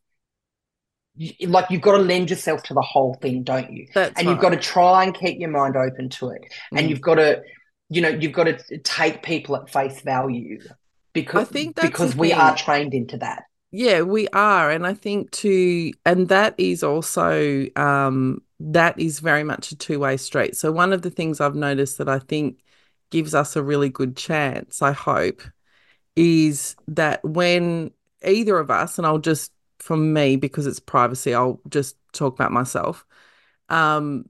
like 1.47 1.69
you've 1.69 1.81
got 1.81 1.97
to 1.97 2.03
lend 2.03 2.29
yourself 2.29 2.61
to 2.63 2.73
the 2.73 2.81
whole 2.81 3.15
thing, 3.15 3.43
don't 3.43 3.71
you? 3.73 3.87
that's 3.93 4.17
and 4.19 4.29
you've 4.29 4.39
got 4.39 4.49
to 4.51 4.57
try 4.57 5.03
and 5.03 5.13
keep 5.15 5.39
your 5.39 5.49
mind 5.49 5.75
open 5.75 6.09
to 6.09 6.29
it. 6.29 6.43
And 6.71 6.85
Mm. 6.85 6.89
you've 6.89 7.01
got 7.01 7.15
to, 7.15 7.41
you 7.89 8.01
know, 8.01 8.09
you've 8.09 8.33
got 8.33 8.45
to 8.45 8.77
take 8.79 9.23
people 9.23 9.55
at 9.57 9.69
face 9.69 9.99
value 10.01 10.59
because 11.15 11.47
think 11.47 11.75
that's 11.75 11.87
because 11.87 12.15
we 12.15 12.29
thing. 12.29 12.37
are 12.37 12.55
trained 12.55 12.93
into 12.93 13.17
that. 13.17 13.45
Yeah, 13.71 14.01
we 14.01 14.27
are. 14.27 14.69
And 14.69 14.85
I 14.85 14.93
think 14.93 15.31
too, 15.31 15.93
and 16.05 16.29
that 16.29 16.53
is 16.59 16.83
also, 16.83 17.65
um, 17.75 18.41
that 18.59 18.99
is 18.99 19.19
very 19.19 19.43
much 19.43 19.71
a 19.71 19.75
two-way 19.75 20.17
street. 20.17 20.55
So 20.55 20.71
one 20.71 20.93
of 20.93 21.01
the 21.01 21.09
things 21.09 21.41
I've 21.41 21.55
noticed 21.55 21.97
that 21.97 22.07
I 22.07 22.19
think 22.19 22.59
gives 23.09 23.33
us 23.33 23.55
a 23.55 23.63
really 23.63 23.89
good 23.89 24.15
chance, 24.15 24.81
I 24.81 24.91
hope, 24.91 25.41
is 26.15 26.75
that 26.87 27.25
when 27.25 27.91
either 28.23 28.57
of 28.57 28.71
us, 28.71 28.97
and 28.97 29.05
I'll 29.05 29.17
just, 29.17 29.51
from 29.79 30.13
me, 30.13 30.37
because 30.37 30.67
it's 30.67 30.79
privacy, 30.79 31.33
I'll 31.33 31.59
just 31.67 31.97
talk 32.13 32.33
about 32.33 32.53
myself. 32.53 33.05
Um, 33.67 34.29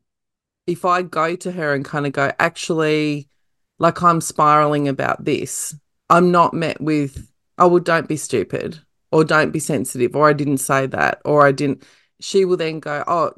if 0.65 0.85
I 0.85 1.03
go 1.03 1.35
to 1.35 1.51
her 1.51 1.75
and 1.75 1.85
kind 1.85 2.07
of 2.07 2.13
go, 2.13 2.31
actually, 2.39 3.29
like 3.77 4.01
I'm 4.01 4.21
spiraling 4.21 4.87
about 4.87 5.23
this, 5.23 5.75
I'm 6.09 6.31
not 6.31 6.53
met 6.53 6.79
with, 6.81 7.31
oh, 7.57 7.67
well, 7.67 7.79
don't 7.79 8.07
be 8.07 8.17
stupid 8.17 8.79
or 9.11 9.23
don't 9.23 9.51
be 9.51 9.59
sensitive 9.59 10.15
or 10.15 10.27
I 10.27 10.33
didn't 10.33 10.57
say 10.59 10.87
that 10.87 11.21
or 11.25 11.45
I 11.45 11.51
didn't. 11.51 11.83
She 12.19 12.45
will 12.45 12.57
then 12.57 12.79
go, 12.79 13.03
oh, 13.07 13.33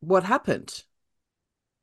what 0.00 0.24
happened? 0.24 0.84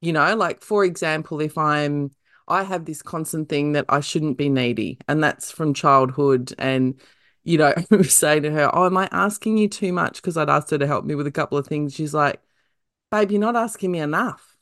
You 0.01 0.13
know, 0.13 0.35
like 0.35 0.61
for 0.63 0.85
example, 0.85 1.41
if 1.41 1.57
I'm, 1.57 2.11
I 2.47 2.63
have 2.63 2.85
this 2.85 3.01
constant 3.01 3.49
thing 3.49 3.73
that 3.73 3.85
I 3.89 3.99
shouldn't 3.99 4.37
be 4.37 4.49
needy, 4.49 4.99
and 5.07 5.21
that's 5.23 5.51
from 5.51 5.73
childhood. 5.73 6.53
And, 6.57 6.99
you 7.43 7.57
know, 7.57 7.73
saying 8.03 8.43
to 8.43 8.51
her, 8.51 8.69
oh, 8.73 8.85
am 8.85 8.97
I 8.97 9.09
asking 9.11 9.57
you 9.57 9.67
too 9.67 9.91
much? 9.91 10.17
Because 10.21 10.37
I'd 10.37 10.49
asked 10.49 10.69
her 10.71 10.77
to 10.77 10.87
help 10.87 11.03
me 11.05 11.15
with 11.15 11.27
a 11.27 11.31
couple 11.31 11.57
of 11.57 11.67
things. 11.67 11.93
She's 11.93 12.13
like, 12.13 12.41
babe, 13.11 13.31
you're 13.31 13.41
not 13.41 13.55
asking 13.55 13.91
me 13.91 13.99
enough. 13.99 14.55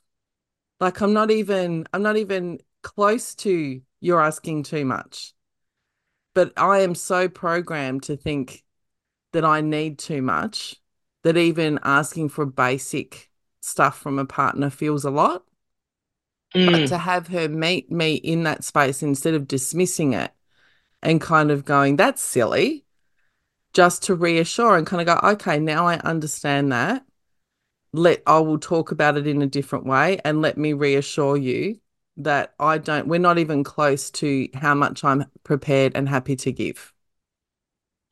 Like 0.80 1.00
I'm 1.00 1.12
not 1.12 1.30
even, 1.30 1.86
I'm 1.92 2.02
not 2.02 2.16
even 2.16 2.58
close 2.82 3.34
to 3.36 3.80
you're 4.00 4.20
asking 4.20 4.64
too 4.64 4.84
much. 4.84 5.32
But 6.36 6.52
I 6.58 6.80
am 6.80 6.94
so 6.94 7.30
programmed 7.30 8.02
to 8.04 8.16
think 8.16 8.62
that 9.32 9.42
I 9.42 9.62
need 9.62 9.98
too 9.98 10.20
much 10.20 10.76
that 11.22 11.38
even 11.38 11.78
asking 11.82 12.28
for 12.28 12.44
basic 12.44 13.30
stuff 13.62 13.98
from 13.98 14.18
a 14.18 14.26
partner 14.26 14.68
feels 14.68 15.06
a 15.06 15.10
lot. 15.10 15.44
But 16.52 16.84
Mm, 16.84 16.88
to 16.88 16.98
have 16.98 17.28
her 17.28 17.48
meet 17.48 17.90
me 17.90 18.16
in 18.16 18.42
that 18.42 18.64
space 18.64 19.02
instead 19.02 19.32
of 19.32 19.48
dismissing 19.48 20.12
it 20.12 20.30
and 21.02 21.22
kind 21.22 21.50
of 21.50 21.64
going, 21.64 21.96
that's 21.96 22.20
silly, 22.20 22.84
just 23.72 24.02
to 24.04 24.14
reassure 24.14 24.76
and 24.76 24.86
kind 24.86 25.00
of 25.00 25.06
go, 25.22 25.28
okay, 25.30 25.58
now 25.58 25.86
I 25.86 25.96
understand 26.00 26.70
that. 26.70 27.06
Let 27.94 28.22
I 28.26 28.40
will 28.40 28.58
talk 28.58 28.90
about 28.92 29.16
it 29.16 29.26
in 29.26 29.40
a 29.40 29.46
different 29.46 29.86
way 29.86 30.20
and 30.22 30.42
let 30.42 30.58
me 30.58 30.74
reassure 30.74 31.38
you 31.38 31.80
that 32.18 32.54
I 32.58 32.78
don't, 32.78 33.08
we're 33.08 33.18
not 33.20 33.38
even 33.38 33.64
close 33.64 34.10
to 34.12 34.48
how 34.54 34.74
much 34.74 35.04
I'm 35.04 35.24
prepared 35.44 35.92
and 35.96 36.08
happy 36.08 36.36
to 36.36 36.52
give. 36.52 36.92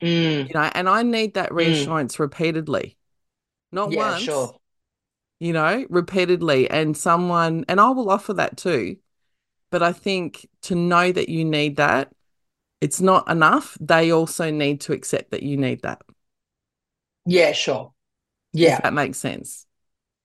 mm, 0.01 0.47
You 0.47 0.59
know, 0.59 0.69
and 0.73 0.87
I 0.89 1.03
need 1.03 1.33
that 1.33 1.53
reassurance 1.53 2.19
repeatedly. 2.19 2.97
Not 3.71 3.93
yeah, 3.93 3.93
once, 3.93 4.13
sure. 4.13 4.59
you 5.39 5.53
know, 5.53 5.85
repeatedly. 5.89 6.69
And 6.69 6.97
someone, 6.97 7.65
and 7.69 7.81
I 7.81 7.89
will 7.89 8.09
offer 8.11 8.33
that 8.35 8.57
too. 8.57 8.97
But 9.71 9.83
I 9.83 9.93
think 9.93 10.47
to 10.63 10.75
know 10.75 11.11
that 11.11 11.29
you 11.29 11.45
need 11.45 11.77
that, 11.77 12.13
it's 12.81 13.01
not 13.01 13.29
enough. 13.29 13.77
They 13.81 14.11
also 14.11 14.51
need 14.51 14.81
to 14.83 14.93
accept 14.93 15.31
that 15.31 15.43
you 15.43 15.57
need 15.57 15.83
that. 15.83 16.01
Yeah, 17.25 17.51
sure. 17.53 17.93
If 18.61 18.77
Yeah, 18.77 18.81
that 18.81 18.93
makes 18.93 19.17
sense. 19.17 19.65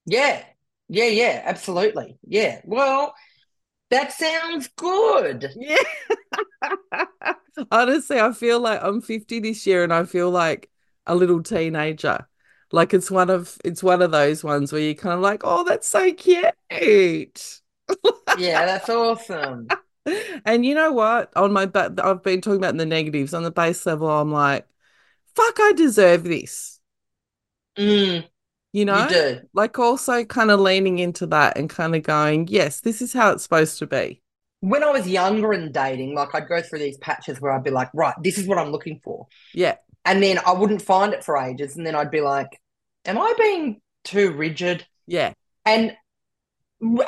yeah, 0.07 0.45
yeah, 0.89 1.07
yeah, 1.07 1.43
absolutely. 1.45 2.19
Yeah. 2.27 2.61
Well, 2.65 3.15
that 3.91 4.13
sounds 4.13 4.69
good. 4.77 5.53
Yeah. 5.57 5.77
Honestly, 7.71 8.21
I 8.21 8.33
feel 8.33 8.61
like 8.61 8.81
I'm 8.83 9.01
50 9.01 9.41
this 9.41 9.67
year 9.67 9.85
and 9.85 9.93
I 9.93 10.05
feel 10.05 10.31
like 10.31 10.71
a 11.07 11.15
little 11.15 11.43
teenager. 11.43 12.27
Like 12.73 12.95
it's 12.95 13.11
one 13.11 13.31
of 13.31 13.59
it's 13.65 13.83
one 13.83 14.01
of 14.03 14.13
those 14.13 14.45
ones 14.45 14.73
where 14.73 14.81
you're 14.81 14.95
kind 14.95 15.15
of 15.15 15.21
like, 15.21 15.41
oh, 15.45 15.65
that's 15.65 15.87
so 15.89 16.13
cute. 16.13 16.55
Yeah, 16.71 17.63
that's 18.67 18.89
awesome. 18.89 19.69
And 20.45 20.65
you 20.65 20.75
know 20.75 20.93
what? 20.93 21.33
On 21.37 21.53
my 21.53 21.67
but 21.67 22.01
I've 22.05 22.23
been 22.23 22.41
talking 22.41 22.59
about 22.59 22.71
in 22.71 22.79
the 22.79 22.87
negatives. 22.87 23.35
On 23.35 23.43
the 23.43 23.51
base 23.51 23.85
level, 23.87 24.09
I'm 24.09 24.33
like, 24.33 24.67
fuck, 25.35 25.57
I 25.61 25.73
deserve 25.77 26.25
this. 26.25 26.81
Mm, 27.77 28.30
You 28.73 28.85
know? 28.85 29.09
you. 29.11 29.41
Like 29.53 29.79
also 29.79 30.25
kind 30.25 30.51
of 30.51 30.61
leaning 30.61 30.99
into 30.99 31.27
that 31.29 31.57
and 31.57 31.69
kind 31.69 31.95
of 31.95 32.03
going, 32.03 32.49
yes, 32.49 32.81
this 32.81 33.03
is 33.03 33.13
how 33.13 33.33
it's 33.33 33.43
supposed 33.43 33.79
to 33.79 33.87
be. 33.87 34.23
When 34.61 34.85
I 34.85 34.91
was 34.91 35.09
younger 35.09 35.53
and 35.53 35.73
dating, 35.73 36.15
like 36.15 36.35
I'd 36.35 36.49
go 36.49 36.61
through 36.61 36.81
these 36.81 36.99
patches 36.99 37.41
where 37.41 37.53
I'd 37.53 37.65
be 37.65 37.71
like, 37.71 37.89
right, 37.95 38.15
this 38.23 38.39
is 38.39 38.47
what 38.47 38.59
I'm 38.59 38.71
looking 38.71 39.01
for. 39.03 39.27
Yeah. 39.55 39.77
And 40.05 40.23
then 40.23 40.39
I 40.47 40.53
wouldn't 40.53 40.83
find 40.83 41.13
it 41.13 41.25
for 41.25 41.37
ages. 41.37 41.77
And 41.77 41.87
then 41.87 41.95
I'd 41.95 42.11
be 42.11 42.21
like, 42.21 42.61
am 43.05 43.19
I 43.19 43.33
being 43.39 43.81
too 44.05 44.33
rigid? 44.33 44.87
Yeah. 45.07 45.33
And 45.65 45.97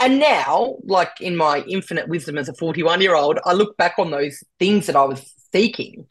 and 0.01 0.19
now, 0.19 0.77
like 0.85 1.21
in 1.21 1.37
my 1.37 1.61
infinite 1.67 2.09
wisdom 2.09 2.37
as 2.37 2.49
a 2.49 2.55
41 2.55 3.01
year 3.01 3.15
old, 3.15 3.39
I 3.45 3.55
look 3.55 3.77
back 3.77 3.95
on 3.99 4.11
those 4.11 4.43
things 4.59 4.87
that 4.87 4.97
I 4.97 5.05
was 5.05 5.33
seeking 5.53 6.07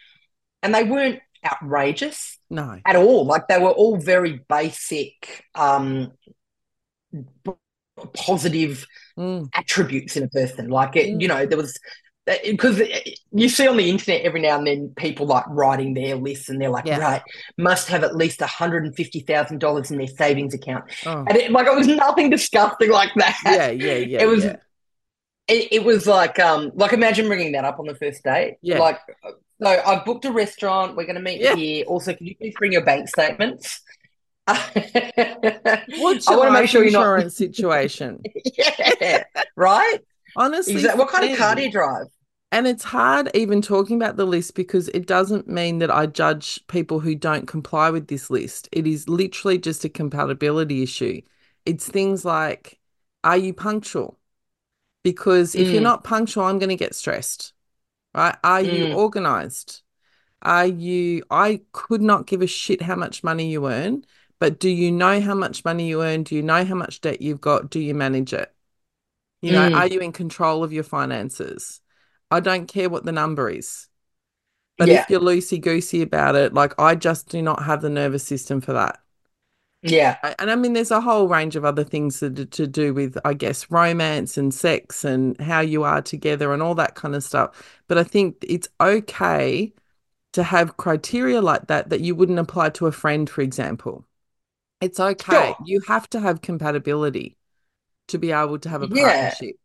and 0.64 0.74
they 0.74 0.84
weren't 0.84 1.20
outrageous 1.46 2.38
No. 2.50 2.80
at 2.86 2.96
all. 2.96 3.26
Like 3.26 3.48
they 3.48 3.60
were 3.60 3.72
all 3.72 3.98
very 3.98 4.42
basic, 4.48 5.44
um, 5.56 6.12
positive 8.14 8.86
Mm. 9.18 9.50
attributes 9.54 10.16
in 10.16 10.24
a 10.24 10.30
person. 10.30 10.70
Like 10.70 10.96
it, 10.96 11.10
Mm. 11.10 11.22
you 11.22 11.28
know, 11.28 11.46
there 11.46 11.58
was 11.58 11.78
because 12.46 12.82
you 13.32 13.50
see 13.50 13.68
on 13.68 13.78
the 13.78 13.90
internet 13.90 14.22
every 14.22 14.42
now 14.42 14.58
and 14.58 14.66
then 14.66 14.94
people 14.96 15.26
like 15.26 15.44
writing 15.50 15.94
their 15.94 16.16
lists 16.16 16.50
and 16.50 16.62
they're 16.62 16.70
like, 16.70 16.86
Yeah. 16.86 17.00
right, 17.00 17.22
must 17.58 17.88
have 17.90 18.04
at 18.04 18.16
least 18.16 18.40
$150,000 18.42 19.92
in 19.92 19.98
their 19.98 20.08
savings 20.08 20.54
account. 20.54 20.86
Oh. 21.06 21.26
And 21.28 21.36
it, 21.36 21.52
like 21.52 21.68
it 21.68 21.76
was 21.76 21.88
nothing 21.88 22.30
disgusting 22.30 22.90
like 22.92 23.10
that. 23.16 23.38
Yeah, 23.44 23.72
yeah, 23.72 23.96
yeah. 23.96 24.20
it 24.24 24.28
was 24.28 24.46
yeah. 24.46 24.56
it, 25.48 25.68
it 25.74 25.84
was 25.84 26.08
like 26.08 26.40
um 26.40 26.72
like 26.76 26.94
imagine 26.94 27.28
bringing 27.28 27.54
that 27.54 27.66
up 27.66 27.80
on 27.80 27.88
the 27.88 27.96
first 27.96 28.24
date. 28.24 28.58
Yeah. 28.62 28.80
Like 28.80 29.00
so 29.62 29.82
I've 29.86 30.06
booked 30.06 30.26
a 30.26 30.32
restaurant, 30.32 30.96
we're 30.96 31.06
gonna 31.06 31.20
meet 31.22 31.42
Yeah. 31.42 31.56
here. 31.56 31.86
Also, 31.86 32.14
can 32.14 32.28
you 32.28 32.36
please 32.36 32.56
bring 32.58 32.72
your 32.74 32.84
bank 32.86 33.08
statements? 33.08 33.82
What's 35.86 36.30
I 36.30 36.36
want 36.36 36.48
to 36.48 36.52
make 36.52 36.68
sure 36.68 36.84
you're 36.84 36.92
not 36.92 37.14
insurance 37.14 37.36
situation? 37.36 38.28
yeah, 38.58 39.24
right? 39.56 40.00
Honestly, 40.36 40.82
Exactly. 40.82 41.00
What 41.00 41.10
kind 41.10 41.26
of 41.26 41.32
car 41.34 41.56
do 41.56 41.64
you 41.64 41.72
drive? 41.72 42.08
And 42.52 42.68
it's 42.68 42.84
hard 42.84 43.32
even 43.34 43.62
talking 43.62 43.96
about 43.96 44.18
the 44.18 44.26
list 44.26 44.56
because 44.56 44.90
it 44.90 45.08
doesn't 45.08 45.48
mean 45.48 45.80
that 45.80 45.90
I 45.92 46.06
judge 46.06 46.60
people 46.68 47.00
who 47.00 47.16
don't 47.16 47.48
comply 47.48 47.90
with 47.90 48.08
this 48.08 48.30
list. 48.30 48.68
It 48.74 48.86
is 48.88 49.08
literally 49.08 49.58
just 49.58 49.86
a 49.86 49.90
compatibility 49.90 50.84
issue. 50.84 51.22
It's 51.66 51.88
things 51.88 52.26
like, 52.26 52.80
are 53.24 53.38
you 53.38 53.54
punctual? 53.54 54.20
Because 55.04 55.56
if 55.56 55.74
you're 55.74 55.82
Mm. 55.82 55.84
not 55.84 56.04
punctual, 56.06 56.46
I'm 56.46 56.60
going 56.60 56.70
to 56.70 56.76
get 56.78 56.96
stressed, 56.96 57.51
right? 58.16 58.36
Are 58.44 58.62
you 58.62 58.88
Mm. 58.88 58.96
organized? 58.96 59.82
Are 60.42 60.66
you, 60.68 61.24
I 61.32 61.62
could 61.74 62.02
not 62.02 62.28
give 62.28 62.42
a 62.42 62.48
shit 62.48 62.82
how 62.82 62.96
much 62.96 63.24
money 63.24 63.52
you 63.52 63.68
earn, 63.68 64.06
but 64.40 64.60
do 64.60 64.70
you 64.70 64.92
know 64.92 65.22
how 65.22 65.36
much 65.36 65.66
money 65.66 65.88
you 65.90 66.04
earn? 66.04 66.24
Do 66.24 66.36
you 66.36 66.44
know 66.44 66.66
how 66.66 66.76
much 66.76 67.02
debt 67.02 67.22
you've 67.22 67.42
got? 67.42 67.70
Do 67.70 67.80
you 67.80 67.94
manage 67.96 68.34
it? 68.34 68.54
You 69.42 69.54
know, 69.54 69.70
Mm. 69.70 69.76
are 69.76 69.88
you 69.88 70.00
in 70.02 70.12
control 70.14 70.64
of 70.64 70.74
your 70.74 70.84
finances? 70.84 71.82
I 72.32 72.40
don't 72.42 72.68
care 72.68 72.90
what 72.90 73.06
the 73.06 73.12
number 73.12 73.50
is. 73.50 73.88
But 74.78 74.90
Yeah. 74.90 75.02
if 75.04 75.10
you're 75.10 75.22
loosey 75.22 75.62
goosey 75.62 76.02
about 76.04 76.36
it, 76.36 76.54
like 76.54 76.80
I 76.80 76.96
just 76.96 77.30
do 77.30 77.42
not 77.42 77.64
have 77.64 77.82
the 77.82 77.90
nervous 77.90 78.24
system 78.26 78.62
for 78.62 78.74
that. 78.74 79.01
Yeah. 79.84 80.18
And 80.38 80.52
I 80.52 80.56
mean, 80.56 80.74
there's 80.74 80.92
a 80.92 81.02
whole 81.02 81.28
range 81.28 81.56
of 81.56 81.66
other 81.66 81.84
things 81.84 82.20
that, 82.20 82.52
to 82.52 82.68
do 82.68 82.94
with, 82.94 83.18
I 83.26 83.34
guess, 83.34 83.70
romance 83.72 84.38
and 84.38 84.54
sex 84.54 85.04
and 85.04 85.40
how 85.42 85.60
you 85.62 85.84
are 85.84 86.02
together 86.02 86.54
and 86.54 86.62
all 86.62 86.76
that 86.76 86.96
kind 86.96 87.16
of 87.16 87.24
stuff. 87.24 87.82
But 87.88 87.98
I 87.98 88.04
think 88.04 88.38
it's 88.48 88.68
okay 88.80 89.74
to 90.34 90.44
have 90.44 90.78
criteria 90.78 91.42
like 91.42 91.68
that 91.68 91.90
that 91.90 92.02
you 92.02 92.14
wouldn't 92.16 92.40
apply 92.40 92.70
to 92.70 92.86
a 92.88 92.92
friend, 92.92 93.30
for 93.30 93.42
example. 93.42 94.06
It's 94.82 95.00
okay. 95.00 95.32
Sure. 95.34 95.58
You 95.66 95.82
have 95.88 96.10
to 96.12 96.20
have 96.20 96.42
compatibility 96.42 97.38
to 98.10 98.18
be 98.18 98.32
able 98.32 98.60
to 98.60 98.70
have 98.70 98.84
a 98.84 98.88
Yeah. 98.92 99.30
partnership. 99.32 99.56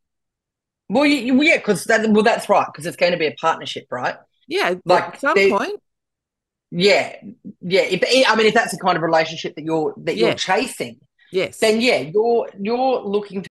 Well, 0.88 1.04
you, 1.04 1.42
yeah, 1.42 1.56
because 1.58 1.84
that 1.84 2.08
well, 2.10 2.22
that's 2.22 2.48
right, 2.48 2.66
because 2.66 2.86
it's 2.86 2.96
going 2.96 3.12
to 3.12 3.18
be 3.18 3.26
a 3.26 3.34
partnership, 3.40 3.86
right? 3.90 4.16
Yeah, 4.46 4.74
Like, 4.84 5.04
at 5.04 5.20
some 5.20 5.34
there- 5.34 5.50
point. 5.50 5.80
Yeah, 6.78 7.16
yeah. 7.62 7.80
If 7.80 8.28
I 8.28 8.36
mean, 8.36 8.46
if 8.46 8.52
that's 8.52 8.72
the 8.72 8.78
kind 8.78 8.96
of 8.98 9.02
relationship 9.02 9.54
that 9.54 9.64
you're 9.64 9.94
that 10.04 10.18
you're 10.18 10.34
chasing, 10.34 11.00
Yes. 11.32 11.58
then 11.58 11.80
yeah, 11.80 12.00
you're 12.00 12.50
you're 12.60 13.00
looking 13.00 13.42
to 13.42 13.48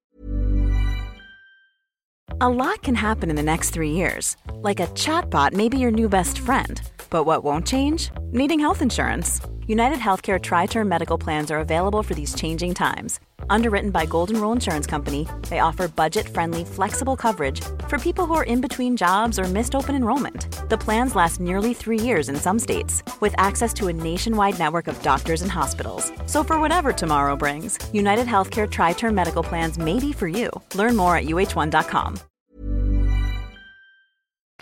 A 2.39 2.49
lot 2.49 2.83
can 2.83 2.93
happen 2.93 3.31
in 3.31 3.35
the 3.35 3.41
next 3.43 3.71
three 3.71 3.91
years. 3.91 4.37
Like 4.53 4.79
a 4.79 4.87
chatbot 4.87 5.53
may 5.53 5.69
be 5.69 5.79
your 5.79 5.91
new 5.91 6.07
best 6.07 6.37
friend. 6.37 6.79
But 7.09 7.23
what 7.23 7.43
won't 7.43 7.65
change? 7.65 8.11
Needing 8.31 8.59
health 8.59 8.83
insurance. 8.83 9.41
United 9.65 9.97
Healthcare 9.97 10.39
Tri 10.39 10.67
Term 10.67 10.87
Medical 10.87 11.17
Plans 11.17 11.49
are 11.49 11.59
available 11.59 12.03
for 12.03 12.13
these 12.13 12.35
changing 12.35 12.75
times. 12.75 13.19
Underwritten 13.49 13.91
by 13.91 14.05
Golden 14.05 14.39
Rule 14.39 14.51
Insurance 14.51 14.85
Company, 14.87 15.27
they 15.49 15.59
offer 15.59 15.87
budget 15.87 16.27
friendly, 16.29 16.63
flexible 16.63 17.15
coverage 17.15 17.61
for 17.87 17.97
people 17.97 18.25
who 18.25 18.33
are 18.33 18.43
in 18.43 18.61
between 18.61 18.97
jobs 18.97 19.39
or 19.39 19.45
missed 19.45 19.75
open 19.75 19.95
enrollment. 19.95 20.69
The 20.69 20.77
plans 20.77 21.15
last 21.15 21.39
nearly 21.39 21.73
three 21.73 21.99
years 21.99 22.29
in 22.29 22.35
some 22.35 22.59
states, 22.59 23.03
with 23.21 23.33
access 23.37 23.73
to 23.75 23.87
a 23.87 23.93
nationwide 23.93 24.59
network 24.59 24.87
of 24.87 25.01
doctors 25.01 25.41
and 25.41 25.51
hospitals. 25.51 26.11
So, 26.25 26.43
for 26.43 26.59
whatever 26.59 26.93
tomorrow 26.93 27.35
brings, 27.35 27.77
United 27.93 28.27
Healthcare 28.27 28.69
Tri 28.69 28.93
Term 28.93 29.13
Medical 29.15 29.43
Plans 29.43 29.77
may 29.77 29.99
be 29.99 30.11
for 30.11 30.27
you. 30.27 30.49
Learn 30.73 30.95
more 30.95 31.15
at 31.15 31.25
uhone.com. 31.25 32.19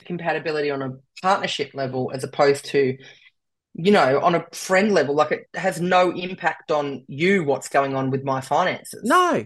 compatibility 0.05 0.69
on 0.69 0.81
a 0.81 0.91
partnership 1.21 1.71
level 1.73 2.11
as 2.13 2.23
opposed 2.23 2.65
to 2.65 2.97
you 3.75 3.91
know 3.91 4.19
on 4.21 4.35
a 4.35 4.45
friend 4.51 4.91
level 4.93 5.15
like 5.15 5.31
it 5.31 5.47
has 5.55 5.81
no 5.81 6.11
impact 6.11 6.71
on 6.71 7.03
you 7.07 7.43
what's 7.43 7.69
going 7.69 7.95
on 7.95 8.11
with 8.11 8.23
my 8.23 8.39
finances 8.41 9.01
No. 9.03 9.45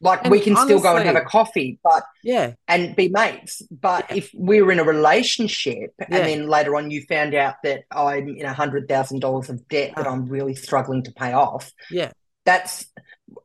like 0.00 0.22
And 0.22 0.30
we 0.32 0.40
can 0.40 0.56
still 0.56 0.80
go 0.80 0.96
and 0.96 1.06
have 1.06 1.16
a 1.16 1.20
coffee 1.20 1.78
but 1.84 2.02
Yeah. 2.24 2.54
and 2.66 2.96
be 2.96 3.08
mates 3.08 3.62
but 3.70 4.06
Yeah. 4.10 4.16
if 4.16 4.30
we 4.36 4.62
were 4.62 4.72
in 4.72 4.80
a 4.80 4.84
relationship 4.84 5.92
Yeah. 5.98 6.06
and 6.10 6.26
then 6.28 6.48
later 6.48 6.74
on 6.76 6.90
you 6.90 7.02
found 7.08 7.34
out 7.34 7.56
that 7.62 7.84
i'm 7.90 8.28
in 8.28 8.46
a 8.46 8.52
hundred 8.52 8.88
thousand 8.88 9.20
dollars 9.20 9.48
of 9.48 9.66
debt 9.68 9.92
that 9.96 10.06
Ah. 10.06 10.12
i'm 10.12 10.28
really 10.28 10.54
struggling 10.54 11.02
to 11.04 11.12
pay 11.12 11.32
off 11.32 11.70
Yeah. 11.90 12.10
that's 12.44 12.86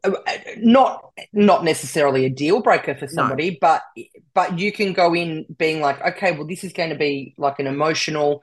uh, 0.03 0.11
not 0.57 1.11
not 1.33 1.63
necessarily 1.63 2.25
a 2.25 2.29
deal 2.29 2.61
breaker 2.61 2.95
for 2.95 3.07
somebody 3.07 3.57
but 3.61 3.83
but 4.33 4.57
you 4.57 4.71
can 4.71 4.93
go 4.93 5.13
in 5.13 5.45
being 5.57 5.79
like 5.81 6.01
okay 6.01 6.31
well 6.31 6.47
this 6.47 6.63
is 6.63 6.73
going 6.73 6.89
to 6.89 6.95
be 6.95 7.35
like 7.37 7.59
an 7.59 7.67
emotional 7.67 8.41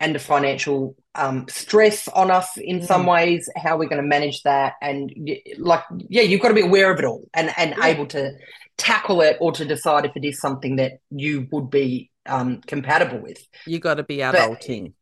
and 0.00 0.14
a 0.14 0.18
financial 0.18 0.94
um, 1.16 1.46
stress 1.48 2.08
on 2.08 2.30
us 2.30 2.56
in 2.56 2.82
some 2.82 3.04
Mm. 3.04 3.10
ways 3.12 3.48
how 3.56 3.76
we're 3.76 3.88
going 3.88 4.02
to 4.02 4.08
manage 4.08 4.42
that 4.42 4.74
and 4.82 5.12
like 5.58 5.82
yeah 6.08 6.22
you've 6.22 6.40
got 6.40 6.48
to 6.48 6.54
be 6.54 6.60
aware 6.60 6.90
of 6.92 6.98
it 6.98 7.04
all 7.04 7.24
and 7.34 7.50
and 7.56 7.74
Yeah. 7.78 7.86
able 7.86 8.06
to 8.06 8.32
tackle 8.76 9.20
it 9.22 9.36
or 9.40 9.52
to 9.52 9.64
decide 9.64 10.04
if 10.04 10.12
it 10.16 10.24
is 10.24 10.38
something 10.40 10.76
that 10.76 10.98
you 11.10 11.48
would 11.50 11.70
be 11.70 12.10
um, 12.26 12.60
compatible 12.66 13.18
with 13.18 13.38
You 13.66 13.78
got 13.78 13.94
to 13.94 14.02
be 14.04 14.18
But- 14.18 14.34
adulting. 14.34 14.92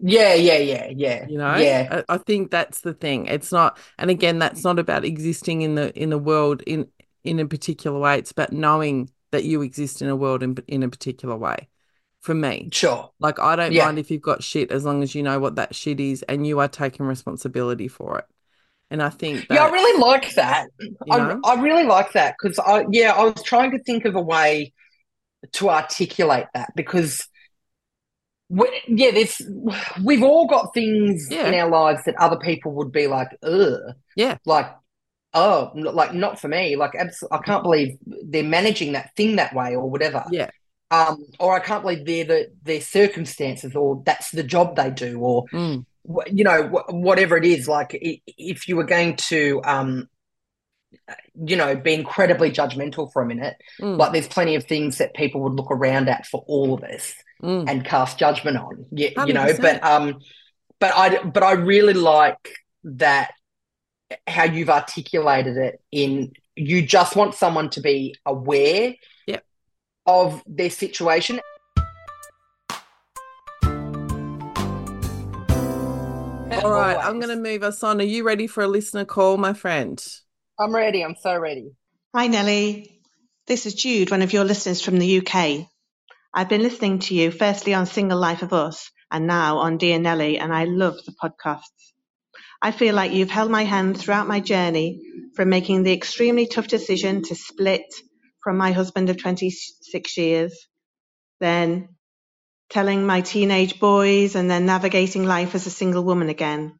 yeah 0.00 0.34
yeah 0.34 0.58
yeah 0.58 0.88
yeah 0.90 1.26
You 1.28 1.38
know, 1.38 1.54
yeah 1.56 2.02
I, 2.08 2.14
I 2.14 2.18
think 2.18 2.50
that's 2.50 2.80
the 2.80 2.94
thing. 2.94 3.26
It's 3.26 3.52
not, 3.52 3.78
and 3.98 4.10
again, 4.10 4.38
that's 4.40 4.64
not 4.64 4.78
about 4.78 5.04
existing 5.04 5.62
in 5.62 5.74
the 5.76 5.92
in 5.96 6.10
the 6.10 6.18
world 6.18 6.62
in 6.66 6.88
in 7.22 7.38
a 7.38 7.46
particular 7.46 7.98
way. 8.00 8.18
It's 8.18 8.32
about 8.32 8.52
knowing 8.52 9.10
that 9.30 9.44
you 9.44 9.62
exist 9.62 10.02
in 10.02 10.08
a 10.08 10.16
world 10.16 10.42
in 10.42 10.56
in 10.66 10.82
a 10.82 10.88
particular 10.88 11.36
way. 11.36 11.68
For 12.22 12.34
me, 12.34 12.68
sure 12.72 13.10
like 13.18 13.38
I 13.40 13.56
don't 13.56 13.72
Yeah. 13.72 13.84
mind 13.86 13.98
if 13.98 14.10
you've 14.10 14.22
got 14.22 14.42
shit 14.42 14.70
as 14.70 14.84
long 14.84 15.02
as 15.02 15.14
you 15.14 15.22
know 15.22 15.38
what 15.40 15.56
that 15.56 15.74
shit 15.74 15.98
is 16.00 16.22
and 16.22 16.46
you 16.46 16.60
are 16.60 16.68
taking 16.68 17.04
responsibility 17.04 17.88
for 17.88 18.18
it. 18.20 18.24
And 18.90 19.02
I 19.02 19.08
think 19.10 19.48
that 19.48 19.54
yeah 19.54 19.64
i 19.64 19.70
really 19.70 20.00
like 20.00 20.34
that 20.34 20.68
I, 21.10 21.36
I 21.44 21.60
really 21.62 21.84
like 21.84 22.12
that 22.12 22.34
because 22.40 22.58
I 22.58 22.84
yeah 22.90 23.12
I 23.12 23.24
was 23.24 23.42
trying 23.42 23.70
to 23.72 23.78
think 23.82 24.04
of 24.04 24.14
a 24.16 24.20
way 24.20 24.72
to 25.52 25.70
articulate 25.70 26.46
that 26.54 26.70
because 26.76 27.26
we, 28.48 28.68
yeah 28.86 29.10
there's 29.10 29.40
we've 30.04 30.22
all 30.22 30.46
got 30.46 30.74
things 30.74 31.26
Yeah. 31.30 31.48
in 31.48 31.54
our 31.54 31.70
lives 31.70 32.02
that 32.04 32.14
other 32.16 32.36
people 32.36 32.72
would 32.74 32.92
be 32.92 33.06
like 33.06 33.28
ugh 33.42 33.80
Yeah. 34.14 34.36
like 34.44 34.70
oh 35.34 35.72
like 35.74 36.12
not 36.14 36.38
for 36.38 36.48
me 36.48 36.76
like 36.76 36.94
abs- 36.94 37.24
I 37.32 37.38
can't 37.38 37.62
believe 37.62 37.96
they're 38.24 38.44
managing 38.44 38.92
that 38.92 39.16
thing 39.16 39.36
that 39.36 39.54
way 39.54 39.74
or 39.74 39.88
whatever 39.88 40.24
yeah, 40.30 40.50
um 40.92 41.24
or 41.40 41.54
I 41.54 41.60
can't 41.60 41.82
believe 41.82 42.06
they're 42.06 42.24
the 42.24 42.52
their 42.62 42.80
circumstances 42.80 43.74
or 43.74 44.02
that's 44.04 44.30
the 44.30 44.42
job 44.42 44.76
they 44.76 44.90
do 44.90 45.18
or 45.20 45.46
mm, 45.52 45.84
you 46.30 46.44
know 46.44 46.68
wh- 46.68 46.92
whatever 46.94 47.36
it 47.36 47.44
is 47.44 47.66
like 47.66 47.98
if 48.00 48.68
you 48.68 48.76
were 48.76 48.84
going 48.84 49.16
to 49.16 49.60
um 49.64 50.08
you 51.44 51.56
know 51.56 51.74
be 51.74 51.94
incredibly 51.94 52.50
judgmental 52.50 53.10
for 53.12 53.22
a 53.22 53.26
minute 53.26 53.56
mm, 53.80 53.98
like 53.98 54.12
there's 54.12 54.28
plenty 54.28 54.54
of 54.54 54.64
things 54.64 54.98
that 54.98 55.14
people 55.14 55.40
would 55.40 55.54
look 55.54 55.70
around 55.70 56.08
at 56.08 56.26
for 56.26 56.44
all 56.46 56.74
of 56.74 56.84
us 56.84 57.14
mm, 57.42 57.68
and 57.68 57.84
cast 57.84 58.18
judgment 58.18 58.56
on 58.56 58.84
yeah 58.92 59.10
you 59.24 59.32
know 59.32 59.52
but 59.60 59.82
um 59.84 60.18
but 60.78 60.92
I 60.96 61.22
but 61.22 61.42
I 61.42 61.52
really 61.52 61.94
like 61.94 62.58
that 62.84 63.30
how 64.26 64.44
you've 64.44 64.70
articulated 64.70 65.56
it 65.56 65.80
in 65.90 66.32
you 66.56 66.82
just 66.82 67.16
want 67.16 67.34
someone 67.34 67.70
to 67.70 67.80
be 67.80 68.14
aware. 68.26 68.94
Of 70.14 70.42
their 70.46 70.68
situation. 70.68 71.40
All 76.52 76.70
right, 76.70 76.98
I'm 77.00 77.18
going 77.18 77.34
to 77.34 77.36
move 77.36 77.62
us 77.62 77.82
on. 77.82 77.98
Are 77.98 78.04
you 78.04 78.22
ready 78.22 78.46
for 78.46 78.62
a 78.62 78.68
listener 78.68 79.06
call, 79.06 79.38
my 79.38 79.54
friend? 79.54 80.04
I'm 80.60 80.74
ready. 80.74 81.02
I'm 81.02 81.16
so 81.16 81.34
ready. 81.38 81.72
Hi, 82.14 82.26
Nelly. 82.26 83.00
This 83.46 83.64
is 83.64 83.72
Jude, 83.72 84.10
one 84.10 84.20
of 84.20 84.34
your 84.34 84.44
listeners 84.44 84.82
from 84.82 84.98
the 84.98 85.20
UK. 85.20 85.66
I've 86.34 86.50
been 86.50 86.62
listening 86.62 86.98
to 86.98 87.14
you 87.14 87.30
firstly 87.30 87.72
on 87.72 87.86
Single 87.86 88.18
Life 88.18 88.42
of 88.42 88.52
Us 88.52 88.90
and 89.10 89.26
now 89.26 89.60
on 89.60 89.78
Dear 89.78 89.98
Nelly, 89.98 90.38
and 90.38 90.52
I 90.52 90.64
love 90.64 90.98
the 91.06 91.12
podcasts. 91.12 91.62
I 92.60 92.70
feel 92.70 92.94
like 92.94 93.12
you've 93.12 93.30
held 93.30 93.50
my 93.50 93.64
hand 93.64 93.98
throughout 93.98 94.28
my 94.28 94.40
journey 94.40 95.00
from 95.34 95.48
making 95.48 95.84
the 95.84 95.94
extremely 95.94 96.46
tough 96.46 96.68
decision 96.68 97.22
to 97.22 97.34
split 97.34 97.86
from 98.42 98.56
my 98.56 98.72
husband 98.72 99.10
of 99.10 99.18
26 99.18 100.16
years, 100.16 100.66
then 101.40 101.88
telling 102.70 103.04
my 103.06 103.20
teenage 103.20 103.78
boys, 103.78 104.34
and 104.34 104.50
then 104.50 104.66
navigating 104.66 105.24
life 105.24 105.54
as 105.54 105.66
a 105.66 105.70
single 105.70 106.04
woman 106.04 106.28
again. 106.28 106.78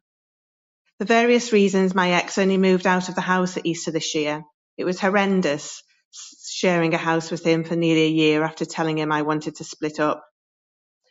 For 0.99 1.05
various 1.05 1.53
reasons, 1.53 1.93
my 1.95 2.11
ex 2.11 2.37
only 2.37 2.57
moved 2.57 2.87
out 2.87 3.09
of 3.09 3.15
the 3.15 3.21
house 3.21 3.57
at 3.57 3.65
Easter 3.65 3.91
this 3.91 4.15
year. 4.15 4.43
It 4.77 4.85
was 4.85 4.99
horrendous 4.99 5.83
sharing 6.45 6.93
a 6.93 6.97
house 6.97 7.31
with 7.31 7.43
him 7.43 7.63
for 7.63 7.75
nearly 7.75 8.03
a 8.03 8.09
year 8.09 8.43
after 8.43 8.65
telling 8.65 8.97
him 8.97 9.11
I 9.11 9.23
wanted 9.23 9.55
to 9.55 9.63
split 9.63 9.99
up. 9.99 10.23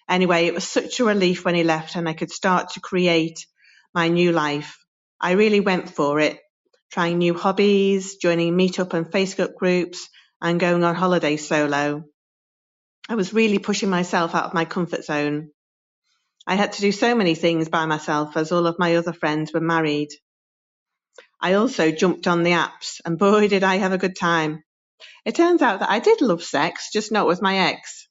Anyway, 0.08 0.46
it 0.46 0.54
was 0.54 0.66
such 0.66 1.00
a 1.00 1.04
relief 1.04 1.44
when 1.44 1.54
he 1.54 1.64
left 1.64 1.96
and 1.96 2.08
I 2.08 2.12
could 2.12 2.30
start 2.30 2.70
to 2.70 2.80
create 2.80 3.46
my 3.94 4.08
new 4.08 4.32
life. 4.32 4.78
I 5.20 5.32
really 5.32 5.60
went 5.60 5.90
for 5.90 6.20
it, 6.20 6.38
trying 6.92 7.18
new 7.18 7.34
hobbies, 7.34 8.16
joining 8.16 8.56
meetup 8.56 8.94
and 8.94 9.06
Facebook 9.06 9.54
groups, 9.54 10.08
and 10.42 10.58
going 10.58 10.82
on 10.82 10.96
holiday 10.96 11.36
solo. 11.36 12.04
I 13.08 13.14
was 13.14 13.32
really 13.32 13.58
pushing 13.58 13.88
myself 13.88 14.34
out 14.34 14.46
of 14.46 14.54
my 14.54 14.64
comfort 14.64 15.04
zone. 15.04 15.50
I 16.46 16.56
had 16.56 16.72
to 16.72 16.80
do 16.80 16.90
so 16.90 17.14
many 17.14 17.36
things 17.36 17.68
by 17.68 17.86
myself 17.86 18.36
as 18.36 18.50
all 18.50 18.66
of 18.66 18.78
my 18.78 18.96
other 18.96 19.12
friends 19.12 19.52
were 19.52 19.60
married. 19.60 20.08
I 21.40 21.54
also 21.54 21.92
jumped 21.92 22.26
on 22.26 22.42
the 22.42 22.52
apps 22.52 23.00
and 23.04 23.18
boy 23.18 23.46
did 23.46 23.62
I 23.62 23.76
have 23.76 23.92
a 23.92 23.98
good 23.98 24.16
time. 24.16 24.64
It 25.24 25.36
turns 25.36 25.62
out 25.62 25.80
that 25.80 25.90
I 25.90 26.00
did 26.00 26.20
love 26.20 26.42
sex, 26.42 26.90
just 26.92 27.12
not 27.12 27.28
with 27.28 27.40
my 27.40 27.70
ex. 27.70 28.08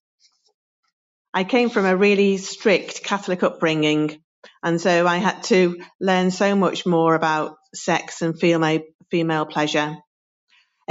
I 1.33 1.43
came 1.43 1.69
from 1.69 1.85
a 1.85 1.97
really 1.97 2.37
strict 2.37 3.03
Catholic 3.03 3.43
upbringing 3.43 4.21
and 4.63 4.79
so 4.79 5.05
I 5.05 5.17
had 5.17 5.43
to 5.43 5.81
learn 5.99 6.31
so 6.31 6.55
much 6.55 6.85
more 6.85 7.13
about 7.13 7.57
sex 7.75 8.21
and 8.21 8.39
female, 8.39 8.81
female 9.09 9.45
pleasure. 9.45 9.97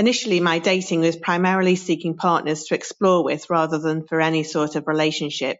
Initially, 0.01 0.40
my 0.40 0.61
dating 0.61 1.01
was 1.01 1.16
primarily 1.16 1.76
seeking 1.76 2.16
partners 2.16 2.64
to 2.64 2.74
explore 2.74 3.22
with 3.22 3.51
rather 3.51 3.76
than 3.76 4.07
for 4.07 4.18
any 4.18 4.44
sort 4.44 4.74
of 4.74 4.86
relationship. 4.86 5.59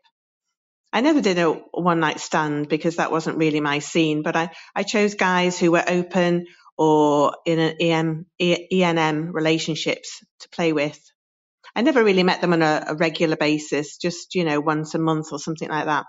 I 0.95 1.03
never 1.03 1.21
did 1.21 1.39
a 1.39 1.51
one 1.51 2.01
night 2.01 2.21
stand 2.21 2.71
because 2.71 2.97
that 2.97 3.13
wasn't 3.13 3.37
really 3.37 3.61
my 3.61 3.81
scene, 3.81 4.23
but 4.23 4.37
I, 4.37 4.49
I 4.75 4.83
chose 4.83 5.13
guys 5.13 5.59
who 5.59 5.73
were 5.73 5.85
open 5.87 6.47
or 6.79 7.37
in 7.45 7.59
an 7.59 7.77
EM, 7.83 8.27
ENM 8.41 9.35
relationships 9.35 10.25
to 10.39 10.49
play 10.49 10.73
with. 10.73 10.99
I 11.77 11.83
never 11.83 12.03
really 12.03 12.23
met 12.23 12.41
them 12.41 12.55
on 12.55 12.63
a, 12.63 12.85
a 12.87 12.95
regular 12.95 13.37
basis, 13.37 13.99
just, 13.99 14.35
you 14.35 14.45
know, 14.45 14.59
once 14.59 14.95
a 14.95 14.99
month 14.99 15.33
or 15.33 15.39
something 15.39 15.69
like 15.69 15.85
that. 15.85 16.07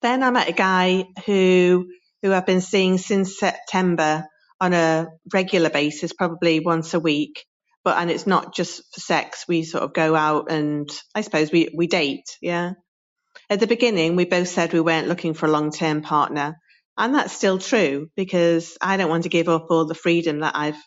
Then 0.00 0.22
I 0.22 0.30
met 0.30 0.48
a 0.48 0.52
guy 0.52 1.06
who, 1.26 1.88
who 2.22 2.32
I've 2.32 2.46
been 2.46 2.60
seeing 2.60 2.98
since 2.98 3.36
September 3.36 4.28
on 4.60 4.72
a 4.72 5.08
regular 5.32 5.70
basis, 5.70 6.12
probably 6.12 6.60
once 6.60 6.94
a 6.94 7.00
week. 7.00 7.44
But, 7.84 7.98
and 7.98 8.10
it's 8.10 8.26
not 8.26 8.54
just 8.54 8.82
for 8.92 9.00
sex. 9.00 9.44
We 9.48 9.62
sort 9.62 9.84
of 9.84 9.94
go 9.94 10.14
out 10.14 10.50
and 10.50 10.90
I 11.14 11.22
suppose 11.22 11.52
we, 11.52 11.70
we 11.74 11.86
date. 11.86 12.36
Yeah. 12.42 12.72
At 13.48 13.60
the 13.60 13.66
beginning, 13.66 14.16
we 14.16 14.24
both 14.24 14.48
said 14.48 14.72
we 14.72 14.80
weren't 14.80 15.08
looking 15.08 15.34
for 15.34 15.46
a 15.46 15.50
long 15.50 15.70
term 15.70 16.02
partner. 16.02 16.56
And 16.98 17.14
that's 17.14 17.32
still 17.32 17.58
true 17.58 18.10
because 18.16 18.76
I 18.80 18.96
don't 18.96 19.08
want 19.08 19.22
to 19.22 19.28
give 19.28 19.48
up 19.48 19.68
all 19.70 19.86
the 19.86 19.94
freedom 19.94 20.40
that 20.40 20.56
I've, 20.56 20.82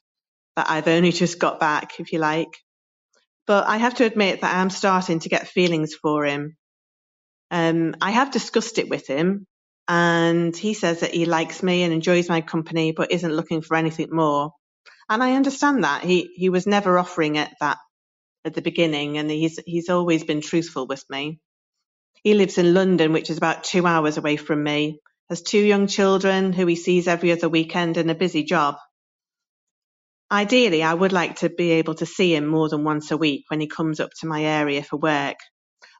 that 0.58 0.70
I've 0.70 0.88
only 0.90 1.12
just 1.24 1.40
got 1.40 1.60
back, 1.60 2.00
if 2.00 2.12
you 2.12 2.20
like. 2.20 2.50
But 3.48 3.68
I 3.68 3.78
have 3.78 3.96
to 3.96 4.06
admit 4.06 4.42
that 4.42 4.56
I'm 4.56 4.70
starting 4.70 5.20
to 5.20 5.30
get 5.30 5.48
feelings 5.48 5.96
for 5.96 6.26
him. 6.26 6.58
Um, 7.50 7.96
I 8.02 8.12
have 8.12 8.32
discussed 8.32 8.78
it 8.78 8.90
with 8.90 9.08
him 9.08 9.48
and 9.88 10.56
he 10.56 10.74
says 10.74 11.02
that 11.02 11.14
he 11.14 11.26
likes 11.26 11.64
me 11.64 11.84
and 11.84 11.94
enjoys 11.94 12.30
my 12.30 12.42
company, 12.42 12.94
but 12.94 13.12
isn't 13.12 13.34
looking 13.36 13.62
for 13.62 13.76
anything 13.78 14.10
more. 14.12 14.52
And 15.10 15.24
I 15.24 15.34
understand 15.34 15.84
that 15.84 16.04
he, 16.04 16.32
he 16.36 16.50
was 16.50 16.68
never 16.68 17.00
offering 17.00 17.38
it 17.38 17.50
that 17.62 17.78
at 18.46 18.54
the 18.56 18.62
beginning 18.62 19.18
and 19.18 19.32
he's, 19.32 19.60
he's 19.66 19.90
always 19.90 20.24
been 20.24 20.42
truthful 20.42 20.88
with 20.88 21.04
me. 21.10 21.40
He 22.24 22.36
lives 22.36 22.58
in 22.58 22.74
London, 22.74 23.14
which 23.14 23.30
is 23.30 23.38
about 23.38 23.64
two 23.64 23.88
hours 23.88 24.18
away 24.18 24.38
from 24.38 24.64
me, 24.64 25.00
has 25.30 25.42
two 25.42 25.60
young 25.64 25.88
children 25.88 26.54
who 26.54 26.68
he 26.68 26.76
sees 26.76 27.08
every 27.08 27.32
other 27.32 27.50
weekend 27.50 27.98
and 27.98 28.12
a 28.12 28.16
busy 28.16 28.44
job. 28.44 28.78
Ideally, 30.32 30.84
I 30.84 30.94
would 30.94 31.14
like 31.14 31.38
to 31.38 31.50
be 31.50 31.72
able 31.74 31.96
to 31.96 32.06
see 32.08 32.36
him 32.36 32.48
more 32.48 32.70
than 32.70 32.84
once 32.84 33.12
a 33.12 33.18
week 33.18 33.46
when 33.50 33.62
he 33.62 33.68
comes 33.68 34.00
up 34.02 34.12
to 34.22 34.28
my 34.28 34.44
area 34.44 34.84
for 34.84 34.98
work. 34.98 35.38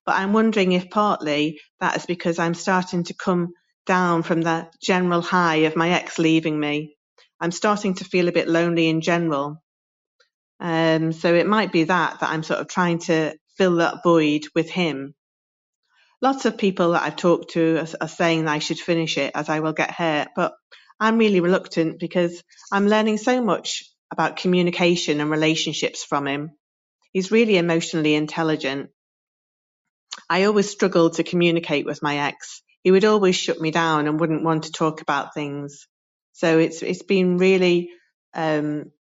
But 0.06 0.16
I'm 0.18 0.34
wondering 0.34 0.74
if 0.74 0.90
partly 0.90 1.60
that 1.80 1.98
is 1.98 2.06
because 2.06 2.40
I'm 2.40 2.56
starting 2.56 3.06
to 3.06 3.16
come 3.16 3.54
down 3.86 4.24
from 4.24 4.42
the 4.42 4.70
general 4.82 5.22
high 5.22 5.68
of 5.68 5.76
my 5.76 5.90
ex 5.92 6.20
leaving 6.20 6.60
me. 6.60 6.96
I'm 7.40 7.52
starting 7.52 7.96
to 7.96 8.06
feel 8.06 8.28
a 8.28 8.34
bit 8.34 8.48
lonely 8.48 8.88
in 8.88 9.02
general. 9.02 9.62
Um, 10.60 11.12
so 11.12 11.34
it 11.34 11.48
might 11.48 11.72
be 11.72 11.86
that, 11.86 12.20
that 12.20 12.30
I'm 12.30 12.44
sort 12.44 12.60
of 12.60 12.68
trying 12.68 13.00
to 13.00 13.36
fill 13.58 13.78
that 13.78 14.04
void 14.04 14.44
with 14.54 14.70
him. 14.70 15.16
Lots 16.22 16.46
of 16.46 16.58
people 16.58 16.92
that 16.92 17.02
I've 17.02 17.16
talked 17.16 17.54
to 17.54 17.78
are, 17.78 17.88
are 18.02 18.08
saying 18.08 18.46
that 18.46 18.52
I 18.52 18.60
should 18.60 18.80
finish 18.80 19.18
it 19.18 19.32
as 19.34 19.50
I 19.50 19.60
will 19.60 19.74
get 19.74 19.92
hurt, 19.92 20.30
but 20.36 20.54
I'm 21.00 21.18
really 21.18 21.40
reluctant 21.40 22.00
because 22.00 22.44
I'm 22.72 22.88
learning 22.88 23.18
so 23.18 23.42
much 23.42 23.86
about 24.12 24.38
communication 24.38 25.20
and 25.20 25.32
relationships 25.32 26.04
from 26.04 26.28
him. 26.28 26.52
He's 27.12 27.32
really 27.32 27.58
emotionally 27.58 28.14
intelligent. 28.14 28.92
I 30.30 30.44
always 30.44 30.70
struggled 30.70 31.14
to 31.14 31.24
communicate 31.24 31.86
with 31.86 32.04
my 32.04 32.18
ex. 32.28 32.62
He 32.84 32.92
would 32.92 33.06
always 33.06 33.36
shut 33.36 33.62
me 33.62 33.72
down 33.72 34.08
and 34.08 34.20
wouldn't 34.20 34.44
want 34.44 34.64
to 34.64 34.72
talk 34.72 35.02
about 35.02 35.34
things. 35.34 35.88
So 36.34 36.60
it's 36.60 36.82
it's 36.82 37.04
been 37.04 37.38
really 37.38 37.92
um, 38.34 38.92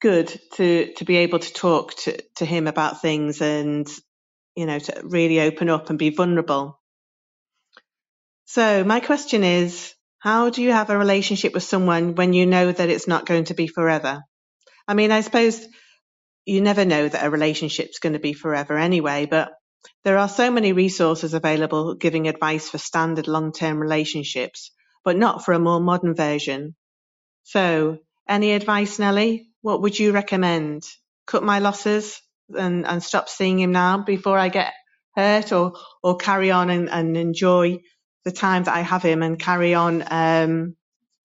good 0.00 0.28
to 0.54 0.92
to 0.94 1.04
be 1.04 1.18
able 1.18 1.38
to 1.38 1.52
talk 1.52 1.94
to, 1.96 2.18
to 2.36 2.44
him 2.44 2.66
about 2.66 3.02
things 3.02 3.40
and 3.40 3.88
you 4.56 4.66
know 4.66 4.78
to 4.78 5.02
really 5.04 5.40
open 5.40 5.68
up 5.70 5.90
and 5.90 5.98
be 5.98 6.10
vulnerable. 6.10 6.80
So 8.46 8.84
my 8.84 9.00
question 9.00 9.44
is, 9.44 9.94
how 10.18 10.50
do 10.50 10.62
you 10.62 10.72
have 10.72 10.90
a 10.90 10.98
relationship 10.98 11.54
with 11.54 11.62
someone 11.62 12.14
when 12.14 12.32
you 12.32 12.46
know 12.46 12.70
that 12.70 12.90
it's 12.90 13.08
not 13.08 13.26
going 13.26 13.44
to 13.44 13.54
be 13.54 13.66
forever? 13.68 14.22
I 14.86 14.94
mean, 14.94 15.12
I 15.12 15.20
suppose 15.22 15.64
you 16.44 16.60
never 16.60 16.84
know 16.84 17.08
that 17.08 17.24
a 17.24 17.30
relationship's 17.30 17.98
going 18.00 18.14
to 18.14 18.18
be 18.18 18.32
forever 18.32 18.76
anyway, 18.76 19.26
but 19.26 19.52
there 20.04 20.18
are 20.18 20.28
so 20.28 20.50
many 20.50 20.72
resources 20.72 21.34
available 21.34 21.94
giving 21.94 22.28
advice 22.28 22.68
for 22.68 22.78
standard 22.78 23.28
long-term 23.28 23.78
relationships, 23.78 24.70
but 25.04 25.16
not 25.16 25.44
for 25.44 25.52
a 25.52 25.58
more 25.58 25.80
modern 25.80 26.14
version. 26.14 26.74
So, 27.44 27.98
any 28.28 28.52
advice, 28.52 28.98
Nelly? 28.98 29.48
What 29.62 29.82
would 29.82 29.98
you 29.98 30.12
recommend? 30.12 30.84
Cut 31.26 31.42
my 31.42 31.60
losses 31.60 32.20
and, 32.56 32.86
and 32.86 33.02
stop 33.02 33.28
seeing 33.28 33.58
him 33.60 33.72
now 33.72 33.98
before 34.02 34.38
I 34.38 34.48
get 34.48 34.72
hurt 35.16 35.52
or, 35.52 35.74
or 36.02 36.16
carry 36.16 36.50
on 36.50 36.70
and, 36.70 36.88
and 36.90 37.16
enjoy 37.16 37.78
the 38.24 38.32
time 38.32 38.64
that 38.64 38.74
I 38.74 38.80
have 38.80 39.02
him 39.02 39.22
and 39.22 39.38
carry 39.38 39.74
on, 39.74 40.04
um, 40.10 40.76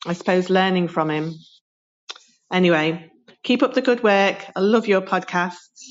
I 0.06 0.14
suppose, 0.14 0.50
learning 0.50 0.88
from 0.88 1.10
him. 1.10 1.34
Anyway, 2.52 3.12
keep 3.44 3.64
up 3.64 3.74
the 3.74 3.82
good 3.82 4.04
work. 4.04 4.46
I 4.56 4.60
love 4.60 4.88
your 4.88 5.02
podcasts. 5.02 5.84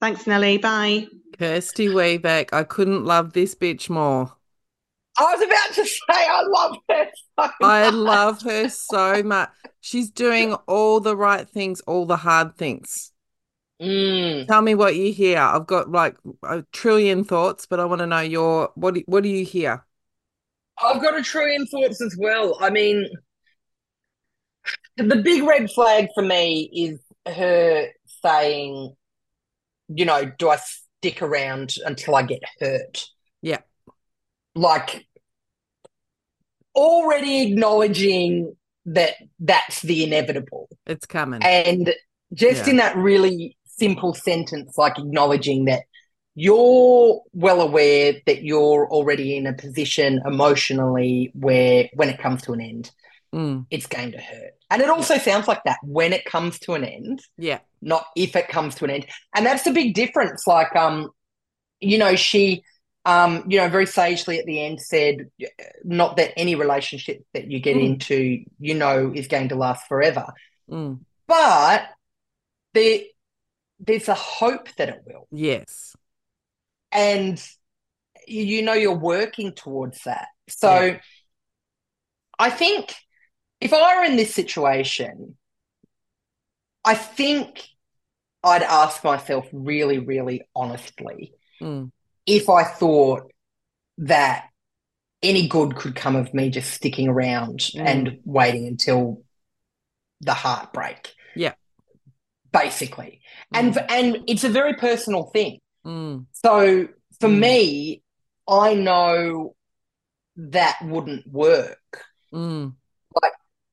Thanks, 0.00 0.26
Nelly. 0.26 0.58
Bye. 0.58 1.06
Kirsty 1.40 1.88
Webeck, 1.88 2.52
I 2.52 2.64
couldn't 2.64 3.06
love 3.06 3.32
this 3.32 3.54
bitch 3.54 3.88
more. 3.88 4.30
I 5.18 5.34
was 5.34 5.40
about 5.40 5.74
to 5.74 5.86
say 5.86 6.02
I 6.10 6.42
love 6.42 6.76
her 6.90 7.06
so 7.14 7.50
I 7.62 7.88
love 7.88 8.42
her 8.42 8.68
so 8.68 9.22
much. 9.22 9.48
She's 9.80 10.10
doing 10.10 10.52
all 10.68 11.00
the 11.00 11.16
right 11.16 11.48
things, 11.48 11.80
all 11.86 12.04
the 12.04 12.18
hard 12.18 12.58
things. 12.58 13.12
Mm. 13.80 14.48
Tell 14.48 14.60
me 14.60 14.74
what 14.74 14.96
you 14.96 15.14
hear. 15.14 15.38
I've 15.38 15.66
got 15.66 15.90
like 15.90 16.18
a 16.42 16.60
trillion 16.72 17.24
thoughts, 17.24 17.64
but 17.64 17.80
I 17.80 17.86
want 17.86 18.00
to 18.00 18.06
know 18.06 18.20
your 18.20 18.72
what 18.74 18.92
do, 18.92 19.02
what 19.06 19.22
do 19.22 19.30
you 19.30 19.42
hear? 19.42 19.86
I've 20.82 21.00
got 21.00 21.18
a 21.18 21.22
trillion 21.22 21.66
thoughts 21.66 22.02
as 22.02 22.18
well. 22.18 22.58
I 22.60 22.68
mean, 22.68 23.08
the 24.98 25.16
big 25.16 25.42
red 25.44 25.70
flag 25.70 26.08
for 26.14 26.22
me 26.22 26.70
is 26.70 27.00
her 27.34 27.86
saying, 28.22 28.94
you 29.88 30.04
know, 30.04 30.30
do 30.38 30.50
I 30.50 30.58
stick 31.00 31.22
around 31.22 31.74
until 31.84 32.14
I 32.14 32.22
get 32.22 32.42
hurt? 32.60 33.06
Yeah. 33.40 33.60
Like, 34.54 35.06
already 36.74 37.48
acknowledging 37.48 38.54
that 38.86 39.14
that's 39.38 39.82
the 39.82 40.04
inevitable. 40.04 40.68
It's 40.86 41.06
coming. 41.06 41.42
And 41.42 41.94
just 42.34 42.66
Yeah. 42.66 42.70
in 42.70 42.76
that 42.76 42.96
really 42.96 43.56
simple 43.64 44.14
sentence, 44.14 44.76
like 44.76 44.98
acknowledging 44.98 45.64
that 45.66 45.82
you're 46.34 47.22
well 47.32 47.60
aware 47.60 48.14
that 48.26 48.42
you're 48.42 48.88
already 48.90 49.36
in 49.36 49.46
a 49.46 49.52
position 49.52 50.20
emotionally 50.26 51.30
where 51.34 51.88
when 51.94 52.08
it 52.08 52.18
comes 52.18 52.42
to 52.42 52.52
an 52.52 52.60
end, 52.60 52.90
Mm, 53.32 53.66
it's 53.70 53.86
going 53.86 54.10
to 54.12 54.18
hurt. 54.18 54.54
And 54.70 54.82
it 54.82 54.90
also 54.90 55.16
sounds 55.16 55.46
like 55.46 55.62
that 55.64 55.78
when 55.84 56.12
it 56.12 56.24
comes 56.24 56.58
to 56.60 56.74
an 56.74 56.82
end, 56.84 57.22
yeah. 57.38 57.60
Not 57.80 58.06
if 58.16 58.36
it 58.36 58.48
comes 58.48 58.74
to 58.76 58.84
an 58.84 58.90
end. 58.90 59.06
And 59.34 59.44
that's 59.46 59.62
the 59.64 59.72
big 59.72 59.94
difference. 59.94 60.46
Like, 60.46 60.74
um, 60.76 61.10
you 61.80 61.98
know, 61.98 62.14
she, 62.16 62.62
um, 63.04 63.44
you 63.48 63.58
know, 63.58 63.68
very 63.68 63.86
sagely 63.86 64.38
at 64.38 64.44
the 64.46 64.62
end 64.62 64.80
said, 64.80 65.30
not 65.84 66.16
that 66.16 66.38
any 66.38 66.54
relationship 66.54 67.24
that 67.32 67.50
you 67.50 67.60
get 67.60 67.76
Mm. 67.76 67.84
into, 67.86 68.44
you 68.58 68.74
know, 68.74 69.12
is 69.14 69.28
going 69.28 69.48
to 69.48 69.56
last 69.56 69.86
forever, 69.86 70.26
Mm, 70.68 71.00
but 71.26 71.88
there, 72.74 73.00
there's 73.78 74.08
a 74.08 74.14
hope 74.14 74.68
that 74.76 74.90
it 74.90 75.00
will, 75.06 75.26
yes. 75.32 75.96
and 76.92 77.42
you, 78.28 78.44
you 78.44 78.62
know, 78.62 78.74
you're 78.74 78.94
working 78.94 79.52
towards 79.52 80.04
that. 80.04 80.28
So, 80.48 80.80
Yeah. 80.80 81.00
I 82.38 82.50
think 82.50 82.94
if 83.60 83.72
I 83.72 83.96
were 83.96 84.04
in 84.04 84.16
this 84.16 84.34
situation, 84.34 85.36
I 86.84 86.94
think 86.94 87.62
I'd 88.42 88.62
ask 88.62 89.04
myself 89.04 89.46
really, 89.52 89.98
really 89.98 90.42
honestly 90.54 91.34
Mm, 91.62 91.90
if 92.24 92.48
I 92.48 92.64
thought 92.64 93.30
that 93.98 94.46
any 95.22 95.46
good 95.46 95.76
could 95.76 95.94
come 95.94 96.16
of 96.16 96.32
me 96.32 96.48
just 96.48 96.72
sticking 96.72 97.06
around 97.08 97.58
Mm. 97.60 97.86
and 97.86 98.18
waiting 98.24 98.66
until 98.66 99.22
the 100.22 100.32
heartbreak. 100.32 101.14
Yeah. 101.36 101.52
Basically. 102.52 103.20
And 103.52 103.76
and 103.90 104.18
it's 104.26 104.44
a 104.44 104.48
very 104.48 104.74
personal 104.74 105.24
thing. 105.24 105.60
mm, 105.84 106.26
So 106.32 106.88
for 107.20 107.28
Mm. 107.28 107.38
me, 107.38 108.02
I 108.48 108.74
know 108.74 109.54
that 110.36 110.78
wouldn't 110.82 111.26
work. 111.26 112.06
mm, 112.32 112.74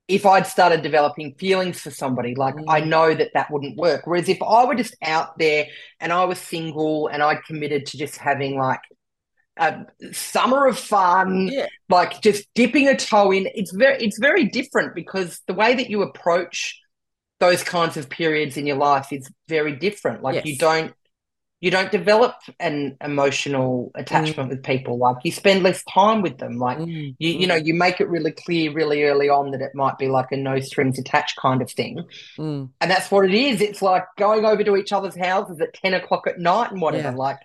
if 0.07 0.25
I'd 0.25 0.47
started 0.47 0.81
developing 0.83 1.35
feelings 1.35 1.79
for 1.81 1.91
somebody, 1.91 2.33
like 2.35 2.55
Mm. 2.55 2.65
I 2.69 2.79
know 2.79 3.13
that 3.13 3.31
that 3.33 3.51
wouldn't 3.51 3.77
work. 3.77 4.07
Whereas 4.07 4.29
if 4.29 4.41
I 4.41 4.63
were 4.65 4.75
just 4.75 4.95
out 5.01 5.37
there 5.37 5.67
and 5.99 6.13
I 6.13 6.23
was 6.25 6.39
single 6.39 7.07
and 7.07 7.21
I'd 7.21 7.43
committed 7.43 7.85
to 7.87 7.97
just 7.97 8.17
having 8.17 8.57
like 8.57 8.79
a 9.57 9.85
summer 10.13 10.67
of 10.67 10.77
fun, 10.79 11.47
Yeah. 11.47 11.65
like 11.89 12.21
just 12.21 12.47
dipping 12.53 12.87
a 12.87 12.95
toe 12.95 13.31
in, 13.31 13.47
it's 13.53 13.71
very 13.73 13.97
it's 14.03 14.19
very 14.19 14.45
different 14.45 14.95
because 14.95 15.41
the 15.47 15.53
way 15.53 15.75
that 15.75 15.89
you 15.89 16.03
approach 16.03 16.79
those 17.39 17.63
kinds 17.63 17.97
of 17.97 18.09
periods 18.09 18.57
in 18.57 18.65
your 18.65 18.77
life 18.77 19.11
is 19.11 19.29
very 19.47 19.75
different. 19.75 20.23
Like 20.23 20.45
you 20.45 20.57
don't 20.57 20.93
you 21.59 21.71
don't 21.71 21.91
develop 21.91 22.35
an 22.59 22.97
emotional 23.03 23.91
attachment 23.95 24.49
with 24.49 24.63
people. 24.63 24.97
Like 24.99 25.17
you 25.23 25.31
spend 25.31 25.63
less 25.63 25.83
time 25.85 26.21
with 26.21 26.37
them. 26.37 26.57
Like 26.59 26.77
mm, 26.77 27.15
you, 27.17 27.29
you 27.29 27.47
know, 27.47 27.55
you 27.55 27.73
make 27.73 27.99
it 27.99 28.07
really 28.09 28.31
clear 28.31 28.71
really 28.71 29.03
early 29.03 29.27
on 29.29 29.51
that 29.51 29.61
it 29.61 29.71
might 29.73 29.97
be 29.97 30.07
like 30.07 30.31
a 30.31 30.37
no 30.37 30.59
strings 30.59 30.99
attached 30.99 31.35
kind 31.37 31.61
of 31.63 31.71
thing. 31.71 32.03
mm, 32.37 32.69
And 32.79 32.91
that's 32.91 33.09
what 33.09 33.25
it 33.25 33.33
is. 33.33 33.61
It's 33.61 33.81
like 33.81 34.03
going 34.17 34.45
over 34.45 34.63
to 34.63 34.75
each 34.77 34.93
other's 34.93 35.17
houses 35.17 35.59
at 35.59 35.73
10 35.73 35.95
o'clock 35.95 36.27
at 36.27 36.39
night 36.39 36.71
and 36.71 36.79
whatever. 36.79 37.09
Yeah. 37.09 37.15
Like, 37.15 37.39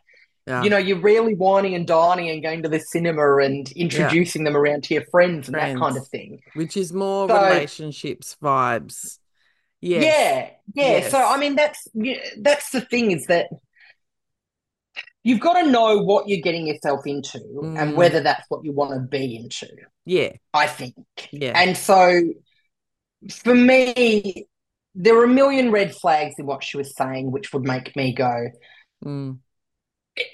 yeah. 0.46 0.62
you 0.62 0.68
know, 0.68 0.76
you're 0.76 1.00
really 1.00 1.34
wining 1.34 1.74
and 1.74 1.86
dining 1.86 2.28
and 2.28 2.42
going 2.42 2.62
to 2.64 2.68
the 2.68 2.80
cinema 2.80 3.38
and 3.38 3.70
introducing 3.72 4.44
them 4.44 4.56
around 4.56 4.84
to 4.84 4.94
your 4.94 5.04
friends 5.10 5.48
and 5.48 5.54
that 5.56 5.78
kind 5.78 5.96
of 5.96 6.06
thing. 6.08 6.40
which 6.52 6.76
is 6.76 6.92
more 6.92 7.28
So- 7.28 7.42
relationships 7.44 8.36
vibes. 8.42 9.18
Yes. 9.80 10.04
Yeah, 10.04 10.50
yeah. 10.84 10.98
Yes. 10.98 11.10
So 11.10 11.18
I 11.18 11.38
mean, 11.38 11.56
that's 11.56 11.88
that's 12.38 12.70
the 12.70 12.82
thing 12.82 13.10
is 13.10 13.26
that 13.26 13.48
you've 15.24 15.40
got 15.40 15.54
to 15.62 15.70
know 15.70 15.98
what 15.98 16.28
you're 16.28 16.40
getting 16.40 16.66
yourself 16.66 17.06
into 17.06 17.38
Mm. 17.38 17.78
and 17.78 17.96
whether 17.96 18.20
that's 18.20 18.44
what 18.48 18.64
you 18.64 18.72
want 18.72 18.92
to 18.92 19.00
be 19.00 19.36
into. 19.36 19.68
Yeah. 20.04 20.32
I 20.52 20.66
think. 20.66 20.94
Yeah. 21.30 21.52
And 21.54 21.76
so 21.76 22.32
for 23.30 23.54
me, 23.54 24.46
there 24.94 25.14
were 25.14 25.24
a 25.24 25.28
million 25.28 25.70
red 25.70 25.94
flags 25.94 26.34
in 26.38 26.46
what 26.46 26.64
she 26.64 26.76
was 26.76 26.94
saying, 26.96 27.30
which 27.30 27.52
would 27.52 27.62
make 27.64 27.94
me 27.96 28.12
go, 28.14 28.48
Mm, 29.04 29.38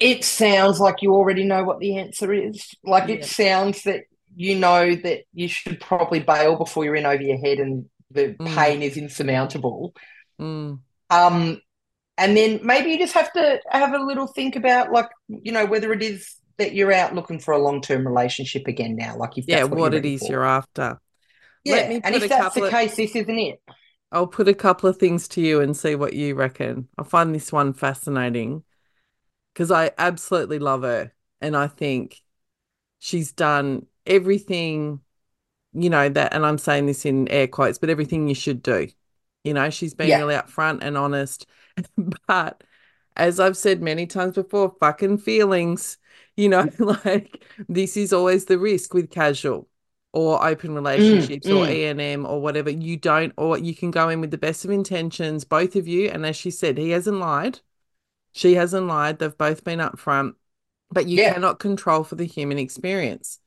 it 0.01 0.25
sounds 0.25 0.81
like 0.81 1.01
you 1.03 1.15
already 1.15 1.45
know 1.45 1.65
what 1.65 1.79
the 1.79 1.97
answer 1.99 2.33
is. 2.33 2.69
Like 2.85 3.09
Yeah. 3.09 3.17
it 3.17 3.25
sounds 3.25 3.83
that 3.85 4.05
you 4.37 4.57
know 4.59 4.95
that 4.95 5.21
you 5.33 5.49
should 5.49 5.81
probably 5.81 6.21
bail 6.21 6.57
before 6.57 6.85
you're 6.85 6.95
in 6.97 7.07
over 7.07 7.23
your 7.23 7.39
head 7.39 7.59
and 7.59 7.87
the 8.11 8.35
Mm. 8.35 8.55
pain 8.55 8.83
is 8.83 8.97
insurmountable. 8.97 9.95
mm, 10.41 10.79
Um, 11.11 11.61
and 12.19 12.37
then 12.37 12.61
maybe 12.63 12.91
you 12.91 12.99
just 12.99 13.15
have 13.15 13.33
to 13.35 13.61
have 13.71 13.95
a 13.95 13.99
little 13.99 14.27
think 14.27 14.57
about, 14.57 14.93
like, 14.93 15.09
you 15.29 15.53
know, 15.53 15.65
whether 15.67 15.93
it 15.93 16.03
is 16.03 16.37
that 16.59 16.75
you're 16.75 16.93
out 16.93 17.15
looking 17.15 17.39
for 17.39 17.55
a 17.55 17.59
long 17.59 17.81
term 17.81 18.07
relationship 18.07 18.67
again 18.67 18.97
now, 18.97 19.17
like 19.17 19.39
if 19.39 19.47
yeah. 19.47 19.57
that's 19.57 19.69
what, 19.71 19.79
What 19.79 19.95
it 19.95 20.05
is 20.05 20.21
for. 20.21 20.33
you're 20.33 20.45
after. 20.45 21.01
Yeah, 21.65 21.75
Let 21.75 21.89
me 21.89 22.01
and 22.03 22.15
if 22.15 22.29
that's 22.29 22.55
the 22.55 22.65
of- 22.65 22.71
case, 22.71 22.97
this 22.97 23.15
isn't 23.17 23.39
it. 23.39 23.61
I'll 24.11 24.27
put 24.27 24.49
a 24.49 24.55
couple 24.55 24.89
of 24.89 24.97
things 24.97 25.29
to 25.29 25.41
you 25.43 25.61
and 25.61 25.77
see 25.77 25.95
what 25.95 26.15
you 26.15 26.35
reckon. 26.35 26.89
I 26.97 27.03
find 27.03 27.35
this 27.35 27.53
one 27.53 27.75
fascinating 27.75 28.65
because 29.53 29.71
I 29.71 29.91
absolutely 29.99 30.59
love 30.59 30.83
her. 30.83 31.13
And 31.41 31.57
I 31.57 31.67
think 31.69 32.21
she's 33.01 33.33
done 33.33 33.87
everything, 34.07 35.01
you 35.75 35.91
know, 35.91 36.09
that, 36.09 36.33
and 36.33 36.47
I'm 36.47 36.59
saying 36.59 36.87
this 36.87 37.05
in 37.05 37.29
air 37.29 37.47
quotes, 37.49 37.79
but 37.79 37.91
everything 37.91 38.29
you 38.29 38.35
should 38.35 38.63
do. 38.63 38.89
You 39.45 39.55
know, 39.55 39.71
she's 39.71 39.95
been 39.95 40.09
Yeah. 40.09 40.19
really 40.21 40.35
upfront 40.35 40.79
and 40.83 40.97
honest. 40.97 41.47
But 42.27 42.63
as 43.17 43.41
I've 43.41 43.57
said 43.57 43.83
many 43.83 44.07
times 44.07 44.35
before, 44.35 44.75
fucking 44.81 45.19
feelings, 45.19 45.99
you 46.37 46.49
know, 46.49 46.69
like 46.79 47.45
this 47.69 47.97
is 47.97 48.13
always 48.13 48.45
the 48.45 48.59
risk 48.59 48.95
with 48.95 49.11
casual 49.11 49.69
or 50.13 50.45
open 50.47 50.75
relationships 50.75 51.47
or 51.47 51.67
mm. 51.67 51.95
ENM 51.97 52.29
or 52.29 52.41
whatever. 52.41 52.71
You 52.71 52.97
don't, 52.97 53.33
or 53.37 53.59
you 53.59 53.75
can 53.75 53.91
go 53.91 54.09
in 54.09 54.21
with 54.21 54.31
the 54.31 54.39
best 54.39 54.65
of 54.65 54.71
intentions, 54.71 55.45
both 55.45 55.77
of 55.77 55.87
you. 55.87 56.09
And 56.09 56.25
as 56.25 56.37
she 56.37 56.51
said, 56.51 56.79
he 56.79 56.91
hasn't 56.91 57.19
lied. 57.19 57.61
She 58.33 58.55
hasn't 58.55 58.87
lied. 58.87 59.19
They've 59.19 59.37
both 59.37 59.65
been 59.65 59.81
upfront, 59.81 60.35
but 60.91 61.07
you 61.09 61.19
Yeah. 61.19 61.35
cannot 61.35 61.59
control 61.59 62.05
for 62.05 62.15
the 62.15 62.25
human 62.25 62.59
experience. 62.59 63.41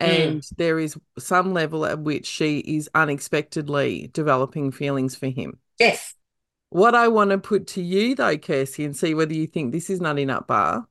Mm. 0.00 0.06
And 0.06 0.42
there 0.56 0.78
is 0.78 0.96
some 1.18 1.54
level 1.54 1.86
at 1.86 1.98
which 1.98 2.26
she 2.26 2.58
is 2.58 2.90
unexpectedly 2.94 4.10
developing 4.12 4.70
feelings 4.72 5.16
for 5.16 5.28
him. 5.28 5.58
Yes. 5.78 6.14
What 6.70 6.94
I 6.94 7.08
want 7.08 7.30
to 7.30 7.38
put 7.38 7.68
to 7.68 7.82
you 7.82 8.14
though, 8.14 8.36
Kirsty, 8.36 8.84
and 8.84 8.96
see 8.96 9.14
whether 9.14 9.34
you 9.34 9.46
think 9.46 9.72
this 9.72 9.88
is 9.90 10.00
nutty 10.00 10.24
nut 10.24 10.46
bar. 10.46 10.86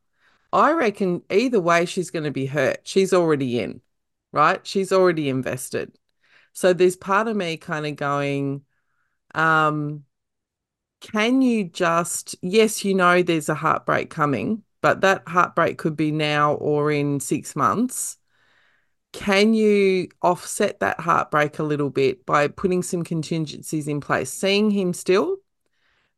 I 0.54 0.72
reckon 0.72 1.22
either 1.30 1.60
way 1.60 1.86
she's 1.86 2.12
going 2.12 2.24
to 2.24 2.32
be 2.32 2.46
hurt. 2.46 2.80
She's 2.84 3.14
already 3.14 3.60
in, 3.60 3.82
right? 4.32 4.66
She's 4.66 4.92
already 4.92 5.30
invested. 5.30 5.98
So 6.54 6.72
there's 6.72 6.96
part 6.96 7.28
of 7.28 7.36
me 7.36 7.58
kind 7.58 7.86
of 7.86 7.98
going, 7.98 8.62
um, 9.34 10.06
can 11.02 11.42
you 11.42 11.66
just, 11.66 12.36
yes, 12.42 12.86
you 12.86 12.96
know 12.96 13.22
there's 13.22 13.50
a 13.50 13.56
heartbreak 13.56 14.10
coming, 14.10 14.64
but 14.82 15.02
that 15.02 15.28
heartbreak 15.28 15.78
could 15.78 15.98
be 15.98 16.12
now 16.12 16.54
or 16.54 16.92
in 16.92 17.20
six 17.20 17.56
months. 17.56 18.18
Can 19.12 19.54
you 19.54 20.08
offset 20.22 20.80
that 20.80 21.00
heartbreak 21.00 21.60
a 21.60 21.64
little 21.64 21.90
bit 21.90 22.26
by 22.26 22.48
putting 22.48 22.82
some 22.82 23.04
contingencies 23.04 23.88
in 23.88 24.00
place, 24.00 24.32
seeing 24.32 24.72
him 24.72 24.94
still, 24.94 25.38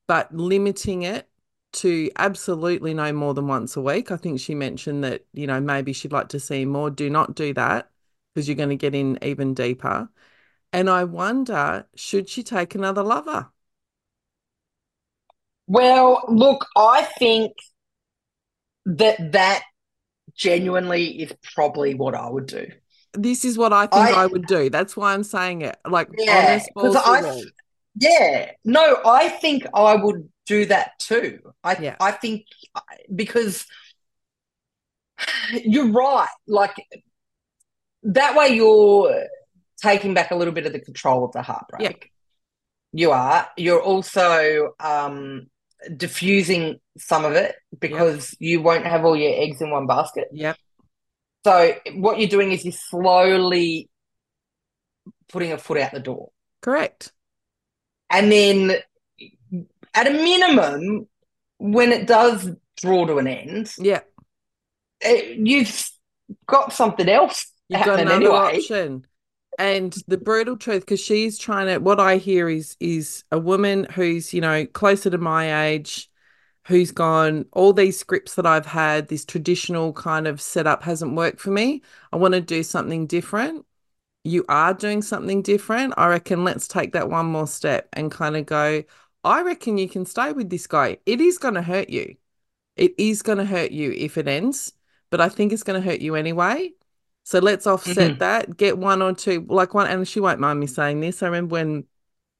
but 0.07 0.33
limiting 0.35 1.03
it 1.03 1.29
to 1.73 2.09
absolutely 2.17 2.93
no 2.93 3.11
more 3.13 3.33
than 3.33 3.47
once 3.47 3.75
a 3.77 3.81
week? 3.81 4.11
I 4.11 4.17
think 4.17 4.39
she 4.39 4.55
mentioned 4.55 5.03
that, 5.03 5.25
you 5.33 5.47
know, 5.47 5.59
maybe 5.61 5.93
she'd 5.93 6.11
like 6.13 6.29
to 6.29 6.39
see 6.39 6.65
more. 6.65 6.89
Do 6.89 7.09
not 7.09 7.35
do 7.35 7.53
that 7.55 7.91
because 8.33 8.47
you're 8.47 8.55
going 8.57 8.69
to 8.69 8.75
get 8.75 8.95
in 8.95 9.19
even 9.23 9.53
deeper. 9.53 10.09
And 10.73 10.89
I 10.89 11.05
wonder, 11.05 11.87
should 11.95 12.29
she 12.29 12.43
take 12.43 12.75
another 12.75 13.03
lover? 13.03 13.51
Well, 15.67 16.23
look, 16.29 16.65
I 16.75 17.03
think 17.03 17.53
that 18.85 19.31
that 19.33 19.63
genuinely 20.35 21.21
is 21.23 21.33
probably 21.55 21.95
what 21.95 22.15
I 22.15 22.29
would 22.29 22.47
do. 22.47 22.67
This 23.13 23.45
is 23.45 23.57
what 23.57 23.73
I 23.73 23.87
think 23.87 24.11
I, 24.11 24.23
I- 24.23 24.27
would 24.27 24.45
do. 24.45 24.69
That's 24.69 24.95
why 24.95 25.13
I'm 25.13 25.23
saying 25.23 25.61
it. 25.63 25.77
Like 25.89 26.09
Yeah, 26.17 26.33
honest 26.37 26.73
balls 26.73 27.01
'cause 27.01 27.03
to 27.03 27.09
I-. 27.09 27.51
Yeah, 27.99 28.51
no, 28.63 28.99
I 29.05 29.29
think 29.29 29.65
I 29.73 29.95
would 29.95 30.29
do 30.45 30.65
that 30.65 30.91
too. 30.99 31.39
I 31.63 31.77
Yeah. 31.79 31.95
I 31.99 32.11
think 32.11 32.45
because 33.13 33.65
you're 35.51 35.91
right. 35.91 36.27
Like 36.47 36.75
that 38.03 38.35
way, 38.35 38.49
you're 38.49 39.25
taking 39.81 40.13
back 40.13 40.31
a 40.31 40.35
little 40.35 40.53
bit 40.53 40.65
of 40.65 40.73
the 40.73 40.79
control 40.79 41.25
of 41.25 41.31
the 41.33 41.41
heartbreak. 41.41 42.11
You 42.93 43.11
are. 43.11 43.47
You're 43.57 43.81
also 43.81 44.71
um, 44.79 45.47
diffusing 45.95 46.79
some 46.97 47.25
of 47.25 47.33
it 47.33 47.55
because 47.77 48.35
you 48.39 48.61
won't 48.61 48.85
have 48.85 49.05
all 49.05 49.15
your 49.15 49.33
eggs 49.41 49.61
in 49.61 49.69
one 49.69 49.87
basket. 49.87 50.27
Yep. 50.31 50.57
So 51.45 51.73
what 51.95 52.19
you're 52.19 52.29
doing 52.29 52.51
is 52.51 52.65
you're 52.65 52.71
slowly 52.71 53.89
putting 55.29 55.51
a 55.51 55.57
foot 55.57 55.77
out 55.77 55.91
the 55.91 55.99
door. 55.99 56.31
Correct. 56.61 57.11
And 58.09 58.31
then 58.31 58.77
at 59.93 60.07
a 60.07 60.11
minimum, 60.11 61.07
when 61.57 61.91
it 61.91 62.07
does 62.07 62.49
draw 62.77 63.05
to 63.05 63.17
an 63.17 63.27
end, 63.27 63.73
Yeah. 63.77 64.01
it, 65.01 65.37
you've 65.37 65.89
got 66.45 66.73
something 66.73 67.07
else 67.09 67.51
You've 67.69 67.83
got 67.83 67.99
another 67.99 68.15
anyway. 68.15 68.57
option. 68.57 69.05
And 69.59 69.91
the 70.07 70.17
brutal 70.17 70.55
truth, 70.55 70.81
because 70.81 70.99
she's 70.99 71.37
trying 71.39 71.67
to, 71.67 71.79
what 71.79 71.99
I 71.99 72.17
hear 72.17 72.47
is 72.47 72.77
is 72.79 73.23
a 73.31 73.39
woman 73.39 73.87
who's, 73.91 74.33
you 74.33 74.39
know, 74.39 74.65
closer 74.67 75.09
to 75.09 75.17
my 75.17 75.65
age, 75.65 76.09
who's 76.67 76.91
gone, 76.91 77.45
all 77.53 77.73
these 77.73 77.97
scripts 77.97 78.35
that 78.35 78.45
I've 78.45 78.67
had, 78.67 79.07
this 79.07 79.25
traditional 79.25 79.93
kind 79.93 80.27
of 80.27 80.39
setup 80.39 80.83
hasn't 80.83 81.15
worked 81.15 81.39
for 81.39 81.49
me. 81.49 81.81
I 82.13 82.17
want 82.17 82.35
to 82.35 82.41
do 82.41 82.61
something 82.61 83.07
different. 83.07 83.65
You 84.27 84.43
are 84.49 84.73
doing 84.73 85.01
something 85.01 85.41
different. 85.41 85.93
I 85.97 86.07
reckon 86.07 86.43
let's 86.43 86.67
take 86.67 86.91
that 86.93 87.09
one 87.09 87.27
more 87.27 87.47
step 87.47 87.87
and 87.93 88.11
kind 88.11 88.35
of 88.35 88.45
go, 88.45 88.83
I 89.23 89.41
reckon 89.41 89.77
you 89.77 89.87
can 89.87 90.05
stay 90.05 90.33
with 90.33 90.49
this 90.49 90.67
guy. 90.67 90.97
It 91.05 91.21
is 91.21 91.37
going 91.37 91.53
to 91.53 91.61
hurt 91.61 91.89
you. 91.89 92.15
It 92.75 92.93
is 92.97 93.21
going 93.21 93.37
to 93.37 93.45
hurt 93.45 93.71
you 93.71 93.91
if 93.91 94.17
it 94.17 94.27
ends, 94.27 94.73
but 95.09 95.21
I 95.21 95.29
think 95.29 95.53
it's 95.53 95.63
going 95.63 95.81
to 95.81 95.89
hurt 95.89 96.01
you 96.01 96.15
anyway. 96.15 96.73
So 97.23 97.39
let's 97.39 97.67
offset 97.67 98.15
Mhm. 98.15 98.19
that. 98.19 98.57
Get 98.57 98.77
one 98.77 99.01
or 99.01 99.13
two, 99.13 99.45
like 99.47 99.73
one, 99.73 99.87
and 99.87 100.07
she 100.07 100.19
won't 100.19 100.39
mind 100.39 100.59
me 100.59 100.67
saying 100.67 100.99
this. 100.99 101.23
I 101.23 101.27
remember 101.27 101.53
when 101.53 101.85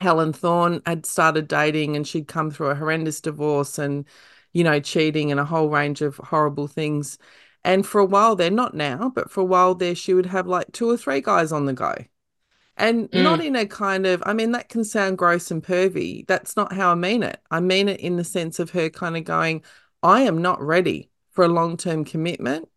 Helen 0.02 0.34
Thorn 0.34 0.82
had 0.86 1.06
started 1.06 1.48
dating 1.48 1.96
and 1.96 2.08
she'd 2.08 2.28
come 2.28 2.52
through 2.52 2.68
a 2.68 2.76
horrendous 2.76 3.22
divorce 3.22 3.80
and, 3.80 4.06
you 4.54 4.64
know, 4.64 4.80
cheating 4.80 5.32
and 5.32 5.40
a 5.40 5.46
whole 5.46 5.70
range 5.70 6.02
of 6.02 6.18
horrible 6.18 6.68
things. 6.68 7.18
And 7.68 7.86
for 7.86 8.00
a 8.00 8.06
while 8.06 8.38
there, 8.38 8.50
not 8.50 8.76
now, 8.76 9.12
but 9.14 9.30
for 9.30 9.42
a 9.42 9.46
while 9.46 9.76
there, 9.76 9.94
she 9.94 10.14
would 10.14 10.28
have 10.28 10.48
like 10.48 10.72
two 10.72 10.90
or 10.90 10.96
three 10.96 11.20
guys 11.20 11.52
on 11.52 11.66
the 11.66 11.74
go. 11.74 11.94
And 12.78 13.10
not 13.12 13.42
in 13.42 13.58
a 13.58 13.66
kind 13.66 14.06
of, 14.06 14.24
I 14.26 14.32
mean, 14.32 14.54
that 14.54 14.70
can 14.70 14.86
sound 14.86 15.18
gross 15.18 15.52
and 15.52 15.62
pervy. 15.62 16.26
That's 16.28 16.56
not 16.56 16.72
how 16.72 16.92
I 16.92 16.96
mean 16.96 17.24
it. 17.24 17.42
I 17.52 17.60
mean 17.60 17.90
it 17.90 18.00
in 18.00 18.16
the 18.16 18.24
sense 18.24 18.60
of 18.60 18.70
her 18.70 18.90
kind 18.90 19.18
of 19.18 19.26
going, 19.26 19.64
I 20.02 20.22
am 20.22 20.42
not 20.42 20.62
ready 20.62 21.10
for 21.32 21.44
a 21.44 21.50
long 21.50 21.76
term 21.76 22.06
commitment. 22.06 22.70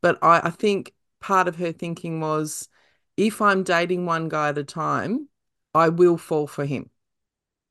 But 0.00 0.18
I, 0.22 0.40
I 0.44 0.50
think 0.50 0.94
part 1.20 1.46
of 1.46 1.56
her 1.56 1.72
thinking 1.72 2.20
was, 2.20 2.70
if 3.18 3.42
I'm 3.42 3.64
dating 3.64 4.06
one 4.06 4.30
guy 4.30 4.48
at 4.48 4.56
a 4.56 4.64
time, 4.64 5.28
I 5.74 5.90
will 5.90 6.16
fall 6.16 6.46
for 6.46 6.64
him. 6.64 6.88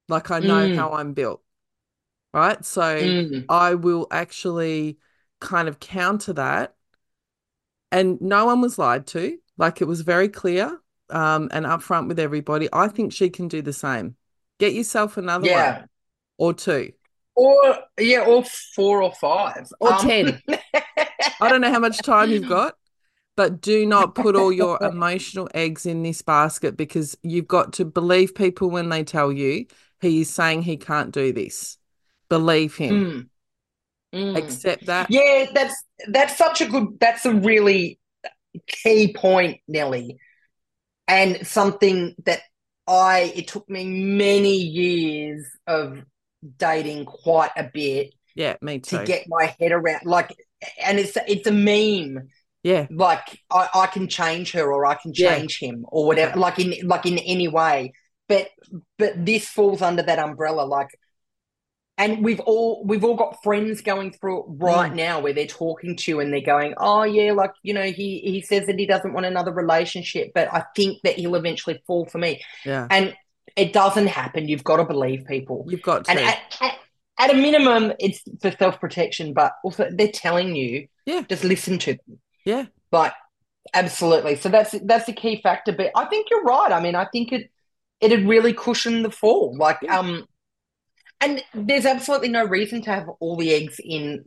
Like 0.10 0.30
I 0.30 0.42
know 0.42 0.68
Mm. 0.68 0.76
how 0.76 0.92
I'm 0.92 1.14
built. 1.14 1.42
Right. 2.34 2.64
So 2.64 2.84
Mm. 2.84 3.46
I 3.50 3.74
will 3.74 4.08
actually 4.12 5.00
kind 5.40 5.68
of 5.68 5.80
counter 5.80 6.34
that. 6.34 6.76
And 7.92 8.20
no 8.22 8.46
one 8.46 8.62
was 8.62 8.78
lied 8.78 9.08
to. 9.08 9.38
Like 9.58 9.82
it 9.82 9.86
was 9.86 10.02
very 10.02 10.30
clear 10.30 10.80
um, 11.10 11.50
and 11.52 11.66
upfront 11.66 12.08
with 12.08 12.20
everybody. 12.20 12.68
I 12.72 12.88
think 12.88 13.14
she 13.14 13.30
can 13.30 13.48
do 13.48 13.62
the 13.62 13.74
same. 13.74 14.16
Get 14.60 14.74
yourself 14.74 15.18
another 15.18 15.48
Yeah. 15.48 15.78
one 15.80 15.90
or 16.38 16.54
two. 16.54 16.92
Or 17.36 17.80
yeah, 18.00 18.26
or 18.26 18.44
four 18.44 19.02
or 19.02 19.14
five. 19.14 19.68
Or 19.80 19.94
Um, 19.94 20.00
10. 20.02 20.42
I 21.40 21.50
don't 21.50 21.62
know 21.62 21.72
how 21.72 21.80
much 21.80 22.00
time 22.00 22.32
you've 22.32 22.50
got, 22.50 22.76
but 23.36 23.62
do 23.62 23.86
not 23.86 24.16
put 24.16 24.36
all 24.36 24.52
your 24.52 24.80
emotional 24.84 25.48
eggs 25.54 25.86
in 25.86 26.02
this 26.02 26.22
basket 26.24 26.76
because 26.76 27.18
you've 27.22 27.48
got 27.48 27.74
to 27.74 27.86
believe 27.86 28.34
people 28.34 28.70
when 28.70 28.90
they 28.90 29.04
tell 29.04 29.32
you 29.32 29.66
he 30.02 30.22
is 30.22 30.30
saying 30.30 30.64
he 30.64 30.78
can't 30.78 31.12
do 31.12 31.32
this. 31.32 31.78
Believe 32.30 32.76
him. 32.76 33.06
Mm. 33.06 33.30
Mm. 34.14 34.38
Accept 34.38 34.86
that. 34.86 35.10
Yeah, 35.10 35.48
that's 35.54 35.76
that's 36.10 36.38
such 36.38 36.62
a 36.62 36.66
good 36.68 36.98
that's 37.00 37.26
a 37.26 37.34
really 37.34 38.00
key 38.68 39.14
point, 39.14 39.60
Nelly. 39.68 40.18
And 41.08 41.46
something 41.48 42.16
that 42.26 42.42
I 42.88 43.32
it 43.36 43.48
took 43.48 43.70
me 43.70 43.86
many 43.86 44.56
years 44.56 45.46
of 45.66 46.04
dating 46.58 47.06
quite 47.06 47.52
a 47.58 47.64
bit 47.64 48.14
Yeah, 48.36 48.56
me 48.62 48.80
too. 48.80 49.00
to 49.00 49.06
get 49.06 49.26
my 49.28 49.56
head 49.60 49.72
around 49.72 50.06
like 50.06 50.36
and 50.84 51.00
it's 51.00 51.18
it's 51.28 51.48
a 51.48 51.52
meme 51.52 52.28
yeah, 52.64 52.88
like 52.90 53.40
I, 53.52 53.70
I 53.74 53.88
can 53.88 54.08
change 54.08 54.52
her 54.54 54.72
or 54.72 54.86
I 54.86 54.96
can 54.96 55.14
Yeah. 55.14 55.36
change 55.36 55.60
him 55.60 55.86
or 55.90 56.06
whatever 56.06 56.38
like 56.40 56.60
in 56.60 56.88
like 56.88 57.06
in 57.06 57.18
any 57.20 57.48
way 57.48 57.94
but 58.28 58.50
but 58.98 59.26
this 59.26 59.48
falls 59.48 59.82
under 59.82 60.04
that 60.04 60.20
umbrella 60.20 60.64
like 60.64 60.90
and 61.98 62.24
we've 62.24 62.40
all 62.42 62.84
we've 62.86 63.04
all 63.04 63.16
got 63.16 63.42
friends 63.44 63.82
going 63.82 64.12
through 64.12 64.40
it 64.42 64.46
right 64.50 64.92
Mm. 64.92 64.96
now 64.96 65.20
where 65.20 65.34
they're 65.34 65.48
talking 65.48 65.96
to 65.96 66.12
you 66.12 66.20
and 66.20 66.32
they're 66.34 66.42
going 66.42 66.74
oh 66.78 67.04
yeah 67.04 67.32
like 67.32 67.52
you 67.64 67.74
know 67.74 67.84
he 67.84 68.20
he 68.20 68.42
says 68.42 68.68
that 68.68 68.78
he 68.80 68.86
doesn't 68.86 69.14
want 69.14 69.26
another 69.26 69.52
relationship 69.52 70.32
but 70.36 70.48
I 70.54 70.64
think 70.76 71.02
that 71.04 71.16
he'll 71.16 71.36
eventually 71.36 71.82
fall 71.88 72.06
for 72.06 72.18
me 72.20 72.42
yeah. 72.66 72.88
and 72.90 73.16
it 73.56 73.74
doesn't 73.74 74.08
happen 74.08 74.48
you've 74.48 74.64
got 74.64 74.78
to 74.78 74.86
believe 74.86 75.26
people 75.26 75.66
You've 75.68 75.82
got 75.82 76.06
to. 76.06 76.12
and 76.12 76.20
at, 76.20 76.40
at, 76.62 76.76
at 77.20 77.34
a 77.34 77.38
minimum 77.38 77.94
it's 78.00 78.22
for 78.42 78.52
self-protection 78.52 79.34
but 79.34 79.54
also 79.64 79.90
they're 79.92 80.08
telling 80.12 80.56
you 80.56 80.88
Yeah. 81.06 81.24
just 81.28 81.44
listen 81.44 81.80
to 81.80 81.94
them 81.94 82.20
yeah, 82.46 82.66
but 82.92 83.14
absolutely. 83.74 84.36
So 84.36 84.48
that's 84.50 84.74
that's 84.86 85.06
the 85.06 85.14
key 85.14 85.42
factor. 85.42 85.74
But 85.74 85.92
I 85.96 86.06
think 86.06 86.28
you're 86.32 86.44
right. 86.44 86.72
I 86.72 86.80
mean, 86.80 86.96
I 86.96 87.06
think 87.12 87.34
it 87.34 87.50
it'd 88.00 88.26
really 88.26 88.54
cushion 88.54 89.02
the 89.04 89.12
fall. 89.12 89.54
Like, 89.58 89.80
Yeah. 89.82 90.00
um, 90.00 90.26
and 91.22 91.44
there's 91.54 91.86
absolutely 91.86 92.30
no 92.30 92.46
reason 92.46 92.82
to 92.84 92.90
have 92.92 93.10
all 93.20 93.36
the 93.38 93.54
eggs 93.54 93.80
in 93.84 94.26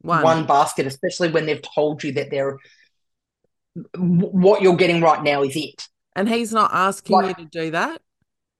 one. 0.00 0.22
one, 0.22 0.46
basket, 0.46 0.86
especially 0.86 1.30
when 1.30 1.46
they've 1.46 1.62
told 1.62 2.02
you 2.04 2.12
that 2.12 2.30
they're 2.30 2.58
what 3.96 4.62
you're 4.62 4.76
getting 4.76 5.00
right 5.00 5.22
now 5.22 5.42
is 5.42 5.56
it. 5.56 5.88
And 6.16 6.28
he's 6.28 6.52
not 6.52 6.70
asking 6.72 7.14
Like- 7.16 7.38
you 7.38 7.44
to 7.44 7.50
do 7.50 7.70
that, 7.72 8.02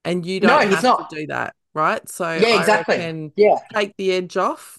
and 0.04 0.24
you 0.24 0.40
don't 0.40 0.66
he's 0.66 0.74
have 0.76 0.84
not. 0.84 1.10
to 1.10 1.16
do 1.16 1.26
that, 1.28 1.54
right? 1.74 2.08
So 2.08 2.30
Yeah, 2.32 2.48
I 2.56 2.60
exactly. 2.60 3.32
Yeah, 3.36 3.56
take 3.74 3.96
the 3.96 4.12
edge 4.12 4.36
off. 4.36 4.78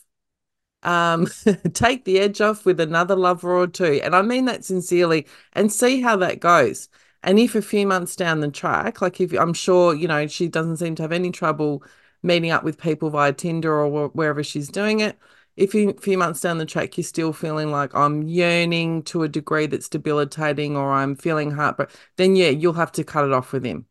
Um, 0.84 1.28
take 1.74 2.06
the 2.06 2.20
edge 2.20 2.42
off 2.42 2.66
with 2.66 2.80
another 2.80 3.16
lover 3.16 3.54
or 3.56 3.68
two, 3.68 4.00
and 4.04 4.16
I 4.16 4.22
mean 4.22 4.46
that 4.46 4.64
sincerely, 4.66 5.28
and 5.54 5.72
see 5.72 6.02
how 6.02 6.16
that 6.18 6.39
goes. 6.39 6.88
And 7.24 7.38
if 7.38 7.54
a 7.54 7.62
few 7.62 7.86
months 7.86 8.16
down 8.16 8.39
the 8.39 8.50
track, 8.50 9.02
like 9.02 9.22
if 9.22 9.34
I'm 9.34 9.54
sure 9.54 9.94
you 9.94 10.08
know 10.08 10.26
she 10.28 10.48
doesn't 10.48 10.78
seem 10.78 10.96
to 10.96 11.04
have 11.04 11.12
any 11.12 11.32
trouble 11.32 11.84
meeting 12.24 12.52
up 12.52 12.64
with 12.64 12.78
people 12.80 13.10
via 13.10 13.34
Tinder 13.34 13.74
or 13.74 14.10
wherever 14.10 14.44
she's 14.44 14.70
doing 14.70 15.00
it. 15.00 15.18
If 15.58 15.76
a 15.76 15.94
few 15.94 16.18
months 16.18 16.42
down 16.42 16.58
the 16.60 16.66
track 16.66 16.98
you're 16.98 17.04
still 17.04 17.34
feeling 17.34 17.72
like 17.72 17.94
I'm 17.94 18.24
yearning 18.24 19.04
to 19.04 19.24
a 19.24 19.28
degree 19.30 19.68
that's 19.68 19.90
debilitating 19.90 20.78
or 20.78 20.94
I'm 20.94 21.16
feeling 21.16 21.52
heartbreak, 21.52 21.90
then 22.18 22.36
yeah, 22.36 22.50
you'll 22.50 22.74
have 22.74 22.92
to 22.94 23.04
cut 23.04 23.26
it 23.26 23.34
off 23.34 23.52
with 23.54 23.66
him. 23.66 23.86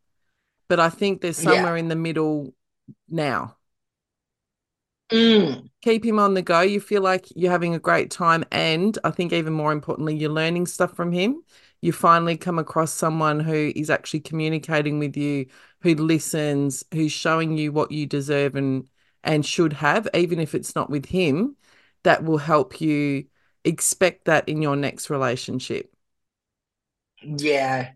But 0.69 0.81
I 0.81 0.91
think 0.91 1.21
there's 1.23 1.39
Yeah. 1.39 1.45
somewhere 1.45 1.77
in 1.77 1.89
the 1.89 1.97
middle 1.97 2.55
now. 3.09 3.57
Mm, 5.13 5.71
Keep 5.83 6.05
him 6.05 6.19
on 6.19 6.35
the 6.35 6.43
go. 6.43 6.61
You 6.61 6.79
feel 6.81 7.01
like 7.01 7.27
you're 7.35 7.51
having 7.51 7.75
a 7.75 7.79
great 7.79 8.11
time. 8.11 8.45
And 8.53 8.99
I 9.03 9.11
think 9.11 9.33
even 9.33 9.55
more 9.55 9.73
importantly, 9.73 10.15
you're 10.15 10.31
learning 10.31 10.67
stuff 10.67 10.95
from 10.95 11.11
him. 11.13 11.43
You 11.83 11.93
finally 11.93 12.37
come 12.37 12.59
across 12.59 12.93
someone 12.93 13.41
who 13.41 13.73
is 13.75 13.91
actually 13.91 14.21
communicating 14.21 14.99
with 14.99 15.17
you, 15.17 15.47
who 15.83 15.95
listens, 15.95 16.85
who's 16.93 17.13
showing 17.13 17.57
you 17.57 17.73
what 17.73 17.91
you 17.93 18.07
deserve 18.07 18.55
and 18.57 18.89
and 19.23 19.45
should 19.45 19.75
have, 19.75 20.09
even 20.15 20.41
if 20.41 20.55
it's 20.55 20.75
not 20.75 20.89
with 20.91 21.07
him, 21.07 21.57
that 22.05 22.25
will 22.25 22.39
help 22.39 22.81
you 22.81 23.27
expect 23.65 24.25
that 24.25 24.49
in 24.49 24.63
your 24.63 24.77
next 24.77 25.11
relationship. 25.11 25.95
yeah, 27.23 27.93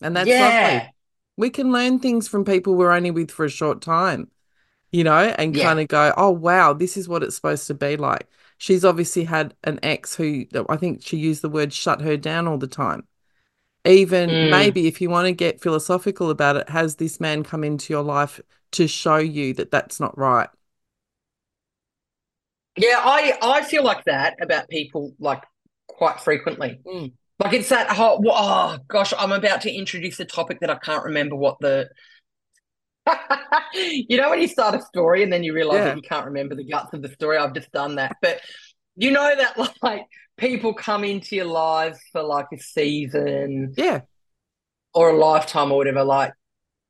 And 0.00 0.16
that's 0.16 0.38
yeah, 0.38 0.38
lovely. 0.38 0.90
We 1.36 1.50
can 1.50 1.72
learn 1.72 1.98
things 1.98 2.28
from 2.28 2.44
people 2.44 2.74
we're 2.74 2.92
only 2.92 3.10
with 3.10 3.30
for 3.30 3.44
a 3.44 3.48
short 3.50 3.80
time, 3.82 4.30
you 4.92 5.04
know, 5.04 5.34
and 5.38 5.56
Yeah. 5.56 5.58
kind 5.58 5.80
of 5.80 5.88
go, 5.88 6.14
oh, 6.16 6.30
wow, 6.30 6.72
this 6.74 6.96
is 6.96 7.08
what 7.08 7.22
it's 7.22 7.36
supposed 7.36 7.66
to 7.68 7.74
be 7.74 7.96
like. 7.96 8.28
She's 8.58 8.84
obviously 8.84 9.24
had 9.24 9.54
an 9.64 9.80
ex 9.84 10.14
who 10.16 10.46
I 10.68 10.76
think 10.78 11.02
she 11.04 11.18
used 11.18 11.42
the 11.42 11.50
word 11.50 11.72
shut 11.72 12.02
her 12.02 12.16
down 12.16 12.48
all 12.48 12.58
the 12.58 12.68
time. 12.68 13.08
Even 13.84 14.30
Mm. 14.30 14.50
maybe 14.50 14.86
if 14.86 15.00
you 15.00 15.10
want 15.10 15.26
to 15.26 15.32
get 15.32 15.60
philosophical 15.60 16.30
about 16.30 16.56
it, 16.56 16.68
has 16.68 16.96
this 16.96 17.18
man 17.20 17.42
come 17.42 17.64
into 17.64 17.92
your 17.92 18.02
life 18.02 18.40
to 18.72 18.86
show 18.86 19.16
you 19.16 19.54
that 19.54 19.70
that's 19.70 19.98
not 20.00 20.16
right? 20.16 20.48
yeah. 22.76 23.00
I 23.04 23.36
I 23.42 23.62
feel 23.62 23.84
like 23.84 24.04
that 24.04 24.36
about 24.40 24.68
people 24.68 25.14
like 25.18 25.42
quite 25.88 26.20
frequently. 26.20 26.80
Mm. 26.86 27.12
Like 27.38 27.54
it's 27.54 27.70
that 27.70 27.90
whole, 27.90 28.22
oh 28.30 28.78
gosh, 28.88 29.12
I'm 29.18 29.32
about 29.32 29.62
to 29.62 29.72
introduce 29.72 30.20
a 30.20 30.24
topic 30.24 30.60
that 30.60 30.70
I 30.70 30.76
can't 30.76 31.04
remember 31.04 31.36
what 31.36 31.58
the. 31.60 31.88
you 33.74 34.16
know, 34.16 34.30
when 34.30 34.40
you 34.40 34.48
start 34.48 34.74
a 34.74 34.82
story 34.82 35.22
and 35.22 35.32
then 35.32 35.42
you 35.42 35.52
realize 35.54 35.78
Yeah. 35.78 35.84
that 35.86 35.96
you 35.96 36.02
can't 36.02 36.26
remember 36.26 36.54
the 36.54 36.64
guts 36.64 36.92
of 36.94 37.02
the 37.02 37.08
story, 37.08 37.36
I've 37.36 37.54
just 37.54 37.70
done 37.72 37.96
that. 37.96 38.16
But 38.22 38.40
you 38.96 39.10
know 39.10 39.34
that 39.36 39.58
like 39.82 40.06
people 40.36 40.74
come 40.74 41.04
into 41.04 41.36
your 41.36 41.46
lives 41.46 42.00
for 42.12 42.22
like 42.22 42.46
a 42.52 42.58
season 42.58 43.76
Yeah. 43.76 44.02
or 44.94 45.10
a 45.10 45.16
lifetime 45.16 45.72
or 45.72 45.78
whatever. 45.78 46.04
Like, 46.04 46.34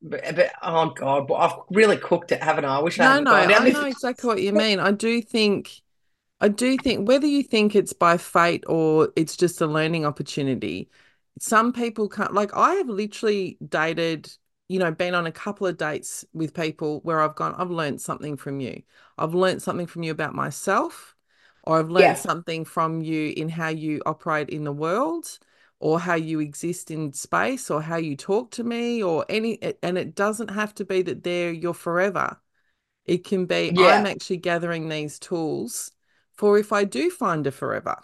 but, 0.01 0.21
but 0.35 0.51
oh 0.63 0.91
god, 0.91 1.27
but 1.27 1.35
I've 1.35 1.59
really 1.71 1.97
cooked 1.97 2.31
it, 2.31 2.43
haven't 2.43 2.65
I? 2.65 2.77
I 2.77 2.81
wish 2.81 2.99
I 2.99 3.05
No, 3.05 3.09
hadn't 3.09 3.29
no, 3.29 3.31
gone 3.31 3.47
down 3.47 3.63
I 3.63 3.65
this. 3.65 3.83
know 3.83 3.85
exactly 3.85 4.27
what 4.27 4.41
you 4.41 4.53
mean. 4.53 4.79
I 4.79 4.91
do 4.91 5.21
think, 5.21 5.81
I 6.41 6.49
do 6.49 6.77
think 6.77 7.07
whether 7.07 7.27
you 7.27 7.43
think 7.43 7.75
it's 7.75 7.93
by 7.93 8.17
fate 8.17 8.63
or 8.67 9.11
it's 9.17 9.37
just 9.37 9.61
a 9.61 9.67
learning 9.67 10.05
opportunity, 10.05 10.89
some 11.39 11.73
people 11.73 12.09
can't 12.09 12.33
like 12.33 12.55
I 12.55 12.75
have 12.75 12.89
literally 12.89 13.57
dated, 13.67 14.31
you 14.69 14.79
know, 14.79 14.91
been 14.91 15.15
on 15.15 15.27
a 15.27 15.33
couple 15.33 15.67
of 15.67 15.77
dates 15.77 16.25
with 16.33 16.53
people 16.55 17.01
where 17.03 17.21
I've 17.21 17.35
gone, 17.35 17.55
I've 17.57 17.71
learned 17.71 18.01
something 18.01 18.37
from 18.37 18.59
you. 18.61 18.83
I've 19.17 19.35
learned 19.35 19.61
something 19.63 19.87
from 19.87 20.03
you 20.03 20.11
about 20.11 20.35
myself, 20.35 21.12
or 21.63 21.79
I've 21.79 21.89
learned 21.89 22.17
Yeah. 22.17 22.19
something 22.19 22.65
from 22.65 23.01
you 23.01 23.33
in 23.35 23.49
how 23.49 23.69
you 23.69 24.01
operate 24.05 24.49
in 24.49 24.63
the 24.63 24.73
world, 24.73 25.39
or 25.79 25.99
how 25.99 26.15
you 26.15 26.39
exist 26.39 26.91
in 26.91 27.13
space, 27.13 27.69
or 27.71 27.81
how 27.81 27.97
you 27.97 28.15
talk 28.17 28.51
to 28.51 28.63
me, 28.63 29.03
or 29.03 29.25
any 29.29 29.59
and 29.83 29.97
it 29.97 30.15
doesn't 30.15 30.49
have 30.51 30.73
to 30.75 30.85
be 30.85 31.01
that 31.03 31.23
they're 31.23 31.51
your 31.51 31.73
forever. 31.73 32.39
It 33.05 33.25
can 33.25 33.45
be 33.45 33.73
I'm 33.77 34.05
actually 34.05 34.37
gathering 34.37 34.89
these 34.89 35.19
tools 35.19 35.91
for 36.35 36.57
if 36.59 36.73
I 36.73 36.85
do 36.85 37.09
find 37.11 37.47
a 37.47 37.51
forever. 37.51 37.97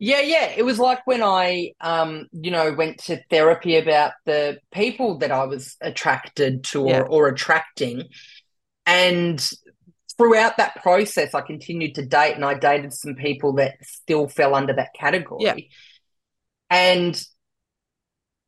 Yeah, 0.00 0.20
yeah. 0.20 0.52
It 0.56 0.62
was 0.64 0.78
like 0.78 1.04
when 1.06 1.22
I, 1.24 1.72
um, 1.80 2.28
you 2.30 2.52
know, 2.52 2.72
went 2.72 2.98
to 3.04 3.20
therapy 3.30 3.76
about 3.76 4.12
the 4.26 4.58
people 4.70 5.18
that 5.18 5.32
I 5.32 5.44
was 5.44 5.76
attracted 5.80 6.62
to 6.64 6.82
or, 6.82 6.90
Yeah. 6.90 7.08
or 7.08 7.28
attracting. 7.28 8.04
And 8.86 9.48
throughout 10.18 10.56
that 10.58 10.82
process, 10.82 11.34
I 11.34 11.40
continued 11.40 11.94
to 11.94 12.04
date 12.04 12.34
and 12.34 12.44
I 12.44 12.54
dated 12.54 12.92
some 12.92 13.14
people 13.14 13.54
that 13.54 13.76
still 13.82 14.28
fell 14.28 14.54
under 14.54 14.74
that 14.74 14.90
category. 14.94 15.44
Yeah. 15.44 15.56
And 16.70 17.20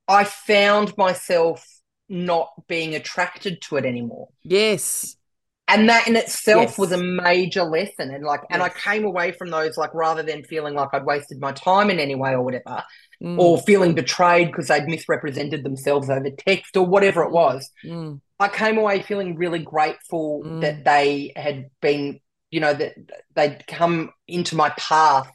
I 0.09 0.25
found 0.25 0.97
myself 0.99 1.65
not 2.09 2.51
being 2.69 2.95
attracted 2.95 3.63
to 3.63 3.77
it 3.77 3.85
anymore. 3.87 4.29
Yes. 4.43 5.17
And 5.69 5.89
that 5.89 6.09
in 6.09 6.17
itself 6.17 6.71
Yes. 6.71 6.79
was 6.79 6.91
a 6.91 6.97
major 6.97 7.63
lesson. 7.63 8.11
And 8.13 8.25
like, 8.25 8.41
and 8.51 8.61
I 8.61 8.69
came 8.71 9.05
away 9.05 9.31
from 9.31 9.51
those 9.51 9.77
like 9.77 9.95
rather 9.95 10.25
than 10.25 10.43
feeling 10.43 10.75
like 10.75 10.89
I'd 10.93 11.05
wasted 11.05 11.39
my 11.41 11.53
time 11.53 11.91
in 11.91 12.01
any 12.01 12.17
way 12.17 12.33
or 12.33 12.43
whatever, 12.43 12.83
Mm, 13.23 13.39
or 13.39 13.59
feeling 13.59 13.95
betrayed 13.95 14.47
because 14.49 14.69
they'd 14.69 14.87
misrepresented 14.87 15.63
themselves 15.63 16.09
over 16.09 16.31
text 16.31 16.75
or 16.77 16.87
whatever 16.87 17.23
it 17.23 17.31
was. 17.31 17.71
mm, 17.85 18.19
I 18.41 18.49
came 18.49 18.79
away 18.79 19.03
feeling 19.03 19.37
really 19.37 19.59
grateful 19.61 20.43
Mm. 20.45 20.63
that 20.63 20.85
they 20.85 21.33
had 21.37 21.71
been, 21.81 22.21
you 22.51 22.59
know, 22.61 22.73
that 22.73 22.95
they'd 23.35 23.65
come 23.67 24.11
into 24.27 24.57
my 24.57 24.71
path 24.71 25.31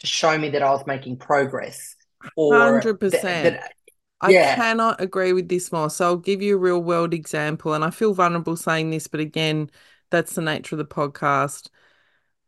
to 0.00 0.06
show 0.06 0.36
me 0.36 0.50
that 0.50 0.62
I 0.62 0.70
was 0.70 0.84
making 0.86 1.18
progress. 1.18 1.94
Or 2.36 2.52
100%. 2.58 3.44
that- 3.44 3.72
I 4.20 4.30
Yeah. 4.30 4.56
cannot 4.56 5.00
agree 5.00 5.32
with 5.32 5.48
this 5.48 5.70
more. 5.70 5.88
So 5.88 6.04
I'll 6.04 6.16
give 6.16 6.42
you 6.42 6.56
a 6.56 6.58
real 6.58 6.82
world 6.82 7.14
example, 7.14 7.72
and 7.72 7.84
I 7.84 7.90
feel 7.90 8.12
vulnerable 8.12 8.56
saying 8.56 8.90
this, 8.90 9.06
but 9.06 9.20
again, 9.20 9.70
that's 10.10 10.34
the 10.34 10.42
nature 10.42 10.74
of 10.74 10.78
the 10.78 10.84
podcast. 10.84 11.68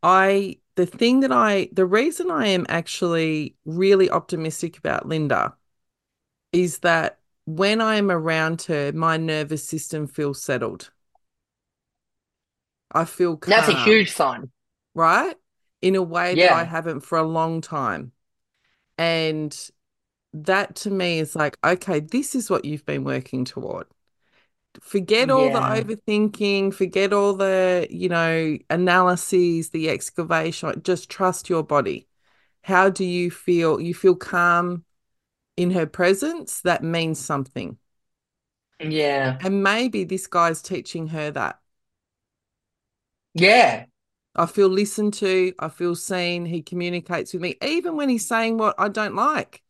I 0.03 0.57
the 0.75 0.85
thing 0.85 1.21
that 1.21 1.31
I 1.31 1.69
the 1.71 1.85
reason 1.85 2.29
I 2.29 2.47
am 2.47 2.65
actually 2.67 3.55
really 3.63 4.09
optimistic 4.09 4.77
about 4.77 5.07
Linda 5.07 5.55
is 6.51 6.79
that 6.79 7.19
when 7.45 7.81
I 7.81 7.95
am 7.97 8.11
around 8.11 8.63
her, 8.63 8.91
my 8.93 9.17
nervous 9.17 9.63
system 9.67 10.07
feels 10.07 10.41
settled. 10.41 10.91
I 12.91 13.05
feel 13.05 13.37
calm, 13.37 13.53
that's 13.55 13.67
a 13.69 13.73
huge 13.73 14.11
sign. 14.11 14.51
right? 14.93 15.35
In 15.81 15.95
a 15.95 16.01
way 16.01 16.35
that 16.35 16.51
I 16.51 16.63
haven't 16.63 17.01
for 17.01 17.17
a 17.17 17.23
long 17.23 17.61
time. 17.61 18.11
And 18.97 19.57
that 20.33 20.75
to 20.77 20.91
me 20.91 21.19
is 21.19 21.35
like, 21.35 21.57
okay, 21.65 21.99
this 22.01 22.35
is 22.35 22.49
what 22.49 22.65
you've 22.65 22.85
been 22.85 23.03
working 23.05 23.45
toward. 23.45 23.87
Forget 24.81 25.29
all 25.29 25.49
the 25.51 25.61
overthinking, 25.61 26.73
forget 26.73 27.13
all 27.13 27.35
the, 27.35 27.87
you 27.89 28.09
know, 28.09 28.57
analyses, 28.69 29.69
the 29.71 29.89
excavation. 29.89 30.81
Just 30.83 31.09
trust 31.09 31.49
your 31.49 31.63
body. 31.63 32.07
How 32.63 32.89
do 32.89 33.05
you 33.05 33.31
feel? 33.31 33.81
You 33.81 33.93
feel 33.95 34.15
calm 34.15 34.85
in 35.57 35.71
her 35.71 35.85
presence? 35.85 36.61
That 36.61 36.83
means 36.83 37.19
something. 37.19 37.77
Yeah. 38.79 39.37
And 39.41 39.63
maybe 39.63 40.03
this 40.03 40.27
guy's 40.27 40.61
teaching 40.61 41.07
her 41.07 41.31
that. 41.31 41.59
Yeah. 43.33 43.85
I 44.35 44.45
feel 44.45 44.69
listened 44.69 45.13
to, 45.15 45.53
I 45.59 45.67
feel 45.69 45.95
seen, 45.95 46.45
he 46.45 46.61
communicates 46.61 47.33
with 47.33 47.41
me, 47.41 47.57
even 47.61 47.97
when 47.97 48.09
he's 48.09 48.27
saying 48.27 48.57
what 48.57 48.75
I 48.77 48.87
don't 48.87 49.15
like, 49.15 49.61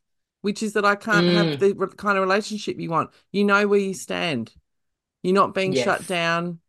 which 0.42 0.62
is 0.62 0.74
that 0.74 0.86
I 0.86 0.96
can't 0.96 1.26
Mm. 1.26 1.34
have 1.34 1.60
the 1.60 1.74
re- 1.74 1.88
kind 1.98 2.18
of 2.18 2.22
relationship 2.24 2.80
you 2.80 2.90
want. 2.90 3.10
You 3.32 3.44
know 3.44 3.68
where 3.68 3.80
you 3.80 3.94
stand. 3.94 4.54
You're 5.24 5.34
not 5.34 5.54
being 5.56 5.74
shut 5.74 6.08
down. 6.08 6.60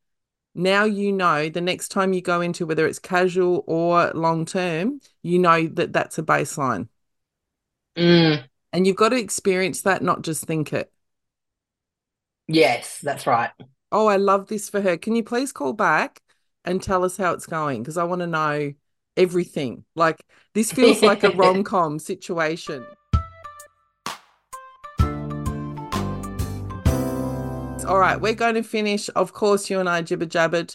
Now 0.54 0.84
you 0.84 1.12
know 1.12 1.48
the 1.48 1.60
next 1.60 1.88
time 1.88 2.12
you 2.12 2.20
go 2.20 2.40
into 2.40 2.66
whether 2.66 2.86
it's 2.86 2.98
casual 2.98 3.64
or 3.66 4.10
long 4.14 4.44
term, 4.44 5.00
you 5.22 5.38
know 5.38 5.66
that 5.68 5.92
that's 5.92 6.18
a 6.18 6.22
baseline. 6.22 6.88
Mm. 7.96 8.48
And 8.72 8.86
you've 8.86 8.96
got 8.96 9.10
to 9.10 9.16
experience 9.16 9.82
that, 9.82 10.02
not 10.02 10.22
just 10.22 10.44
think 10.44 10.72
it. 10.72 10.90
Yes, 12.48 13.00
that's 13.02 13.26
right. 13.26 13.50
Oh, 13.90 14.06
I 14.06 14.16
love 14.16 14.48
this 14.48 14.70
for 14.70 14.80
her. 14.80 14.96
Can 14.96 15.14
you 15.14 15.22
please 15.22 15.52
call 15.52 15.74
back 15.74 16.22
and 16.64 16.82
tell 16.82 17.04
us 17.04 17.16
how 17.16 17.32
it's 17.32 17.46
going? 17.46 17.82
Because 17.82 17.98
I 17.98 18.04
want 18.04 18.20
to 18.20 18.26
know 18.26 18.72
everything. 19.16 19.84
Like, 19.94 20.24
this 20.54 20.72
feels 20.72 21.02
like 21.02 21.22
a 21.22 21.30
rom 21.36 21.64
com 21.64 21.98
situation. 21.98 22.86
All 27.86 27.98
right, 27.98 28.18
we're 28.18 28.34
going 28.34 28.54
to 28.54 28.62
finish. 28.62 29.10
Of 29.14 29.34
course, 29.34 29.68
you 29.68 29.80
and 29.80 29.88
I 29.88 30.00
jibber 30.00 30.24
jabbered. 30.24 30.74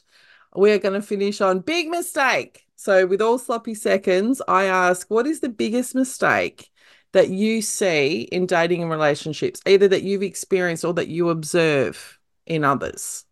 We're 0.56 0.78
going 0.78 0.94
to 0.94 1.02
finish 1.02 1.42
on 1.42 1.60
big 1.60 1.88
mistake. 1.88 2.66
So, 2.76 3.08
with 3.08 3.22
all 3.22 3.40
sloppy 3.40 3.74
seconds, 3.74 4.40
I 4.48 4.66
ask, 4.66 5.10
what 5.10 5.26
is 5.26 5.40
the 5.40 5.50
biggest 5.50 5.96
mistake 5.96 6.70
that 7.18 7.30
you 7.30 7.64
see 7.64 8.22
in 8.32 8.46
dating 8.46 8.84
and 8.84 8.92
relationships, 8.92 9.60
either 9.66 9.88
that 9.88 10.04
you've 10.04 10.22
experienced 10.22 10.86
or 10.86 10.94
that 10.94 11.08
you 11.08 11.30
observe 11.30 12.20
in 12.46 12.64
others? 12.64 13.26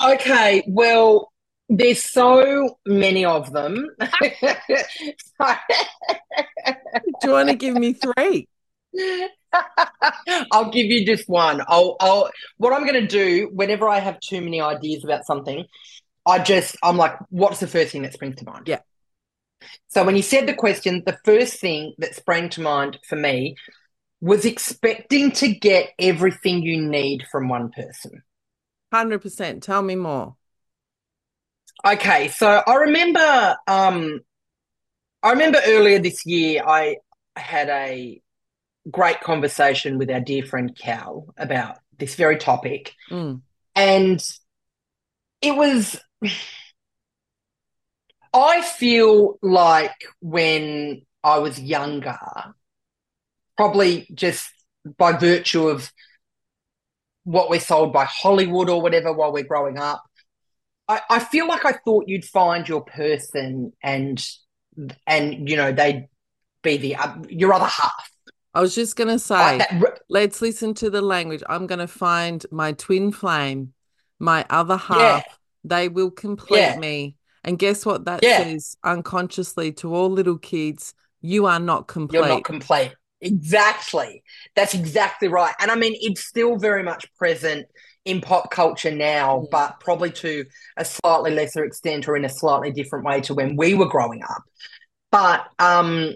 Okay, 0.00 0.62
well, 0.68 1.32
there's 1.68 2.04
so 2.04 2.78
many 2.86 3.24
of 3.24 3.52
them. 3.52 3.88
Do 4.00 4.06
you 7.24 7.30
want 7.32 7.48
to 7.48 7.56
give 7.56 7.74
me 7.74 7.94
three? 7.94 8.46
I'll 10.52 10.70
give 10.70 10.86
you 10.86 11.04
just 11.04 11.28
one. 11.28 11.62
I'll, 11.66 11.96
I'll, 11.98 12.30
what 12.58 12.72
I'm 12.72 12.86
going 12.86 13.00
to 13.00 13.06
do 13.08 13.50
whenever 13.52 13.88
I 13.88 13.98
have 13.98 14.20
too 14.20 14.40
many 14.40 14.60
ideas 14.60 15.02
about 15.02 15.24
something, 15.24 15.64
I 16.24 16.38
just, 16.38 16.76
I'm 16.80 16.96
like, 16.96 17.14
what's 17.30 17.58
the 17.58 17.66
first 17.66 17.90
thing 17.90 18.02
that 18.02 18.12
springs 18.12 18.36
to 18.36 18.44
mind? 18.44 18.68
Yeah. 18.68 18.80
So 19.88 20.04
when 20.04 20.16
you 20.16 20.22
said 20.22 20.46
the 20.46 20.54
question, 20.54 21.02
the 21.04 21.18
first 21.24 21.60
thing 21.60 21.94
that 21.98 22.14
sprang 22.14 22.48
to 22.50 22.60
mind 22.60 22.98
for 23.08 23.16
me 23.16 23.56
was 24.20 24.44
expecting 24.44 25.30
to 25.32 25.48
get 25.48 25.90
everything 25.98 26.62
you 26.62 26.80
need 26.80 27.24
from 27.30 27.48
one 27.48 27.70
person. 27.70 28.22
100%. 28.92 29.62
Tell 29.62 29.82
me 29.82 29.96
more. 29.96 30.36
Okay, 31.86 32.28
so 32.28 32.62
I 32.66 32.74
remember 32.74 33.56
um 33.66 34.20
I 35.22 35.30
remember 35.30 35.60
earlier 35.66 35.98
this 35.98 36.26
year 36.26 36.62
I 36.66 36.96
had 37.36 37.68
a 37.68 38.20
great 38.90 39.20
conversation 39.20 39.96
with 39.98 40.10
our 40.10 40.20
dear 40.20 40.44
friend 40.44 40.76
Cal 40.76 41.32
about 41.38 41.78
this 41.98 42.14
very 42.14 42.36
topic 42.36 42.92
Mm, 43.10 43.42
and 43.74 44.22
it 45.42 45.56
was 45.56 45.98
I 48.32 48.62
feel 48.62 49.38
like 49.42 50.04
when 50.20 51.02
I 51.22 51.38
was 51.38 51.60
younger 51.60 52.18
probably 53.56 54.08
just 54.14 54.50
by 54.96 55.12
virtue 55.12 55.68
of 55.68 55.92
what 57.24 57.50
we're 57.50 57.60
sold 57.60 57.92
by 57.92 58.04
Hollywood 58.04 58.70
or 58.70 58.80
whatever 58.80 59.12
while 59.12 59.32
we're 59.32 59.44
growing 59.44 59.78
up 59.78 60.02
I, 60.88 61.00
I 61.10 61.18
feel 61.20 61.46
like 61.46 61.64
I 61.64 61.72
thought 61.84 62.08
you'd 62.08 62.24
find 62.24 62.68
your 62.68 62.82
person 62.82 63.72
and 63.82 64.22
and 65.06 65.48
you 65.48 65.56
know 65.56 65.72
they'd 65.72 66.08
be 66.62 66.76
the 66.78 66.96
uh, 66.96 67.16
your 67.28 67.52
other 67.54 67.66
half. 67.66 68.10
I 68.54 68.60
was 68.60 68.74
just 68.74 68.96
going 68.96 69.08
to 69.08 69.18
Like 69.38 69.60
say, 69.60 69.80
let's 70.08 70.42
listen 70.42 70.74
to 70.74 70.90
the 70.90 71.02
language. 71.02 71.42
I'm 71.48 71.66
going 71.66 71.78
to 71.78 71.86
find 71.86 72.44
my 72.50 72.72
twin 72.72 73.12
flame, 73.12 73.74
my 74.18 74.44
other 74.50 74.76
half. 74.76 75.22
Yeah. 75.22 75.34
They 75.62 75.88
will 75.88 76.10
complete 76.10 76.58
Yeah. 76.58 76.76
me. 76.76 77.16
And 77.44 77.58
guess 77.58 77.86
what 77.86 78.04
that 78.04 78.22
Yeah. 78.22 78.44
says 78.44 78.76
unconsciously 78.84 79.72
to 79.74 79.94
all 79.94 80.10
little 80.10 80.38
kids? 80.38 80.94
You 81.20 81.46
are 81.46 81.60
not 81.60 81.86
complete. 81.86 82.18
you're 82.18 82.28
not 82.28 82.44
complete. 82.44 82.94
Exactly. 83.20 84.22
That's 84.56 84.74
exactly 84.74 85.28
right. 85.28 85.54
And 85.60 85.70
I 85.70 85.74
mean, 85.76 85.94
it's 86.00 86.24
still 86.24 86.56
very 86.56 86.82
much 86.82 87.12
present 87.14 87.66
in 88.06 88.20
pop 88.22 88.50
culture 88.50 88.90
now, 88.90 89.46
but 89.50 89.78
probably 89.80 90.10
to 90.10 90.46
a 90.78 90.84
slightly 90.86 91.30
lesser 91.32 91.64
extent 91.64 92.08
or 92.08 92.16
in 92.16 92.24
a 92.24 92.30
slightly 92.30 92.72
different 92.72 93.04
way 93.04 93.20
to 93.22 93.34
when 93.34 93.56
we 93.56 93.74
were 93.74 93.88
growing 93.88 94.22
up. 94.22 94.42
But 95.10 95.46
um, 95.58 96.14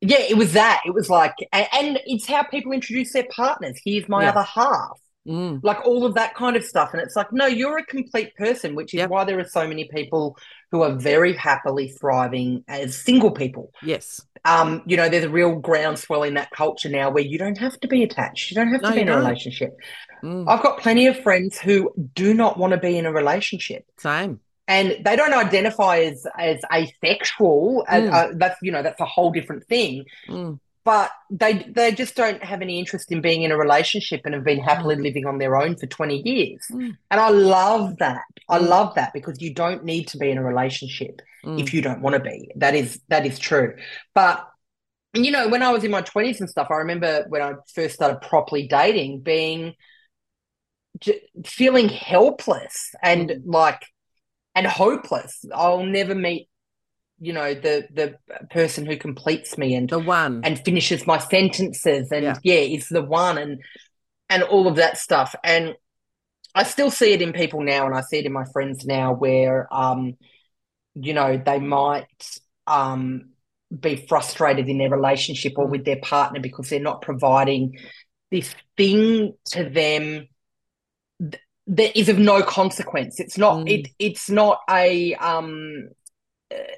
yeah, 0.00 0.20
it 0.20 0.38
was 0.38 0.54
that. 0.54 0.80
It 0.86 0.94
was 0.94 1.10
like, 1.10 1.34
and, 1.52 1.66
and 1.74 2.00
it's 2.06 2.26
how 2.26 2.42
people 2.44 2.72
introduce 2.72 3.12
their 3.12 3.26
partners. 3.30 3.78
Here's 3.84 4.08
my 4.08 4.22
Yeah. 4.24 4.30
other 4.30 4.42
half. 4.42 4.98
Mm. 5.30 5.60
like 5.62 5.86
all 5.86 6.04
of 6.04 6.14
that 6.14 6.34
kind 6.34 6.56
of 6.56 6.64
stuff. 6.64 6.90
And 6.92 7.00
it's 7.00 7.14
like, 7.14 7.32
no, 7.32 7.46
you're 7.46 7.78
a 7.78 7.86
complete 7.86 8.34
person, 8.36 8.74
which 8.74 8.92
is 8.92 8.98
Yep. 8.98 9.10
why 9.10 9.24
there 9.24 9.38
are 9.38 9.44
so 9.44 9.68
many 9.68 9.84
people 9.88 10.36
who 10.72 10.82
are 10.82 10.92
very 10.94 11.34
happily 11.34 11.86
thriving 11.88 12.64
as 12.66 12.96
single 12.98 13.30
people. 13.30 13.72
Yes. 13.82 14.20
Um, 14.44 14.82
you 14.86 14.96
know, 14.96 15.08
there's 15.08 15.24
a 15.24 15.30
real 15.30 15.54
groundswell 15.54 16.24
in 16.24 16.34
that 16.34 16.50
culture 16.50 16.88
now 16.88 17.10
where 17.10 17.22
you 17.22 17.38
don't 17.38 17.58
have 17.58 17.78
to 17.80 17.88
be 17.88 18.02
attached, 18.02 18.50
you 18.50 18.56
don't 18.56 18.72
have 18.72 18.82
to 18.82 18.88
No, 18.90 18.94
be 18.96 19.02
in 19.02 19.08
a 19.08 19.12
don't. 19.12 19.20
relationship. 19.24 19.76
Mm. 20.24 20.48
I've 20.48 20.62
got 20.62 20.80
plenty 20.80 21.06
of 21.06 21.18
friends 21.20 21.58
who 21.58 21.92
do 22.14 22.34
not 22.34 22.58
want 22.58 22.72
to 22.72 22.78
be 22.78 22.98
in 22.98 23.06
a 23.06 23.12
relationship. 23.12 23.84
Same. 23.98 24.40
And 24.66 24.96
they 25.04 25.16
don't 25.16 25.34
identify 25.34 25.98
as 25.98 26.26
as 26.38 26.60
asexual. 26.72 27.84
Mm. 27.88 28.12
uh, 28.12 28.28
that's 28.36 28.56
you 28.62 28.72
know 28.72 28.82
that's 28.82 29.00
a 29.00 29.04
whole 29.04 29.30
different 29.32 29.64
thing. 29.66 30.04
Mm. 30.28 30.58
But 30.90 31.10
they 31.42 31.52
they 31.78 31.92
just 31.92 32.16
don't 32.16 32.42
have 32.50 32.62
any 32.62 32.80
interest 32.80 33.12
in 33.12 33.20
being 33.20 33.42
in 33.44 33.52
a 33.52 33.56
relationship 33.56 34.22
and 34.24 34.34
have 34.34 34.42
been 34.42 34.58
happily 34.58 34.96
living 34.96 35.24
on 35.24 35.38
their 35.38 35.54
own 35.62 35.76
for 35.76 35.86
twenty 35.86 36.20
years. 36.32 36.62
Mm. 36.68 36.96
And 37.12 37.20
I 37.20 37.28
love 37.28 37.98
that. 37.98 38.24
I 38.48 38.58
Mm. 38.58 38.68
love 38.74 38.94
that 38.96 39.12
because 39.12 39.40
you 39.40 39.54
don't 39.54 39.84
need 39.84 40.08
to 40.08 40.18
be 40.18 40.28
in 40.32 40.38
a 40.38 40.42
relationship 40.52 41.14
Mm. 41.44 41.60
if 41.62 41.72
you 41.72 41.80
don't 41.80 42.02
want 42.02 42.14
to 42.16 42.20
be. 42.32 42.50
That 42.56 42.74
is 42.74 42.88
that 43.12 43.24
is 43.24 43.38
true. 43.38 43.76
But 44.16 44.36
you 45.14 45.30
know, 45.30 45.46
when 45.48 45.62
I 45.62 45.70
was 45.70 45.84
in 45.84 45.92
my 45.92 46.02
twenties 46.02 46.40
and 46.40 46.50
stuff, 46.50 46.68
I 46.70 46.78
remember 46.78 47.24
when 47.28 47.42
I 47.42 47.52
first 47.72 47.94
started 47.94 48.20
properly 48.32 48.66
dating, 48.66 49.20
being 49.20 49.74
feeling 51.46 51.88
helpless 51.88 52.76
and 53.00 53.30
Mm. 53.30 53.42
like 53.44 53.82
and 54.56 54.66
hopeless. 54.66 55.44
I'll 55.54 55.84
never 55.84 56.16
meet, 56.16 56.48
you 57.22 57.32
know, 57.34 57.52
the 57.54 57.86
the 57.92 58.16
person 58.50 58.86
who 58.86 58.96
completes 58.96 59.58
me 59.58 59.74
and 59.74 59.88
The 59.88 59.98
one. 59.98 60.40
and 60.42 60.58
finishes 60.64 61.06
my 61.06 61.18
sentences 61.18 62.10
and 62.10 62.24
Yeah. 62.24 62.36
yeah. 62.42 62.60
is 62.76 62.88
the 62.88 63.02
one 63.02 63.36
and 63.38 63.60
and 64.28 64.42
all 64.44 64.66
of 64.68 64.76
that 64.76 64.96
stuff 64.96 65.34
and 65.44 65.74
i 66.54 66.62
still 66.62 66.90
see 66.90 67.12
it 67.12 67.20
in 67.22 67.32
people 67.32 67.62
now 67.62 67.84
and 67.86 67.94
i 67.96 68.00
see 68.00 68.18
it 68.18 68.26
in 68.26 68.32
my 68.32 68.44
friends 68.52 68.86
now 68.86 69.12
where 69.12 69.66
um 69.74 70.14
you 70.94 71.12
know 71.14 71.36
they 71.36 71.58
might 71.60 72.38
um 72.66 73.30
be 73.76 73.96
frustrated 74.08 74.68
in 74.68 74.78
their 74.78 74.90
relationship 74.90 75.52
or 75.56 75.66
with 75.66 75.84
their 75.84 75.98
partner 76.00 76.40
because 76.40 76.68
they're 76.68 76.80
not 76.80 77.02
providing 77.02 77.76
this 78.30 78.54
thing 78.76 79.34
to 79.46 79.68
them 79.68 80.26
that 81.66 81.98
is 81.98 82.08
of 82.08 82.18
no 82.18 82.42
consequence 82.42 83.20
it's 83.20 83.36
not 83.38 83.58
Mm. 83.58 83.70
it 83.70 83.88
it's 83.98 84.30
not 84.30 84.60
a 84.70 85.14
um 85.16 85.88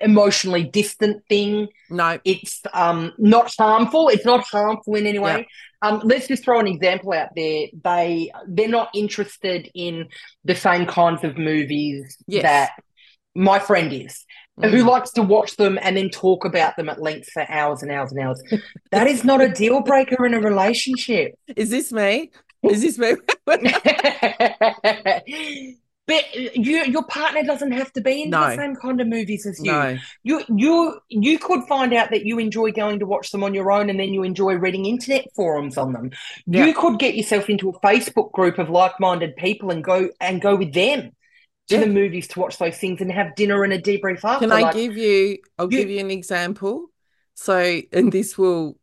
emotionally 0.01 0.65
distant 0.65 1.23
thing 1.29 1.69
no. 1.89 2.19
it's 2.25 2.61
um 2.75 3.13
not 3.19 3.53
harmful 3.59 4.09
it's 4.09 4.27
not 4.27 4.45
harmful 4.45 4.95
in 4.97 5.07
any 5.07 5.19
way 5.19 5.47
um 5.81 6.01
let's 6.05 6.29
just 6.29 6.45
throw 6.45 6.61
an 6.61 6.67
example 6.67 7.13
out 7.13 7.31
there 7.35 7.67
they 7.83 8.31
they're 8.49 8.69
not 8.69 8.91
interested 8.95 9.71
in 9.75 10.07
the 10.45 10.55
same 10.55 10.85
kinds 10.87 11.25
of 11.25 11.39
movies 11.39 12.19
Yes. 12.27 12.43
that 12.43 12.71
my 13.35 13.59
friend 13.59 13.93
is 13.93 14.25
who 14.61 14.85
Mm. 14.85 14.87
likes 14.87 15.11
to 15.13 15.23
watch 15.23 15.57
them 15.57 15.79
and 15.81 15.97
then 15.97 16.11
talk 16.11 16.45
about 16.45 16.77
them 16.77 16.91
at 16.91 17.01
length 17.01 17.31
for 17.33 17.51
hours 17.51 17.83
and 17.83 17.91
hours 17.91 18.13
and 18.13 18.21
hours 18.21 18.43
that 18.91 19.07
is 19.07 19.25
not 19.25 19.41
a 19.41 19.49
deal 19.49 19.81
breaker 19.81 20.27
in 20.27 20.35
a 20.35 20.41
relationship 20.41 21.33
Is 21.57 21.71
this 21.71 21.91
me? 21.93 22.31
Is 22.63 22.83
this 22.83 22.99
me? 22.99 23.15
but 26.07 26.35
you, 26.35 26.85
your 26.85 27.05
partner 27.05 27.43
doesn't 27.45 27.73
have 27.73 27.93
to 27.93 28.01
be 28.01 28.25
into 28.25 28.37
the 28.37 28.57
same 28.57 28.75
kind 28.77 29.01
of 29.01 29.07
movies 29.07 29.47
as 29.47 29.59
you 29.63 29.71
no. 29.71 29.99
you 30.23 30.43
you 30.49 31.01
you 31.09 31.39
could 31.39 31.63
find 31.69 31.95
out 31.95 32.11
that 32.11 32.27
you 32.27 32.39
enjoy 32.39 32.73
going 32.73 32.99
to 32.99 33.07
watch 33.07 33.31
them 33.31 33.45
on 33.45 33.55
your 33.55 33.71
own 33.71 33.89
and 33.89 33.99
then 34.01 34.13
you 34.13 34.23
enjoy 34.23 34.55
reading 34.55 34.87
internet 34.87 35.25
forums 35.37 35.79
on 35.79 35.93
them 35.93 36.11
Yeah. 36.47 36.67
you 36.67 36.75
could 36.75 36.99
get 36.99 37.15
yourself 37.15 37.49
into 37.49 37.71
a 37.71 37.81
facebook 37.81 38.33
group 38.33 38.59
of 38.59 38.69
like-minded 38.69 39.37
people 39.37 39.71
and 39.71 39.83
go 39.85 40.11
and 40.21 40.41
go 40.41 40.57
with 40.57 40.73
them 40.73 41.13
to 41.69 41.75
Yeah. 41.77 41.81
the 41.83 41.87
movies 41.87 42.27
to 42.29 42.41
watch 42.41 42.59
those 42.59 42.77
things 42.79 43.01
and 43.01 43.11
have 43.13 43.37
dinner 43.37 43.63
and 43.63 43.73
a 43.73 43.81
debrief 43.81 44.25
after 44.25 44.47
Can 44.47 44.53
I 44.53 44.63
like, 44.63 44.75
give 44.75 44.97
you? 44.97 45.39
I'll 45.59 45.73
you- 45.73 45.79
give 45.79 45.91
you 45.91 46.01
an 46.01 46.11
example. 46.11 46.87
So, 47.35 47.81
and 47.93 48.13
this 48.13 48.37
will. 48.37 48.77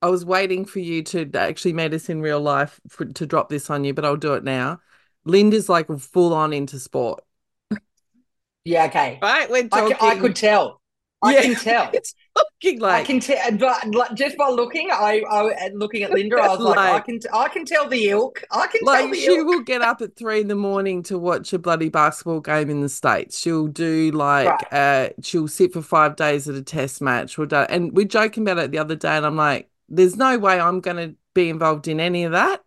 I 0.00 0.08
was 0.08 0.24
waiting 0.24 0.64
for 0.64 0.78
you 0.78 1.02
to 1.02 1.28
actually 1.34 1.74
meet 1.74 1.92
us 1.92 2.08
in 2.08 2.22
real 2.22 2.40
life 2.40 2.80
for, 2.88 3.04
to 3.04 3.26
drop 3.26 3.50
this 3.50 3.68
on 3.68 3.84
you, 3.84 3.92
but 3.92 4.04
I'll 4.06 4.16
do 4.16 4.32
it 4.34 4.44
now. 4.44 4.80
Linda's 5.24 5.68
like 5.68 5.88
full 5.98 6.32
on 6.34 6.52
into 6.52 6.78
sport, 6.78 7.22
yeah 8.64 8.84
okay 8.86 9.18
right? 9.22 9.50
We're 9.50 9.68
I, 9.72 9.80
talking. 9.80 9.96
ca- 9.96 10.06
I 10.08 10.14
could 10.16 10.36
tell 10.36 10.80
i 11.22 11.34
Yeah. 11.34 11.42
can 11.42 11.54
tell 11.56 11.90
It's 11.92 12.14
talking 12.36 12.80
I 12.88 13.00
like 13.00 13.06
can 13.06 13.20
tell, 13.20 13.36
but 13.58 14.14
just 14.14 14.36
by 14.36 14.48
looking, 14.48 14.90
I, 14.90 15.22
I 15.30 15.68
looking 15.74 16.02
at 16.02 16.12
Linda, 16.12 16.36
I 16.36 16.48
was 16.48 16.60
like, 16.60 16.78
I 16.78 17.00
can, 17.00 17.20
I 17.32 17.48
can 17.48 17.64
tell 17.64 17.88
the 17.88 18.08
ilk. 18.08 18.42
I 18.50 18.66
can 18.66 18.86
tell 18.86 18.86
like 18.86 19.10
the 19.10 19.16
she 19.16 19.26
ilk. 19.26 19.46
will 19.46 19.60
get 19.60 19.82
up 19.82 20.00
at 20.00 20.16
three 20.16 20.40
in 20.40 20.48
the 20.48 20.54
morning 20.54 21.02
to 21.04 21.18
watch 21.18 21.52
a 21.52 21.58
bloody 21.58 21.88
basketball 21.90 22.40
game 22.40 22.70
in 22.70 22.80
the 22.80 22.88
states. 22.88 23.38
She'll 23.38 23.66
do 23.68 24.10
like 24.12 24.66
uh 24.72 25.10
she'll 25.22 25.48
sit 25.48 25.72
for 25.72 25.82
five 25.82 26.16
days 26.16 26.48
at 26.48 26.54
a 26.54 26.62
test 26.62 27.00
match. 27.02 27.36
We'll 27.36 27.46
do, 27.46 27.56
and 27.56 27.92
we're 27.92 28.06
joking 28.06 28.42
about 28.48 28.58
it 28.64 28.70
the 28.70 28.78
other 28.78 28.96
day, 28.96 29.16
and 29.16 29.26
I'm 29.26 29.36
like, 29.36 29.68
there's 29.88 30.16
no 30.16 30.38
way 30.38 30.58
I'm 30.58 30.80
gonna 30.80 31.14
be 31.34 31.50
involved 31.50 31.88
in 31.88 32.00
any 32.00 32.24
of 32.24 32.32
that. 32.32 32.62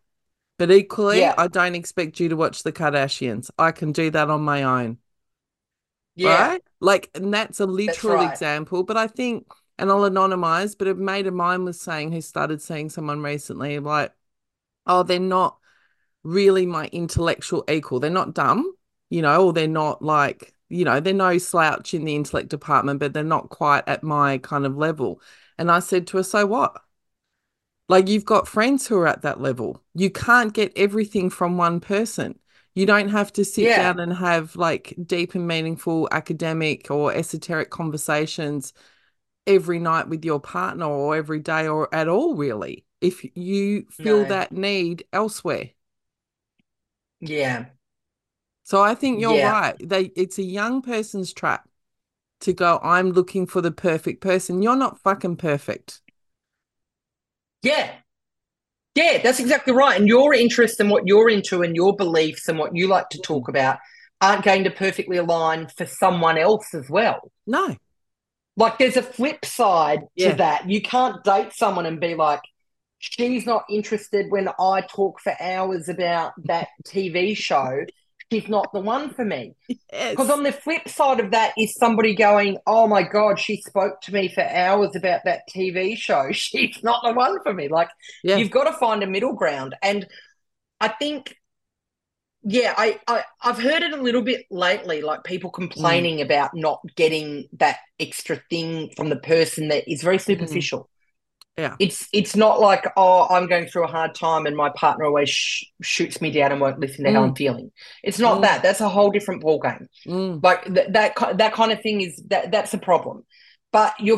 But 0.58 0.72
equally, 0.72 1.20
Yeah. 1.20 1.34
I 1.38 1.47
don't 1.47 1.76
expect 1.76 2.20
you 2.20 2.30
to 2.30 2.36
watch 2.36 2.64
the 2.64 2.72
Kardashians. 2.72 3.49
I 3.58 3.72
can 3.72 3.91
do 3.91 4.12
that 4.12 4.30
on 4.30 4.41
my 4.41 4.64
own. 4.64 4.99
Yeah, 6.16 6.49
Right? 6.49 6.64
Like, 6.80 7.10
and 7.16 7.34
that's 7.34 7.60
a 7.60 7.66
literal 7.66 8.16
right. 8.16 8.32
example. 8.32 8.84
But 8.84 8.97
I 8.97 9.08
think, 9.08 9.47
and 9.80 9.89
I'll 9.89 10.10
anonymize, 10.10 10.78
but 10.78 10.88
a 10.88 10.93
mate 10.95 11.28
of 11.28 11.34
mine 11.34 11.66
was 11.66 11.80
saying 11.82 12.12
who 12.12 12.22
started 12.22 12.62
seeing 12.62 12.89
someone 12.89 13.22
recently, 13.24 13.80
like, 13.80 14.14
oh, 14.88 15.04
they're 15.04 15.20
not 15.20 15.58
really 16.24 16.66
my 16.66 16.88
intellectual 16.88 17.64
equal. 17.70 17.99
They're 17.99 18.10
not 18.12 18.34
dumb, 18.36 18.76
you 19.10 19.22
know, 19.22 19.47
or 19.47 19.54
they're 19.54 19.68
not 19.68 20.01
like, 20.01 20.54
you 20.70 20.86
know, 20.86 20.99
they're 20.99 21.14
no 21.14 21.38
slouch 21.38 21.93
in 21.93 22.06
the 22.06 22.16
intellect 22.16 22.49
department, 22.49 22.99
but 22.99 23.14
they're 23.14 23.24
not 23.24 23.49
quite 23.49 23.84
at 23.88 24.04
my 24.04 24.38
kind 24.39 24.66
of 24.66 24.78
level. 24.78 25.22
And 25.58 25.72
I 25.72 25.80
said 25.80 26.08
to 26.08 26.18
her, 26.18 26.24
so 26.24 26.45
what? 26.45 26.82
Like, 27.89 28.07
you've 28.07 28.25
got 28.25 28.47
friends 28.47 28.88
who 28.88 28.97
are 28.97 29.07
at 29.07 29.21
that 29.23 29.41
level. 29.41 29.84
You 29.93 30.09
can't 30.09 30.53
get 30.53 30.71
everything 30.75 31.29
from 31.29 31.57
one 31.57 31.79
person. 31.79 32.39
You 32.75 32.86
don't 32.86 33.09
have 33.09 33.31
to 33.34 33.45
sit 33.45 33.69
Yeah. 33.69 33.73
down 33.73 33.99
and 33.99 34.13
have 34.13 34.55
like 34.55 34.95
deep 35.05 35.36
and 35.36 35.47
meaningful 35.47 36.07
academic 36.11 36.89
or 36.89 37.13
esoteric 37.13 37.69
conversations 37.69 38.73
every 39.47 39.79
night 39.79 40.09
with 40.09 40.25
your 40.25 40.39
partner 40.39 40.86
or 40.88 41.15
every 41.15 41.39
day 41.39 41.67
or 41.67 41.93
at 41.95 42.07
all, 42.09 42.36
really, 42.36 42.86
if 43.01 43.25
you 43.38 43.88
feel 43.91 44.25
No. 44.25 44.27
that 44.27 44.51
need 44.53 45.05
elsewhere. 45.13 45.71
yeah, 47.19 47.65
So 48.63 48.81
I 48.81 48.95
think 48.95 49.19
you're 49.21 49.38
Yeah. 49.38 49.41
right. 49.41 49.75
They 49.79 50.05
it's 50.15 50.38
a 50.38 50.43
young 50.43 50.81
person's 50.81 51.34
trap 51.34 51.67
to 52.41 52.53
go, 52.53 52.79
I'm 52.84 53.11
looking 53.11 53.47
for 53.47 53.61
the 53.61 53.71
perfect 53.71 54.21
person. 54.21 54.63
You're 54.63 54.77
not 54.77 55.01
fucking 55.01 55.38
perfect. 55.38 56.03
Yeah, 57.64 57.91
yeah. 58.95 59.22
That's 59.24 59.39
exactly 59.39 59.74
right. 59.74 59.99
And 59.99 60.07
your 60.07 60.34
interests 60.34 60.80
and 60.80 60.89
what 60.89 61.07
you're 61.07 61.30
into 61.30 61.61
and 61.64 61.76
your 61.76 61.95
beliefs 61.95 62.47
and 62.47 62.59
what 62.59 62.76
you 62.76 62.88
like 62.88 63.09
to 63.09 63.20
talk 63.20 63.47
about 63.47 63.80
aren't 64.22 64.45
going 64.45 64.64
to 64.66 64.72
perfectly 64.72 65.18
align 65.18 65.68
for 65.68 65.86
someone 65.86 66.38
else 66.38 66.74
as 66.74 66.89
well. 66.89 67.32
No. 67.47 67.76
Like, 68.55 68.78
there's 68.78 68.97
a 68.97 69.01
flip 69.01 69.45
side 69.45 70.01
Yeah. 70.16 70.32
to 70.32 70.38
that. 70.38 70.70
You 70.70 70.82
can't 70.82 71.24
date 71.24 71.53
someone 71.53 71.86
and 71.88 71.99
be 71.99 72.14
like, 72.16 72.41
she's 72.99 73.45
not 73.45 73.64
interested 73.70 74.28
when 74.30 74.47
I 74.59 74.82
talk 74.82 75.20
for 75.20 75.34
hours 75.41 75.89
about 75.89 76.34
that 76.45 76.68
TV 76.86 77.36
show. 77.36 77.86
She's 78.32 78.47
not 78.47 78.71
the 78.74 78.80
one 78.80 79.13
for 79.13 79.26
me. 79.26 79.55
Yes. 79.67 80.11
Because 80.11 80.30
on 80.30 80.43
the 80.43 80.51
flip 80.51 80.88
side 80.88 81.19
of 81.19 81.32
that 81.32 81.53
is 81.57 81.76
somebody 81.76 82.15
going, 82.15 82.57
Oh 82.65 82.88
my 82.88 83.03
God, 83.03 83.39
she 83.39 83.61
spoke 83.61 84.01
to 84.01 84.13
me 84.13 84.28
for 84.28 84.41
hours 84.41 84.95
about 84.95 85.21
that 85.26 85.41
TV 85.53 85.95
show. 85.95 86.28
She's 86.32 86.80
not 86.84 87.03
the 87.03 87.13
one 87.13 87.41
for 87.43 87.53
me. 87.53 87.67
Like, 87.67 87.89
Yeah. 88.24 88.38
you've 88.38 88.51
got 88.51 88.65
to 88.65 88.74
find 88.78 89.03
a 89.03 89.07
middle 89.07 89.34
ground. 89.34 89.76
And 89.82 90.07
I 90.80 90.88
think, 90.89 91.36
yeah, 92.43 92.74
I, 92.78 92.99
I, 93.07 93.24
I've 93.41 93.59
heard 93.59 93.84
it 93.84 93.93
a 93.93 94.01
little 94.01 94.21
bit 94.21 94.45
lately, 94.51 95.01
like 95.01 95.24
people 95.24 95.49
mm. 95.49 95.55
complaining 95.55 96.21
about 96.21 96.51
not 96.53 96.82
getting 96.95 97.47
that 97.53 97.78
extra 97.99 98.41
thing 98.49 98.91
from 98.97 99.09
the 99.09 99.15
person 99.17 99.69
that 99.69 99.89
is 99.89 100.01
very 100.01 100.17
mm-hmm. 100.17 100.32
superficial. 100.32 100.89
Yeah. 101.58 101.76
It's 101.80 102.08
it's 102.12 102.36
not 102.36 102.60
like 102.60 102.86
oh 102.97 103.28
I'm 103.30 103.47
going 103.47 103.68
through 103.68 103.84
a 103.84 103.88
hard 103.91 104.16
time 104.16 104.47
and 104.47 104.56
my 104.58 104.70
partner 104.76 105.06
always 105.06 105.30
sh- 105.30 105.66
shoots 105.84 106.20
me 106.20 106.32
down 106.32 106.51
and 106.51 106.60
won't 106.60 106.80
listen 106.80 107.06
to 107.06 107.12
how 107.12 107.22
Mm. 107.22 107.28
I'm 107.30 107.36
feeling. 107.36 107.72
It's 108.04 108.18
not 108.18 108.39
Mm. 108.39 108.41
that. 108.41 108.64
That's 108.64 108.82
a 108.82 108.89
whole 108.89 109.12
different 109.12 109.43
ballgame 109.43 109.86
Mm, 110.08 110.43
like 110.43 110.66
th- 110.74 110.88
that 110.89 111.14
that 111.38 111.54
kind 111.54 111.72
of 111.72 111.82
thing 111.82 112.01
is 112.01 112.22
that 112.30 112.51
that's 112.51 112.74
a 112.74 112.80
problem 112.80 113.24
but 113.72 113.93
your 113.99 114.18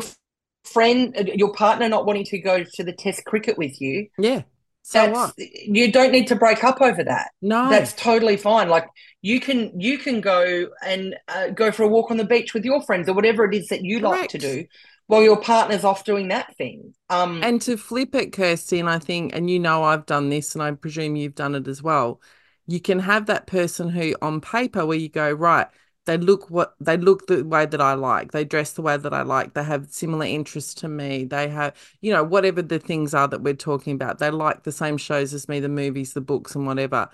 friend 0.64 1.30
your 1.34 1.52
partner 1.52 1.88
not 1.88 2.06
wanting 2.06 2.24
to 2.24 2.38
go 2.38 2.64
to 2.64 2.82
the 2.84 2.92
test 2.92 3.24
cricket 3.24 3.56
with 3.58 3.80
you 3.80 4.08
yeah. 4.18 4.42
So 4.82 4.98
that's 5.00 5.14
what? 5.14 5.34
you 5.78 5.92
don't 5.92 6.12
need 6.12 6.28
to 6.28 6.36
break 6.36 6.64
up 6.64 6.80
over 6.80 7.04
that 7.04 7.30
No. 7.42 7.68
that's 7.68 7.92
totally 7.92 8.36
fine 8.36 8.68
like 8.68 8.86
you 9.20 9.40
can 9.40 9.78
you 9.78 9.98
can 9.98 10.20
go 10.20 10.68
and 10.84 11.16
uh, 11.28 11.48
go 11.48 11.70
for 11.70 11.82
a 11.82 11.88
walk 11.88 12.10
on 12.10 12.16
the 12.16 12.24
beach 12.24 12.54
with 12.54 12.64
your 12.64 12.80
friends 12.82 13.08
or 13.08 13.12
whatever 13.14 13.44
it 13.44 13.54
is 13.54 13.68
that 13.68 13.84
you 13.84 13.98
like 14.00 14.30
to 14.30 14.38
do 14.38 14.64
while 15.06 15.22
your 15.22 15.40
partner's 15.40 15.84
off 15.84 16.04
doing 16.04 16.28
that 16.28 16.56
thing. 16.56 16.94
Um, 17.08 17.42
And 17.42 17.60
to 17.62 17.76
flip 17.76 18.14
it, 18.14 18.32
Kirsty, 18.32 18.80
and 18.80 18.88
I 18.90 18.98
think, 18.98 19.34
and 19.34 19.48
you 19.50 19.58
know, 19.58 19.84
I've 19.84 20.06
done 20.06 20.30
this, 20.30 20.54
and 20.54 20.62
I 20.62 20.72
presume 20.72 21.16
you've 21.16 21.34
done 21.34 21.54
it 21.54 21.68
as 21.68 21.82
well. 21.82 22.20
You 22.66 22.80
can 22.80 22.98
have 22.98 23.26
that 23.26 23.46
person 23.46 23.88
who, 23.88 24.16
on 24.20 24.40
paper, 24.40 24.84
where 24.84 24.98
you 24.98 25.08
go, 25.08 25.30
right, 25.30 25.68
they 26.06 26.16
look 26.16 26.50
what 26.50 26.74
they 26.80 26.96
look 26.96 27.26
the 27.26 27.44
way 27.44 27.66
that 27.66 27.80
I 27.80 27.94
like, 27.94 28.32
they 28.32 28.44
dress 28.44 28.72
the 28.72 28.82
way 28.82 28.96
that 28.96 29.12
I 29.12 29.22
like, 29.22 29.54
they 29.54 29.62
have 29.64 29.88
similar 29.92 30.24
interests 30.26 30.74
to 30.74 30.88
me, 30.88 31.24
they 31.24 31.48
have, 31.48 31.76
you 32.00 32.12
know, 32.12 32.24
whatever 32.24 32.62
the 32.62 32.78
things 32.78 33.14
are 33.14 33.28
that 33.28 33.42
we're 33.42 33.54
talking 33.54 33.94
about, 33.94 34.18
they 34.18 34.30
like 34.30 34.62
the 34.62 34.72
same 34.72 34.96
shows 34.98 35.34
as 35.34 35.48
me, 35.48 35.60
the 35.60 35.68
movies, 35.68 36.12
the 36.12 36.20
books, 36.20 36.54
and 36.54 36.66
whatever. 36.66 37.08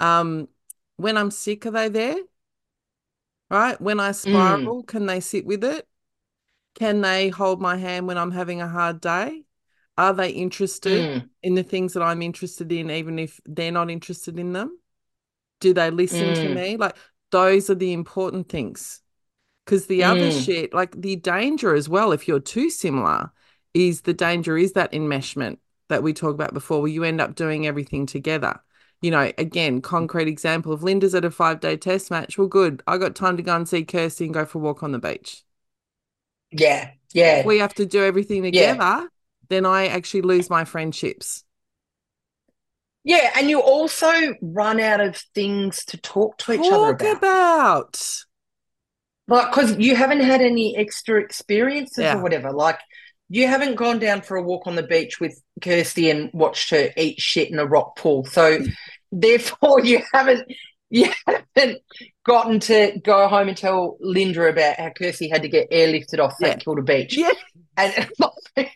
Um, 0.00 0.48
when 0.96 1.16
I'm 1.16 1.30
sick, 1.30 1.66
are 1.66 1.70
they 1.70 1.88
there? 1.88 2.16
Right? 3.50 3.80
When 3.80 4.00
I 4.00 4.12
spiral, 4.12 4.82
can 4.82 5.06
they 5.06 5.20
sit 5.20 5.44
with 5.46 5.64
it? 5.64 5.86
Can 6.74 7.00
they 7.00 7.28
hold 7.28 7.60
my 7.60 7.76
hand 7.76 8.06
when 8.06 8.18
I'm 8.18 8.32
having 8.32 8.60
a 8.60 8.68
hard 8.68 9.00
day? 9.00 9.44
Are 9.96 10.12
they 10.12 10.30
interested 10.30 11.22
mm, 11.22 11.28
in 11.42 11.54
the 11.54 11.62
things 11.62 11.92
that 11.92 12.02
I'm 12.02 12.20
interested 12.20 12.72
in, 12.72 12.90
even 12.90 13.18
if 13.18 13.40
they're 13.44 13.70
not 13.70 13.90
interested 13.90 14.38
in 14.38 14.52
them? 14.52 14.76
Do 15.60 15.72
they 15.72 15.90
listen 15.90 16.34
to 16.34 16.48
mm, 16.48 16.54
me? 16.54 16.76
Like, 16.76 16.96
those 17.30 17.70
are 17.70 17.76
the 17.76 17.92
important 17.92 18.48
things. 18.48 19.00
Because 19.64 19.86
the 19.86 20.04
other 20.04 20.30
mm. 20.30 20.44
shit, 20.44 20.74
like 20.74 21.00
the 21.00 21.16
danger 21.16 21.74
as 21.74 21.88
well, 21.88 22.12
if 22.12 22.26
you're 22.26 22.40
too 22.40 22.70
similar, 22.70 23.30
is 23.72 24.02
the 24.02 24.12
danger 24.12 24.58
is 24.58 24.72
that 24.72 24.92
enmeshment 24.92 25.58
that 25.88 26.02
we 26.02 26.12
talked 26.12 26.34
about 26.34 26.54
before, 26.54 26.80
where 26.80 26.90
you 26.90 27.04
end 27.04 27.20
up 27.20 27.34
doing 27.34 27.66
everything 27.66 28.04
together. 28.04 28.60
You 29.00 29.10
know, 29.10 29.32
again, 29.38 29.80
concrete 29.80 30.28
example 30.28 30.72
of 30.72 30.82
Linda's 30.82 31.14
at 31.14 31.24
a 31.24 31.30
five 31.30 31.60
day 31.60 31.76
test 31.76 32.10
match. 32.10 32.36
Well, 32.36 32.48
good. 32.48 32.82
I 32.86 32.98
got 32.98 33.14
time 33.14 33.36
to 33.36 33.42
go 33.42 33.54
and 33.54 33.68
see 33.68 33.84
Kirsty 33.84 34.24
and 34.24 34.34
go 34.34 34.44
for 34.44 34.58
a 34.58 34.62
walk 34.62 34.82
on 34.82 34.92
the 34.92 34.98
beach. 34.98 35.44
Yeah, 36.54 36.88
If 36.88 36.94
yeah, 37.14 37.46
we 37.46 37.58
have 37.58 37.74
to 37.74 37.86
do 37.86 38.02
everything 38.04 38.44
yeah. 38.44 38.72
together, 38.72 39.08
then 39.48 39.66
I 39.66 39.88
actually 39.88 40.22
lose 40.22 40.48
my 40.48 40.64
friendships. 40.64 41.44
Yeah, 43.04 43.30
and 43.36 43.50
you 43.50 43.60
also 43.60 44.08
run 44.40 44.80
out 44.80 45.00
of 45.00 45.16
things 45.34 45.84
to 45.86 45.98
talk 45.98 46.38
to 46.38 46.52
each 46.52 46.72
other 46.72 46.94
Talk 46.96 47.00
about. 47.02 47.16
about. 47.18 48.00
Like, 49.26 49.50
because 49.50 49.76
you 49.78 49.94
haven't 49.96 50.20
had 50.20 50.40
any 50.40 50.76
extra 50.76 51.20
experiences 51.20 51.98
Yeah. 52.04 52.18
or 52.18 52.22
whatever. 52.22 52.52
Like, 52.52 52.78
you 53.28 53.46
haven't 53.46 53.74
gone 53.74 53.98
down 53.98 54.22
for 54.22 54.36
a 54.36 54.42
walk 54.42 54.66
on 54.66 54.74
the 54.76 54.82
beach 54.82 55.20
with 55.20 55.38
Kirsty 55.62 56.10
and 56.10 56.30
watched 56.32 56.70
her 56.70 56.90
eat 56.96 57.20
shit 57.20 57.50
in 57.50 57.58
a 57.58 57.66
rock 57.66 57.96
pool. 57.96 58.24
So, 58.24 58.58
mm. 58.58 58.72
therefore, 59.12 59.80
you 59.84 60.02
haven't 60.12 60.50
you 60.90 61.10
haven't 61.26 61.78
gotten 62.24 62.60
to 62.60 62.98
go 63.02 63.26
home 63.28 63.48
and 63.48 63.56
tell 63.56 63.96
Linda 64.00 64.44
about 64.48 64.76
how 64.78 64.90
Kirsty 64.90 65.28
had 65.28 65.42
to 65.42 65.48
get 65.48 65.70
airlifted 65.70 66.18
off 66.20 66.34
St 66.36 66.52
Yeah. 66.52 66.56
Kilda 66.56 66.82
Beach. 66.82 67.16
Yeah. 67.16 67.30
And 67.76 68.08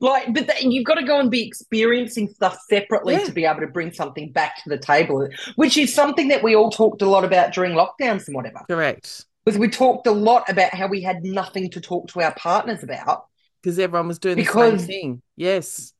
like, 0.00 0.32
but 0.34 0.46
that, 0.46 0.62
you've 0.62 0.84
got 0.84 0.94
to 0.94 1.04
go 1.04 1.18
and 1.20 1.30
be 1.30 1.46
experiencing 1.46 2.28
stuff 2.28 2.58
separately 2.68 3.14
Yeah. 3.14 3.24
to 3.24 3.32
be 3.32 3.44
able 3.44 3.60
to 3.60 3.66
bring 3.66 3.92
something 3.92 4.32
back 4.32 4.62
to 4.62 4.68
the 4.68 4.78
table, 4.78 5.28
which 5.56 5.76
is 5.76 5.94
something 5.94 6.28
that 6.28 6.42
we 6.42 6.54
all 6.54 6.70
talked 6.70 7.02
a 7.02 7.08
lot 7.08 7.24
about 7.24 7.52
during 7.52 7.72
lockdowns 7.72 8.26
and 8.26 8.34
whatever. 8.34 8.60
Correct. 8.68 9.24
Because 9.44 9.58
we 9.58 9.68
talked 9.68 10.06
a 10.06 10.12
lot 10.12 10.48
about 10.48 10.72
how 10.74 10.86
we 10.86 11.02
had 11.02 11.22
nothing 11.22 11.70
to 11.70 11.80
talk 11.80 12.08
to 12.08 12.20
our 12.22 12.34
partners 12.34 12.82
about. 12.82 13.26
Because 13.62 13.78
everyone 13.78 14.08
was 14.08 14.18
doing 14.18 14.36
the 14.36 14.44
same 14.44 14.78
thing. 14.78 15.22
Yes. 15.36 15.92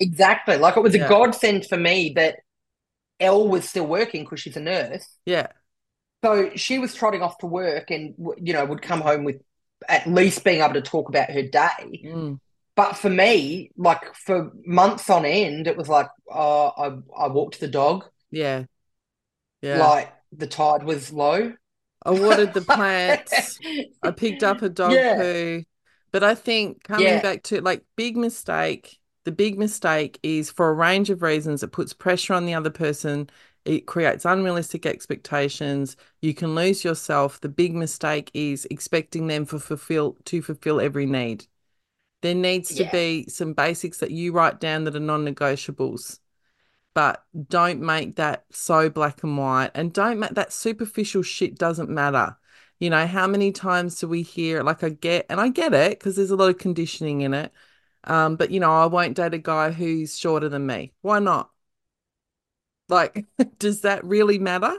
Exactly. 0.00 0.56
Like 0.56 0.76
it 0.76 0.82
was 0.82 0.94
Yeah. 0.94 1.06
a 1.06 1.08
godsend 1.08 1.66
for 1.66 1.76
me 1.76 2.12
that 2.16 2.36
Elle 3.20 3.48
was 3.48 3.68
still 3.68 3.86
working 3.86 4.24
because 4.24 4.40
she's 4.40 4.56
a 4.56 4.60
nurse. 4.60 5.06
Yeah. 5.26 5.48
So 6.24 6.50
she 6.56 6.78
was 6.78 6.94
trotting 6.94 7.22
off 7.22 7.38
to 7.38 7.46
work 7.46 7.90
and, 7.90 8.14
you 8.40 8.52
know, 8.52 8.64
would 8.64 8.82
come 8.82 9.00
home 9.00 9.24
with 9.24 9.40
at 9.88 10.06
least 10.06 10.44
being 10.44 10.60
able 10.62 10.74
to 10.74 10.82
talk 10.82 11.08
about 11.08 11.30
her 11.30 11.42
day. 11.42 12.02
Mm. 12.04 12.40
But 12.74 12.96
for 12.96 13.10
me, 13.10 13.70
like 13.76 14.14
for 14.14 14.52
months 14.64 15.10
on 15.10 15.24
end, 15.24 15.66
it 15.66 15.76
was 15.76 15.88
like, 15.88 16.08
uh, 16.32 16.68
I, 16.68 16.98
I 17.16 17.28
walked 17.28 17.60
the 17.60 17.68
dog, 17.68 18.04
Yeah. 18.30 18.64
Yeah. 19.62 19.78
like 19.78 20.12
the 20.32 20.46
tide 20.46 20.84
was 20.84 21.12
low. 21.12 21.52
I 22.04 22.10
watered 22.10 22.54
the 22.54 22.60
plants. 22.60 23.58
I 24.02 24.10
picked 24.12 24.42
up 24.42 24.62
a 24.62 24.68
dog 24.68 24.92
Yeah. 24.92 25.16
poo. 25.16 25.62
But 26.12 26.24
I 26.24 26.34
think 26.34 26.84
coming 26.84 27.06
Yeah. 27.06 27.22
back 27.22 27.42
to 27.44 27.60
like 27.60 27.84
big 27.96 28.16
mistake, 28.16 28.97
the 29.28 29.32
big 29.32 29.58
mistake 29.58 30.18
is 30.22 30.50
for 30.50 30.70
a 30.70 30.72
range 30.72 31.10
of 31.10 31.20
reasons. 31.20 31.62
It 31.62 31.70
puts 31.70 31.92
pressure 31.92 32.32
on 32.32 32.46
the 32.46 32.54
other 32.54 32.70
person. 32.70 33.28
It 33.66 33.84
creates 33.86 34.24
unrealistic 34.24 34.86
expectations. 34.86 35.98
You 36.22 36.32
can 36.32 36.54
lose 36.54 36.82
yourself. 36.82 37.38
The 37.38 37.50
big 37.50 37.74
mistake 37.74 38.30
is 38.32 38.66
expecting 38.70 39.26
them 39.26 39.44
for 39.44 39.58
fulfill 39.58 40.16
to 40.24 40.40
fulfill 40.40 40.80
every 40.80 41.04
need. 41.04 41.46
There 42.22 42.34
needs 42.34 42.70
to 42.70 42.84
Yeah. 42.84 42.90
be 42.90 43.28
some 43.28 43.52
basics 43.52 43.98
that 43.98 44.12
you 44.12 44.32
write 44.32 44.60
down 44.60 44.84
that 44.84 44.96
are 44.96 45.00
non-negotiables. 45.00 46.20
But 46.94 47.22
don't 47.48 47.82
make 47.82 48.16
that 48.16 48.46
so 48.50 48.88
black 48.88 49.22
and 49.24 49.36
white 49.36 49.72
and 49.74 49.92
don't 49.92 50.18
make 50.20 50.36
that 50.36 50.54
superficial 50.54 51.22
shit 51.22 51.58
doesn't 51.58 51.90
matter. 51.90 52.38
You 52.80 52.88
know, 52.88 53.06
how 53.06 53.26
many 53.26 53.52
times 53.52 54.00
do 54.00 54.08
we 54.08 54.22
hear 54.22 54.62
like 54.62 54.82
I 54.82 54.88
get 54.88 55.26
and 55.28 55.38
I 55.38 55.50
get 55.50 55.74
it 55.74 55.98
because 55.98 56.16
there's 56.16 56.30
a 56.30 56.36
lot 56.36 56.48
of 56.48 56.56
conditioning 56.56 57.20
in 57.20 57.34
it. 57.34 57.52
Um, 58.04 58.36
but 58.36 58.50
you 58.50 58.60
know, 58.60 58.70
I 58.72 58.86
won't 58.86 59.16
date 59.16 59.34
a 59.34 59.38
guy 59.38 59.70
who's 59.70 60.18
shorter 60.18 60.48
than 60.48 60.66
me. 60.66 60.92
Why 61.02 61.18
not? 61.18 61.50
Like, 62.88 63.26
does 63.58 63.82
that 63.82 64.04
really 64.04 64.38
matter? 64.38 64.74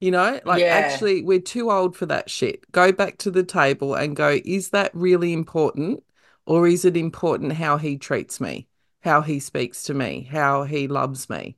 You 0.00 0.12
know, 0.12 0.40
like 0.44 0.62
Yeah. 0.62 0.76
actually, 0.76 1.22
we're 1.22 1.40
too 1.40 1.70
old 1.70 1.96
for 1.96 2.06
that 2.06 2.30
shit. 2.30 2.70
Go 2.72 2.92
back 2.92 3.18
to 3.18 3.30
the 3.30 3.42
table 3.42 3.94
and 3.94 4.14
go, 4.16 4.38
is 4.44 4.70
that 4.70 4.94
really 4.94 5.32
important? 5.32 6.04
Or 6.46 6.66
is 6.68 6.84
it 6.84 6.96
important 6.96 7.52
how 7.54 7.76
he 7.78 7.98
treats 7.98 8.40
me, 8.40 8.68
how 9.02 9.20
he 9.22 9.40
speaks 9.40 9.82
to 9.84 9.94
me, 9.94 10.22
how 10.30 10.64
he 10.64 10.88
loves 10.88 11.28
me? 11.28 11.56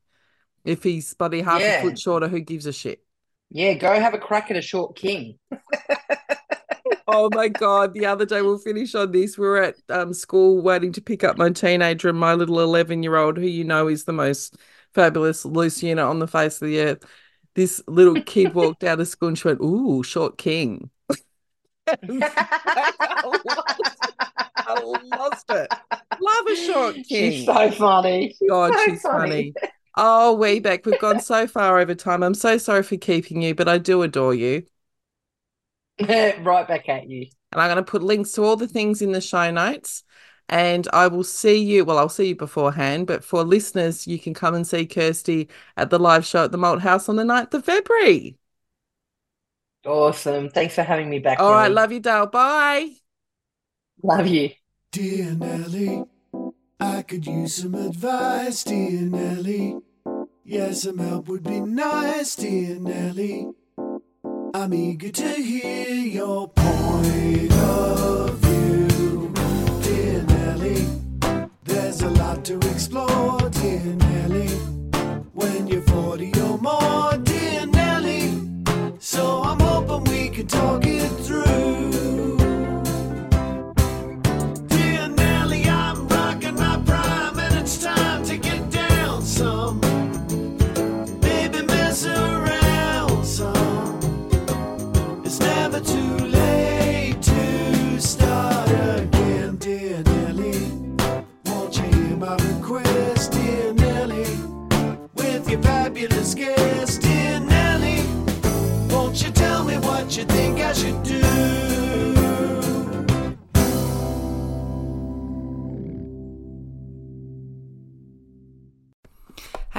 If 0.65 0.83
he's 0.83 1.15
bloody 1.15 1.43
half 1.43 1.69
a 1.69 1.73
foot 1.73 1.99
shorter, 1.99 2.29
who 2.29 2.41
gives 2.41 2.67
a 2.67 2.73
shit? 2.73 3.03
Yeah, 3.51 3.75
go 3.75 3.99
have 3.99 4.15
a 4.15 4.19
crack 4.19 4.51
at 4.51 4.57
a 4.57 4.63
short 4.63 4.97
king. 4.97 5.39
Oh 7.13 7.29
my 7.33 7.49
God. 7.49 7.93
The 7.93 8.07
other 8.07 8.25
day, 8.25 8.41
we'll 8.41 8.59
finish 8.59 8.95
on 8.95 9.11
this. 9.11 9.37
We 9.37 9.47
were 9.47 9.63
at 9.63 9.77
um, 9.89 10.15
school 10.15 10.63
waiting 10.63 10.93
to 10.93 11.01
pick 11.01 11.25
up 11.25 11.37
my 11.37 11.51
teenager 11.51 12.09
and 12.09 12.19
my 12.19 12.35
little 12.35 12.61
11 12.61 13.03
year 13.03 13.17
old, 13.17 13.37
who 13.37 13.47
you 13.47 13.65
know 13.65 13.89
is 13.89 14.05
the 14.05 14.13
most 14.13 14.57
fabulous 14.95 15.45
loose 15.45 15.83
unit 15.83 16.05
on 16.05 16.21
the 16.21 16.29
face 16.29 16.63
of 16.63 16.69
the 16.69 16.81
earth. 16.81 17.05
This 17.55 17.83
little 17.89 18.23
kid 18.23 18.55
walked 18.55 18.85
out 18.85 19.01
of 19.01 19.09
school 19.09 19.29
and 19.29 19.39
she 19.39 19.49
went, 19.49 19.61
Ooh, 19.61 20.03
short 20.05 20.39
king. 20.39 20.91
I 21.89 21.99
lost 25.17 25.51
it. 25.51 25.69
Love 26.21 26.47
a 26.47 26.57
short 26.57 26.95
king. 27.09 27.33
She's 27.33 27.47
so 27.47 27.71
funny. 27.73 28.37
She's 28.39 28.49
God, 28.49 28.73
so 28.75 28.85
she's 28.85 29.03
funny. 29.03 29.55
Oh, 29.97 30.39
Webeck, 30.41 30.87
we've 30.87 31.01
gone 31.01 31.21
so 31.21 31.49
far 31.49 31.81
over 31.81 31.95
time. 31.97 32.23
I'm 32.23 32.35
so 32.35 32.57
sorry 32.57 32.85
for 32.85 32.97
keeping 32.97 33.43
you, 33.43 33.55
but 33.55 33.69
I 33.69 33.79
do 33.79 34.03
adore 34.03 34.35
you. 34.35 34.65
right 36.43 36.67
back 36.67 36.89
at 36.89 37.09
you. 37.09 37.27
And 37.53 37.61
I'm 37.61 37.69
going 37.69 37.85
to 37.85 37.91
put 37.91 38.03
links 38.03 38.33
to 38.33 38.43
all 38.43 38.57
the 38.57 38.69
things 38.69 39.03
in 39.03 39.13
the 39.13 39.21
show 39.21 39.51
notes. 39.51 40.05
And 40.49 40.89
I 40.93 41.07
will 41.07 41.25
see 41.25 41.63
you. 41.63 41.85
Well, 41.85 41.99
I'll 41.99 42.09
see 42.09 42.29
you 42.29 42.37
beforehand, 42.37 43.07
but 43.07 43.25
for 43.25 43.45
listeners, 43.45 44.07
you 44.07 44.19
can 44.19 44.35
come 44.35 44.55
and 44.55 44.67
see 44.67 44.85
Kirsty 44.85 45.49
at 45.77 45.91
the 45.91 45.99
live 45.99 46.27
show 46.27 46.45
at 46.45 46.53
the 46.53 46.59
Malthouse 46.59 47.09
on 47.09 47.17
the 47.17 47.23
9th 47.23 47.55
of 47.55 47.65
February. 47.65 48.37
Awesome. 49.87 50.51
Thanks 50.51 50.75
for 50.75 50.83
having 50.83 51.09
me 51.09 51.21
back. 51.21 51.39
All 51.39 51.53
right, 51.53 51.63
Nelly. 51.65 51.75
love 51.75 51.93
you, 51.93 52.01
Dale. 52.01 52.27
Bye. 52.27 52.91
Love 54.03 54.27
you. 54.27 54.51
Dear 54.93 55.35
Nelly, 55.35 56.05
I 56.81 57.03
could 57.03 57.27
use 57.27 57.57
some 57.57 57.77
advice, 57.77 58.65
dear 58.65 59.03
Nelly. 59.03 59.79
Yeah, 60.45 60.73
some 60.73 60.99
help 60.99 61.29
would 61.29 61.45
be 61.45 61.61
nice, 61.61 62.35
dear 62.35 62.81
Nelly. 62.81 63.47
I'm 64.53 64.75
eager 64.75 65.11
to 65.13 65.29
hear 65.29 65.95
your 65.95 66.49
point 66.49 67.53
of 67.53 68.37
view, 68.39 69.33
dear 69.81 70.23
Nelly. 70.25 70.87
There's 71.63 72.03
a 72.03 72.11
lot 72.11 72.45
to 72.47 72.57
explore, 72.57 73.39
dear 73.51 73.81
Nelly. 73.85 74.49
When 75.35 75.69
you're 75.69 75.83
40 75.83 76.33
or 76.41 76.59
more, 76.59 77.17
dear 77.19 77.67
Nelly. 77.67 78.33
So 78.99 79.43
I'm 79.45 79.61
hoping 79.61 80.13
we 80.13 80.29
can 80.31 80.49
talk 80.49 80.85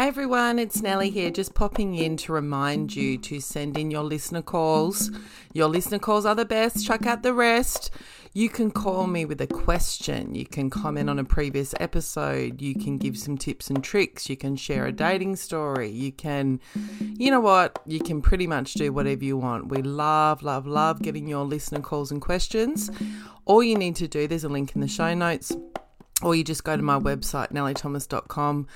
Hey 0.02 0.08
everyone, 0.08 0.58
it's 0.58 0.82
Nelly 0.82 1.12
here, 1.12 1.30
just 1.30 1.54
popping 1.54 1.94
in 1.94 2.18
to 2.18 2.34
remind 2.34 2.96
you 2.96 3.20
to 3.20 3.40
send 3.40 3.78
in 3.78 3.92
your 3.92 4.02
listener 4.02 4.42
calls. 4.42 5.12
Your 5.54 5.68
listener 5.68 6.00
calls 6.00 6.26
are 6.26 6.34
the 6.34 6.44
best, 6.44 6.84
chuck 6.84 7.06
out 7.06 7.22
the 7.22 7.36
rest. 7.36 7.92
You 8.34 8.50
can 8.50 8.72
call 8.72 9.06
me 9.06 9.26
with 9.26 9.40
a 9.42 9.46
question, 9.46 10.34
you 10.34 10.48
can 10.48 10.72
comment 10.72 11.08
on 11.08 11.20
a 11.20 11.24
previous 11.24 11.76
episode, 11.80 12.64
you 12.64 12.74
can 12.74 12.98
give 12.98 13.16
some 13.16 13.38
tips 13.38 13.70
and 13.70 13.84
tricks, 13.84 14.28
you 14.28 14.36
can 14.36 14.56
share 14.56 14.88
a 14.88 14.92
dating 14.92 15.36
story, 15.36 15.92
you 15.92 16.12
can, 16.12 16.60
you 17.00 17.30
know 17.30 17.40
what, 17.40 17.78
you 17.86 18.00
can 18.00 18.24
pretty 18.24 18.48
much 18.48 18.74
do 18.74 18.92
whatever 18.92 19.24
you 19.24 19.38
want. 19.38 19.68
We 19.68 19.84
love, 19.84 20.42
love, 20.42 20.66
love 20.66 21.04
getting 21.04 21.28
your 21.28 21.46
listener 21.46 21.82
calls 21.82 22.12
and 22.12 22.20
questions. 22.20 22.90
All 23.46 23.62
you 23.62 23.78
need 23.78 23.98
to 23.98 24.08
do, 24.08 24.28
there's 24.28 24.46
a 24.46 24.50
link 24.50 24.74
in 24.74 24.82
the 24.82 24.88
show 24.88 25.14
notes 25.14 25.56
or 26.22 26.36
you 26.36 26.44
just 26.44 26.64
go 26.64 26.76
to 26.76 26.84
my 26.84 27.00
website, 27.00 27.52
nellythomas.com, 27.52 28.68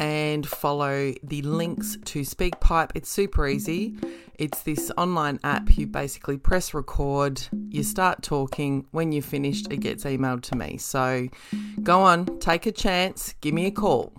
and 0.00 0.46
follow 0.46 1.14
the 1.22 1.42
links 1.42 1.96
to 2.04 2.20
SpeakPipe. 2.20 2.90
It's 2.94 3.10
super 3.10 3.46
easy. 3.46 3.96
It's 4.34 4.62
this 4.62 4.92
online 4.96 5.40
app. 5.42 5.76
You 5.76 5.86
basically 5.86 6.38
press 6.38 6.72
record, 6.72 7.42
you 7.70 7.82
start 7.82 8.22
talking. 8.22 8.86
When 8.92 9.10
you're 9.12 9.22
finished, 9.22 9.72
it 9.72 9.78
gets 9.78 10.04
emailed 10.04 10.42
to 10.42 10.56
me. 10.56 10.76
So 10.78 11.28
go 11.82 12.02
on, 12.02 12.38
take 12.38 12.66
a 12.66 12.72
chance, 12.72 13.34
give 13.40 13.54
me 13.54 13.66
a 13.66 13.70
call. 13.70 14.12